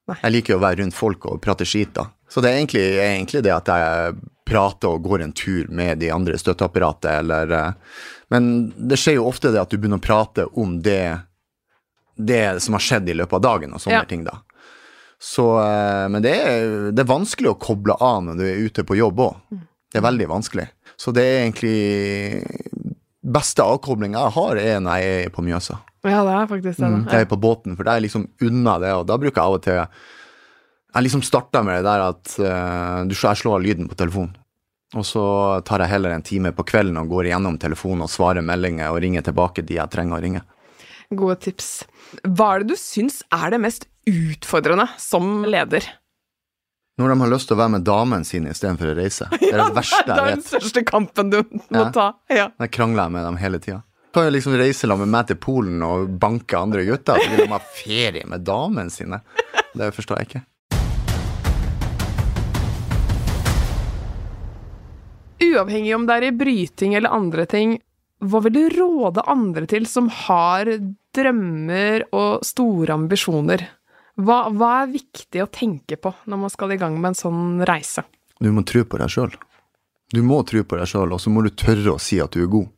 Nei. 0.08 0.20
Jeg 0.22 0.36
liker 0.36 0.58
å 0.58 0.62
være 0.62 0.84
rundt 0.84 0.96
folk 0.96 1.26
og 1.32 1.42
prate 1.44 1.66
skit, 1.68 1.96
da. 1.98 2.06
Så 2.30 2.44
det 2.44 2.52
er 2.52 2.60
egentlig, 2.60 2.88
egentlig 3.00 3.44
det 3.46 3.54
at 3.56 3.72
jeg 3.72 4.18
prater 4.48 4.96
og 4.96 5.04
går 5.04 5.24
en 5.26 5.36
tur 5.36 5.68
med 5.74 6.00
de 6.02 6.12
andre 6.14 6.38
støtteapparatet, 6.40 7.12
eller 7.22 7.52
eh, 7.52 7.72
Men 8.28 8.74
det 8.76 9.00
skjer 9.00 9.20
jo 9.20 9.30
ofte 9.30 9.52
det 9.54 9.62
at 9.62 9.72
du 9.72 9.78
begynner 9.78 10.02
å 10.02 10.04
prate 10.04 10.48
om 10.60 10.78
det, 10.84 11.20
det 12.16 12.60
som 12.64 12.76
har 12.76 12.84
skjedd 12.84 13.10
i 13.10 13.16
løpet 13.16 13.40
av 13.40 13.46
dagen, 13.46 13.76
og 13.76 13.84
sånne 13.84 14.02
ja. 14.02 14.08
ting, 14.08 14.26
da. 14.28 14.42
Så 15.20 15.48
eh, 15.62 16.06
Men 16.12 16.24
det 16.26 16.36
er, 16.36 16.68
det 16.92 17.04
er, 17.04 17.10
vanskelig 17.10 17.54
å 17.54 17.60
koble 17.60 17.96
av 18.00 18.22
når 18.26 18.40
du 18.40 18.46
er 18.48 18.66
ute 18.68 18.86
på 18.88 19.00
jobb 19.00 19.24
òg. 19.28 19.40
Mm. 19.52 19.64
Det 19.88 20.00
er 20.00 20.08
veldig 20.08 20.28
vanskelig. 20.30 20.68
Så 21.00 21.14
det 21.16 21.24
er 21.24 21.44
egentlig 21.46 22.44
Beste 23.28 23.60
avkoblinga 23.60 24.22
jeg 24.22 24.34
har, 24.38 24.60
er 24.62 24.78
når 24.80 25.02
jeg 25.02 25.24
er 25.26 25.32
på 25.36 25.44
Mjøsa. 25.44 25.82
Ja, 26.08 26.22
det 26.24 26.36
er 26.38 26.46
faktisk 26.48 26.80
det. 26.80 26.92
Mm, 26.94 27.02
jeg 27.12 27.26
er 27.26 27.28
på 27.28 27.40
båten, 27.44 27.74
for 27.76 27.84
det 27.84 27.96
er 27.96 28.04
liksom 28.06 28.28
unna 28.46 28.78
det, 28.80 28.94
og 28.96 29.08
da 29.10 29.18
bruker 29.20 29.36
jeg 29.36 29.44
av 29.44 29.56
og 29.58 29.66
til 29.66 29.82
jeg 30.94 31.06
liksom 31.06 31.24
starta 31.26 31.62
med 31.66 31.80
det 31.80 31.88
der 31.88 32.04
at 32.08 32.36
uh, 32.40 33.06
du, 33.08 33.16
jeg 33.16 33.42
slår 33.42 33.60
av 33.60 33.66
lyden 33.66 33.90
på 33.90 33.98
telefonen. 34.00 34.36
Og 34.96 35.04
så 35.04 35.24
tar 35.68 35.84
jeg 35.84 35.92
heller 35.92 36.14
en 36.16 36.24
time 36.24 36.54
på 36.56 36.64
kvelden 36.68 36.98
og 37.02 37.12
går 37.12 37.28
igjennom 37.28 37.58
telefonen 37.60 38.06
og 38.06 38.12
svarer 38.12 38.46
meldinger 38.46 38.94
og 38.94 39.02
ringer 39.04 39.26
tilbake 39.26 39.66
de 39.68 39.76
jeg 39.82 39.92
trenger 39.92 40.16
å 40.16 40.22
ringe. 40.24 40.44
Gode 41.12 41.36
tips. 41.44 41.72
Hva 42.24 42.54
er 42.54 42.64
det 42.64 42.72
du 42.72 42.80
syns 42.80 43.20
er 43.36 43.52
det 43.52 43.60
mest 43.64 43.88
utfordrende 44.08 44.88
som 45.00 45.44
leder? 45.48 45.86
Når 46.98 47.12
de 47.12 47.20
har 47.22 47.30
lyst 47.30 47.52
til 47.52 47.58
å 47.58 47.60
være 47.60 47.74
med 47.76 47.86
damen 47.86 48.24
sin 48.26 48.48
istedenfor 48.50 48.94
å 48.94 48.96
reise. 48.98 49.28
Det 49.44 49.52
er 49.52 49.60
det 49.62 49.76
verste 49.76 50.00
jeg 50.02 50.08
vet. 50.08 50.16
Det 50.16 50.24
er 50.24 50.32
den 50.32 50.48
største 50.48 50.84
kampen 50.88 51.30
du 51.30 51.38
må 51.52 51.84
ja. 51.84 51.92
ta. 51.94 52.08
Ja. 52.32 52.48
Jeg 52.64 52.74
krangler 52.74 53.12
med 53.14 53.28
dem 53.28 53.38
hele 53.38 53.60
tida. 53.62 53.84
Kan 54.16 54.26
jo 54.26 54.34
liksom 54.34 54.56
reise 54.58 54.88
med 54.90 55.12
meg 55.14 55.28
til 55.30 55.38
Polen 55.38 55.84
og 55.86 56.08
banke 56.18 56.58
andre 56.58 56.88
gutter, 56.88 57.20
så 57.22 57.28
vil 57.30 57.44
de 57.44 57.52
ha 57.52 57.60
ferie 57.76 58.26
med 58.26 58.48
damene 58.48 58.90
sine. 58.90 59.20
Det 59.78 59.92
forstår 59.94 60.24
jeg 60.24 60.30
ikke. 60.30 60.42
Uavhengig 65.44 65.94
om 65.96 66.08
det 66.08 66.16
er 66.18 66.28
i 66.28 66.34
bryting 66.34 66.96
eller 66.98 67.14
andre 67.14 67.46
ting, 67.50 67.78
hva 68.26 68.42
vil 68.42 68.56
du 68.56 68.64
råde 68.74 69.22
andre 69.30 69.68
til 69.70 69.86
som 69.90 70.08
har 70.10 70.70
drømmer 71.14 72.08
og 72.18 72.46
store 72.46 72.96
ambisjoner? 72.96 73.68
Hva, 74.18 74.48
hva, 74.50 74.72
er 74.82 74.96
viktig 74.96 75.44
å 75.44 75.50
tenke 75.54 76.00
på 76.02 76.10
når 76.26 76.42
man 76.42 76.54
skal 76.54 76.74
i 76.74 76.80
gang 76.82 76.96
med 76.98 77.12
en 77.12 77.20
sånn 77.20 77.44
reise? 77.70 78.08
Du 78.42 78.50
må 78.54 78.64
tro 78.66 78.82
på 78.90 78.98
deg 78.98 79.14
sjøl. 79.14 79.36
Du 80.14 80.24
må 80.26 80.40
tro 80.48 80.64
på 80.66 80.80
deg 80.80 80.90
sjøl, 80.90 81.14
og 81.14 81.22
så 81.22 81.30
må 81.34 81.44
du 81.46 81.52
tørre 81.54 81.94
å 81.94 82.02
si 82.02 82.18
at 82.24 82.34
du 82.34 82.42
er 82.42 82.50
god. 82.50 82.72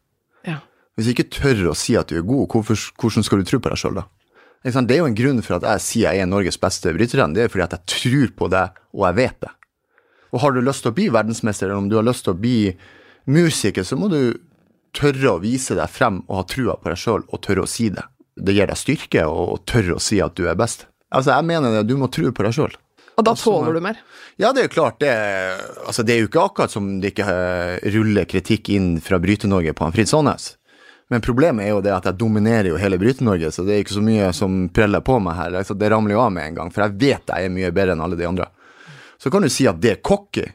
Ja. 0.48 0.58
Hvis 0.98 1.08
du 1.08 1.13
ikke 1.13 1.30
tør 1.32 1.69
å 1.72 1.78
si 1.78 1.95
at 1.95 2.12
du 2.12 2.17
er 2.19 2.28
god, 2.28 2.50
hvorfor, 2.52 2.80
hvordan 3.00 3.24
skal 3.24 3.39
du 3.39 3.48
tro 3.48 3.62
på 3.63 3.72
deg 3.72 3.80
sjøl 3.80 4.02
da? 4.02 4.10
Det 4.60 4.76
er 4.91 5.00
jo 5.00 5.08
en 5.08 5.15
grunn 5.15 5.39
for 5.45 5.56
at 5.56 5.67
jeg 5.69 5.86
sier 5.86 6.17
jeg 6.17 6.26
er 6.26 6.28
Norges 6.28 6.60
beste 6.60 6.91
bryterrenn. 6.91 7.32
Det 7.32 7.45
er 7.45 7.54
fordi 7.54 7.63
at 7.69 7.78
jeg 7.78 7.93
tror 7.95 8.36
på 8.41 8.52
det, 8.52 8.65
og 8.91 9.06
jeg 9.08 9.19
vet 9.22 9.39
det. 9.45 9.54
Og 10.34 10.44
har 10.44 10.54
du 10.54 10.62
lyst 10.62 10.86
til 10.86 10.94
å 10.94 10.98
bli 10.98 11.08
verdensmester, 11.13 11.70
eller 11.70 11.82
om 11.82 11.89
du 11.89 11.98
har 11.98 12.06
lyst 12.06 12.28
til 12.28 12.36
å 12.36 12.39
bli 12.39 12.60
musiker, 13.30 13.86
så 13.86 13.98
må 14.00 14.10
du 14.12 14.22
tørre 14.96 15.36
å 15.36 15.42
vise 15.42 15.78
deg 15.78 15.92
frem 15.92 16.22
og 16.28 16.42
ha 16.42 16.46
trua 16.50 16.78
på 16.80 16.92
deg 16.92 17.00
sjøl, 17.02 17.26
og 17.30 17.42
tørre 17.46 17.65
å 17.65 17.70
si 17.70 17.89
det. 17.94 18.06
Det 18.39 18.56
gir 18.56 18.70
deg 18.70 18.80
styrke 18.80 19.26
å 19.28 19.58
tørre 19.68 19.98
å 19.98 20.04
si 20.04 20.22
at 20.24 20.38
du 20.38 20.46
er 20.50 20.58
best. 20.60 20.88
Altså, 21.10 21.34
jeg 21.34 21.50
mener 21.50 21.74
det, 21.74 21.88
du 21.89 21.98
må 22.00 22.10
tro 22.13 22.30
på 22.32 22.46
deg 22.46 22.56
sjøl. 22.56 22.78
Og 23.20 23.26
da 23.28 23.34
tåler 23.36 23.76
du 23.76 23.82
mer? 23.84 23.98
Ja, 24.39 24.54
det 24.56 24.62
er 24.62 24.70
jo 24.70 24.76
klart. 24.78 25.02
Det, 25.02 25.12
altså, 25.84 26.06
det 26.08 26.15
er 26.15 26.22
jo 26.22 26.30
ikke 26.30 26.46
akkurat 26.46 26.72
som 26.72 26.88
det 27.04 27.12
ikke 27.12 27.28
eh, 27.28 27.89
ruller 27.92 28.30
kritikk 28.30 28.71
inn 28.71 28.94
fra 29.04 29.19
Bryte-Norge 29.19 29.73
på 29.75 29.84
han 29.84 29.96
Fritz 29.96 30.13
Aanes. 30.15 30.54
Men 31.12 31.23
problemet 31.25 31.65
er 31.65 31.73
jo 31.73 31.82
det 31.84 31.92
at 31.92 32.06
jeg 32.06 32.19
dominerer 32.21 32.69
jo 32.69 32.77
hele 32.80 33.00
Bryte-Norge, 33.02 33.50
så 33.52 33.65
det 33.65 33.75
er 33.75 33.84
ikke 33.84 33.98
så 33.98 34.06
mye 34.06 34.30
som 34.38 34.62
preller 34.71 35.04
på 35.04 35.17
meg 35.25 35.36
her. 35.36 35.58
Altså, 35.60 35.75
det 35.75 35.90
ramler 35.92 36.15
jo 36.15 36.21
av 36.21 36.32
med 36.32 36.48
en 36.48 36.60
gang, 36.62 36.71
for 36.71 36.86
jeg 36.86 36.96
vet 37.02 37.34
jeg 37.34 37.50
er 37.50 37.54
mye 37.54 37.73
bedre 37.75 37.98
enn 37.98 38.06
alle 38.06 38.19
de 38.19 38.27
andre. 38.30 38.48
Så 39.20 39.32
kan 39.32 39.44
du 39.44 39.50
si 39.52 39.67
at 39.67 39.82
det 39.84 39.92
er 39.92 40.02
cocky. 40.06 40.46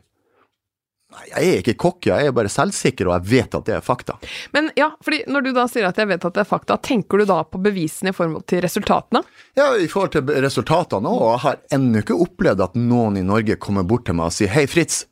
Nei, 1.15 1.25
jeg 1.31 1.51
er 1.51 1.61
ikke 1.61 1.75
cocky, 1.79 2.11
jeg 2.11 2.27
er 2.31 2.35
bare 2.35 2.51
selvsikker, 2.51 3.07
og 3.07 3.15
jeg 3.15 3.29
vet 3.31 3.55
at 3.55 3.69
det 3.69 3.75
er 3.77 3.85
fakta. 3.85 4.17
Men 4.57 4.73
ja, 4.79 4.89
fordi 5.05 5.21
når 5.31 5.45
du 5.47 5.51
da 5.55 5.67
sier 5.71 5.87
at 5.87 6.01
jeg 6.01 6.11
vet 6.11 6.25
at 6.27 6.35
det 6.35 6.43
er 6.43 6.49
fakta, 6.49 6.79
tenker 6.83 7.23
du 7.23 7.29
da 7.29 7.37
på 7.47 7.61
bevisene 7.63 8.11
i 8.11 8.17
forhold 8.17 8.47
til 8.51 8.65
resultatene? 8.65 9.23
Ja, 9.55 9.69
i 9.79 9.87
forhold 9.91 10.17
til 10.17 10.43
resultatene 10.43 11.13
òg. 11.13 11.29
Jeg 11.29 11.43
har 11.45 11.61
ennå 11.79 12.03
ikke 12.03 12.19
opplevd 12.25 12.65
at 12.67 12.75
noen 12.81 13.21
i 13.21 13.27
Norge 13.27 13.61
kommer 13.63 13.87
bort 13.87 14.09
til 14.09 14.19
meg 14.19 14.33
og 14.33 14.35
sier 14.35 14.51
hei, 14.57 14.67
Fritz, 14.71 15.05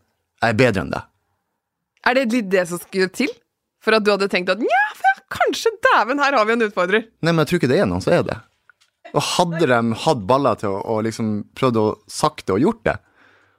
jeg 0.43 0.57
er 0.57 0.59
bedre 0.59 0.83
enn 0.83 0.95
deg. 0.97 1.07
Er 2.09 2.19
det 2.19 2.27
litt 2.35 2.51
det 2.51 2.67
som 2.73 2.83
skulle 2.83 3.13
til? 3.15 3.31
For 3.83 3.95
at 3.95 4.03
du 4.07 4.11
hadde 4.15 4.31
tenkt 4.31 4.51
at 4.51 4.63
nja, 4.63 4.83
kanskje 5.33 5.73
dæven, 5.87 6.21
her 6.23 6.35
har 6.39 6.47
vi 6.49 6.57
en 6.57 6.67
utfordrer. 6.67 7.07
Nei, 7.23 7.31
men 7.33 7.43
jeg 7.43 7.51
tror 7.51 7.61
ikke 7.63 7.71
det 7.73 7.79
er 7.83 7.89
noen 7.91 8.03
som 8.05 8.15
er 8.15 8.27
det. 8.27 8.37
Og 9.13 9.25
hadde 9.37 9.69
de 9.69 9.79
hatt 10.05 10.21
baller 10.29 10.59
til 10.61 10.73
å, 10.73 10.83
å 10.95 11.01
liksom 11.05 11.33
prøvd 11.59 11.81
å 11.81 11.87
sagt 12.11 12.47
det 12.47 12.57
og 12.57 12.63
gjort 12.67 12.85
det, 12.89 12.97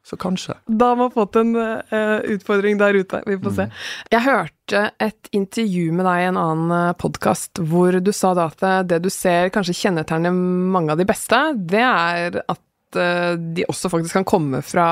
så 0.04 0.18
kanskje. 0.20 0.56
Da 0.68 0.92
har 0.92 1.00
man 1.00 1.12
fått 1.14 1.38
en 1.40 1.56
uh, 1.56 2.20
utfordring 2.34 2.78
der 2.82 2.98
ute. 3.00 3.22
Vi 3.26 3.38
får 3.40 3.56
se. 3.56 3.68
Jeg 4.12 4.26
hørte 4.26 4.84
et 5.02 5.32
intervju 5.32 5.94
med 5.96 6.08
deg 6.10 6.24
i 6.24 6.28
en 6.32 6.40
annen 6.42 6.74
uh, 6.76 6.98
podkast 7.00 7.62
hvor 7.64 7.96
du 8.04 8.12
sa 8.16 8.34
da 8.36 8.50
at 8.52 8.90
det 8.90 9.00
du 9.06 9.10
ser 9.14 9.52
kanskje 9.54 9.78
kjennetegner 9.86 10.36
mange 10.36 10.92
av 10.94 11.00
de 11.00 11.08
beste, 11.08 11.40
det 11.56 11.84
er 11.88 12.42
at 12.44 13.00
uh, 13.00 13.34
de 13.40 13.68
også 13.72 13.92
faktisk 13.94 14.20
kan 14.20 14.28
komme 14.28 14.64
fra 14.66 14.88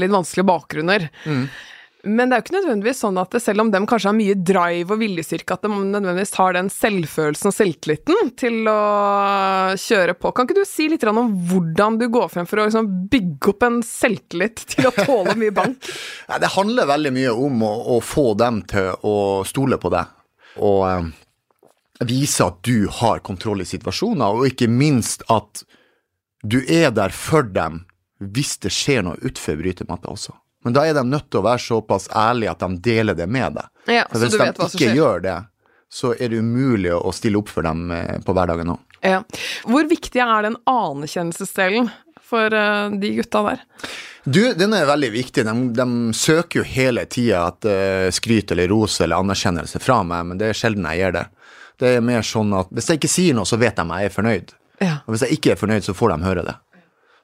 litt 0.00 0.14
vanskelige 0.14 0.50
bakgrunner. 0.50 1.06
Mm. 1.24 1.46
Men 2.04 2.30
det 2.30 2.36
er 2.36 2.40
jo 2.40 2.44
ikke 2.46 2.54
nødvendigvis 2.54 3.00
sånn 3.02 3.18
at 3.20 3.34
det, 3.34 3.42
selv 3.44 3.64
om 3.64 3.70
de 3.72 3.80
kanskje 3.88 4.08
har 4.08 4.16
mye 4.16 4.36
drive 4.36 4.94
og 4.94 5.00
viljestyrke, 5.02 5.56
at 5.56 5.66
de 5.66 5.70
nødvendigvis 5.70 6.32
har 6.38 6.54
den 6.56 6.70
selvfølelsen 6.72 7.50
og 7.50 7.56
selvtilliten 7.56 8.30
til 8.40 8.70
å 8.72 8.76
kjøre 9.80 10.14
på. 10.16 10.32
Kan 10.32 10.48
ikke 10.48 10.62
du 10.62 10.68
si 10.68 10.88
litt 10.88 11.04
om 11.10 11.34
hvordan 11.50 11.98
du 12.00 12.06
går 12.12 12.30
frem 12.32 12.48
for 12.48 12.62
å 12.62 12.66
liksom 12.68 12.88
bygge 13.12 13.52
opp 13.52 13.66
en 13.68 13.80
selvtillit 13.84 14.64
til 14.72 14.88
å 14.88 14.94
tåle 14.96 15.36
mye 15.40 15.54
bank? 15.56 15.90
det 16.44 16.52
handler 16.56 16.88
veldig 16.88 17.14
mye 17.18 17.36
om 17.48 17.66
å, 17.68 17.74
å, 17.96 18.00
få 18.00 18.30
dem 18.40 18.62
til 18.70 18.94
å 19.04 19.16
stole 19.48 19.76
på 19.80 19.92
deg. 19.92 20.16
Og 20.64 20.80
eh, 20.88 21.10
vise 22.08 22.48
at 22.48 22.62
du 22.64 22.88
har 23.00 23.20
kontroll 23.26 23.60
i 23.60 23.68
situasjoner, 23.68 24.40
og 24.40 24.48
ikke 24.48 24.70
minst 24.72 25.26
at 25.28 25.66
du 26.40 26.62
er 26.64 26.94
der 26.96 27.12
for 27.12 27.44
dem 27.44 27.84
hvis 28.20 28.56
det 28.64 28.72
skjer 28.72 29.04
noe 29.04 29.20
utfor 29.24 29.60
brytematta 29.60 30.08
også. 30.12 30.32
Men 30.64 30.76
da 30.76 30.84
er 30.86 30.96
de 30.96 31.04
nødt 31.08 31.30
til 31.32 31.40
å 31.40 31.46
være 31.46 31.62
såpass 31.64 32.10
ærlige 32.12 32.52
at 32.52 32.64
de 32.64 32.76
deler 32.84 33.16
det 33.16 33.26
med 33.30 33.56
deg. 33.56 33.70
Ja, 34.00 34.04
for 34.10 34.20
hvis 34.20 34.36
de 34.36 34.66
ikke 34.66 34.92
gjør 34.98 35.24
det, 35.24 35.38
så 35.90 36.12
er 36.14 36.30
det 36.30 36.42
umulig 36.44 36.92
å 36.94 37.10
stille 37.14 37.40
opp 37.40 37.50
for 37.50 37.66
dem 37.66 37.90
eh, 37.94 38.20
på 38.22 38.34
hverdagen 38.36 38.76
òg. 38.76 38.84
Ja. 39.02 39.22
Hvor 39.64 39.88
viktig 39.88 40.20
er 40.20 40.44
den 40.44 40.58
anerkjennelsesdelen 40.68 41.88
for 42.30 42.52
uh, 42.52 42.92
de 43.00 43.14
gutta 43.16 43.42
der? 43.46 43.64
Du, 44.28 44.42
den 44.54 44.76
er 44.76 44.84
veldig 44.86 45.08
viktig. 45.14 45.46
De, 45.48 45.54
de 45.74 45.86
søker 46.14 46.60
jo 46.60 46.66
hele 46.68 47.06
tida 47.10 47.46
uh, 47.48 48.10
skryt 48.12 48.52
eller 48.52 48.68
ros 48.70 49.00
eller 49.00 49.24
anerkjennelse 49.24 49.80
fra 49.82 50.02
meg, 50.06 50.28
men 50.28 50.42
det 50.42 50.50
er 50.50 50.60
sjelden 50.60 50.86
jeg 50.92 51.00
gjør 51.00 51.16
det. 51.16 51.26
Det 51.80 51.94
er 51.96 52.04
mer 52.04 52.26
sånn 52.26 52.52
at 52.54 52.68
hvis 52.76 52.92
jeg 52.92 53.00
ikke 53.00 53.10
sier 53.10 53.36
noe, 53.38 53.48
så 53.48 53.58
vet 53.58 53.80
de 53.80 53.88
jeg 53.88 54.10
er 54.10 54.14
fornøyd. 54.14 54.52
Ja. 54.84 54.98
Og 55.06 55.14
hvis 55.14 55.24
jeg 55.24 55.38
ikke 55.38 55.54
er 55.54 55.60
fornøyd, 55.60 55.86
så 55.88 55.96
får 55.96 56.12
de 56.12 56.28
høre 56.28 56.44
det. 56.44 56.56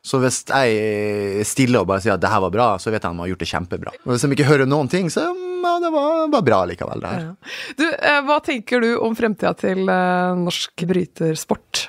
Så 0.07 0.21
hvis 0.23 0.45
jeg 0.47 1.47
stiller 1.49 1.83
og 1.83 1.91
bare 1.91 2.05
sier 2.05 2.15
at 2.15 2.23
det 2.23 2.31
her 2.31 2.43
var 2.45 2.53
bra, 2.55 2.69
så 2.79 2.93
vet 2.93 3.01
jeg 3.01 3.11
at 3.11 3.17
de 3.17 3.25
har 3.25 3.31
gjort 3.33 3.43
det 3.43 3.51
kjempebra. 3.51 3.95
Og 4.05 4.13
hvis 4.13 4.23
de 4.23 4.37
ikke 4.37 4.47
hører 4.47 4.69
noen 4.71 4.91
ting, 4.93 5.11
så 5.11 5.25
ja, 5.27 5.73
det 5.83 5.91
var, 5.91 6.29
var 6.31 6.45
bra 6.47 6.61
likevel, 6.71 7.03
det 7.03 7.11
her. 7.11 7.25
Ja. 7.25 7.55
Du, 7.79 7.87
eh, 7.91 8.21
hva 8.29 8.39
tenker 8.45 8.85
du 8.85 8.91
om 9.03 9.17
fremtida 9.19 9.51
til 9.59 9.83
eh, 9.83 10.39
norsk 10.39 10.87
brytersport? 10.87 11.89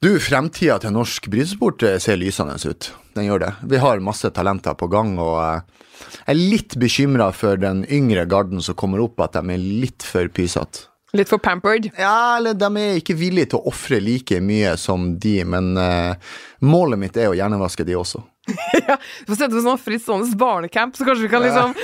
Du, 0.00 0.14
fremtida 0.22 0.78
til 0.80 0.94
norsk 0.94 1.26
brytesport 1.32 1.82
eh, 1.88 1.98
ser 2.02 2.20
lysende 2.20 2.54
ut. 2.62 2.92
Den 3.18 3.26
gjør 3.26 3.42
det. 3.42 3.50
Vi 3.72 3.82
har 3.82 4.04
masse 4.04 4.30
talenter 4.36 4.78
på 4.78 4.88
gang, 4.92 5.16
og 5.20 5.40
jeg 5.42 6.30
er 6.30 6.38
litt 6.38 6.78
bekymra 6.80 7.32
for 7.36 7.58
den 7.60 7.82
yngre 7.90 8.28
garden 8.30 8.62
som 8.62 8.78
kommer 8.78 9.02
opp, 9.02 9.18
at 9.26 9.34
de 9.36 9.56
er 9.56 9.66
litt 9.82 10.06
for 10.06 10.30
pysete. 10.30 10.86
Litt 11.12 11.28
for 11.28 11.38
pampered? 11.38 11.90
Ja, 11.98 12.36
eller 12.36 12.54
de 12.54 12.68
er 12.78 13.00
ikke 13.00 13.16
villige 13.18 13.50
til 13.50 13.58
å 13.58 13.72
ofre 13.72 13.98
like 14.02 14.38
mye 14.44 14.76
som 14.78 15.08
de, 15.18 15.40
men 15.42 15.72
uh, 15.74 16.14
målet 16.62 17.00
mitt 17.02 17.18
er 17.18 17.32
å 17.32 17.34
hjernevaske 17.34 17.86
de 17.88 17.96
også. 17.98 18.22
ja, 18.86 18.96
Du 19.26 19.32
får 19.32 19.40
sette 19.42 19.62
sånn 19.64 19.80
Fritz 19.82 20.06
Aanes 20.10 20.36
barnecamp, 20.38 20.94
så 20.96 21.06
kanskje 21.08 21.26
vi 21.26 21.32
kan 21.32 21.42
liksom 21.42 21.74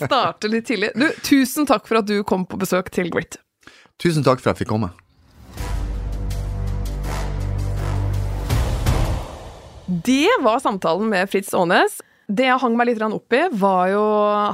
starte 0.00 0.48
litt 0.48 0.66
tidlig. 0.70 0.94
Du, 0.96 1.04
tusen 1.26 1.68
takk 1.68 1.84
for 1.88 2.00
at 2.00 2.08
du 2.08 2.22
kom 2.24 2.46
på 2.48 2.60
besøk 2.60 2.88
til 2.94 3.12
Grit. 3.12 3.36
Tusen 4.00 4.24
takk 4.24 4.40
for 4.40 4.50
at 4.50 4.56
jeg 4.56 4.64
fikk 4.64 4.72
komme. 4.72 4.92
Det 9.92 10.30
var 10.40 10.62
samtalen 10.64 11.12
med 11.12 11.28
Fritz 11.28 11.52
Aanes. 11.52 12.00
Det 12.30 12.44
jeg 12.46 12.60
hang 12.62 12.76
meg 12.78 12.86
litt 12.86 13.02
opp 13.02 13.34
i, 13.34 13.40
var 13.58 13.88
jo 13.90 14.02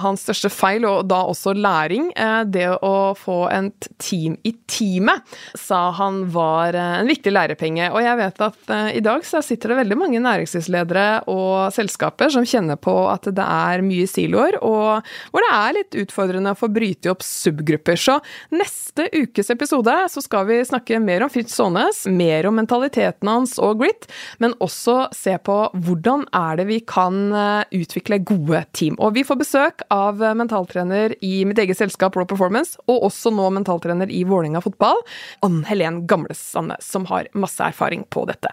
hans 0.01 0.23
største 0.25 0.49
feil, 0.51 0.87
og 0.89 1.05
da 1.11 1.21
også 1.29 1.53
læring. 1.53 2.09
Eh, 2.17 2.41
det 2.49 2.67
å 2.73 3.13
få 3.19 3.43
et 3.53 3.89
team 4.01 4.39
i 4.49 4.55
teamet, 4.71 5.21
sa 5.59 5.91
han 5.99 6.23
var 6.33 6.77
eh, 6.79 6.95
en 7.03 7.11
viktig 7.11 7.33
lærepenge. 7.35 7.91
Og 7.93 8.01
jeg 8.03 8.19
vet 8.23 8.41
at 8.47 8.73
eh, 8.73 8.89
i 8.99 9.03
dag 9.05 9.27
så 9.27 9.43
sitter 9.45 9.75
det 9.75 9.83
veldig 9.83 9.99
mange 10.01 10.23
næringslivsledere 10.25 11.07
og 11.29 11.69
selskaper 11.75 12.33
som 12.33 12.47
kjenner 12.49 12.81
på 12.81 12.95
at 13.13 13.29
det 13.37 13.45
er 13.45 13.85
mye 13.85 14.09
siloer, 14.09 14.59
og 14.65 15.05
hvor 15.29 15.45
det 15.45 15.53
er 15.59 15.77
litt 15.77 16.01
utfordrende 16.07 16.57
å 16.57 16.59
få 16.59 16.71
bryte 16.73 17.13
opp 17.13 17.27
subgrupper. 17.27 18.01
Så 18.01 18.17
neste 18.55 19.11
ukes 19.13 19.53
episode 19.53 19.95
så 20.09 20.25
skal 20.25 20.49
vi 20.49 20.63
snakke 20.67 21.03
mer 21.05 21.27
om 21.27 21.33
Fritz 21.33 21.59
Aanes, 21.61 22.07
mer 22.09 22.49
om 22.49 22.57
mentaliteten 22.59 23.29
hans 23.29 23.59
og 23.61 23.85
grit, 23.85 24.09
men 24.41 24.57
også 24.65 25.11
se 25.15 25.37
på 25.45 25.61
hvordan 25.77 26.25
er 26.33 26.63
det 26.63 26.69
vi 26.73 26.81
kan 26.89 27.29
utvikle 27.75 28.21
gode 28.29 28.63
team. 28.77 28.97
Og 29.03 29.15
vi 29.17 29.25
får 29.27 29.41
besøk 29.41 29.85
av 29.95 30.23
mentaltrener 30.39 31.15
i 31.25 31.43
mitt 31.49 31.61
eget 31.63 31.81
selskap 31.81 32.17
Raw 32.19 32.29
Performance, 32.29 32.79
og 32.89 33.09
også 33.11 33.33
nå 33.35 33.51
mentaltrener 33.57 34.11
i 34.13 34.25
Vålerenga 34.29 34.63
fotball, 34.65 35.03
Ann 35.47 35.63
Helen 35.69 36.05
Gamlesande, 36.11 36.79
som 36.85 37.09
har 37.11 37.31
masse 37.35 37.65
erfaring 37.65 38.07
på 38.13 38.27
dette. 38.31 38.53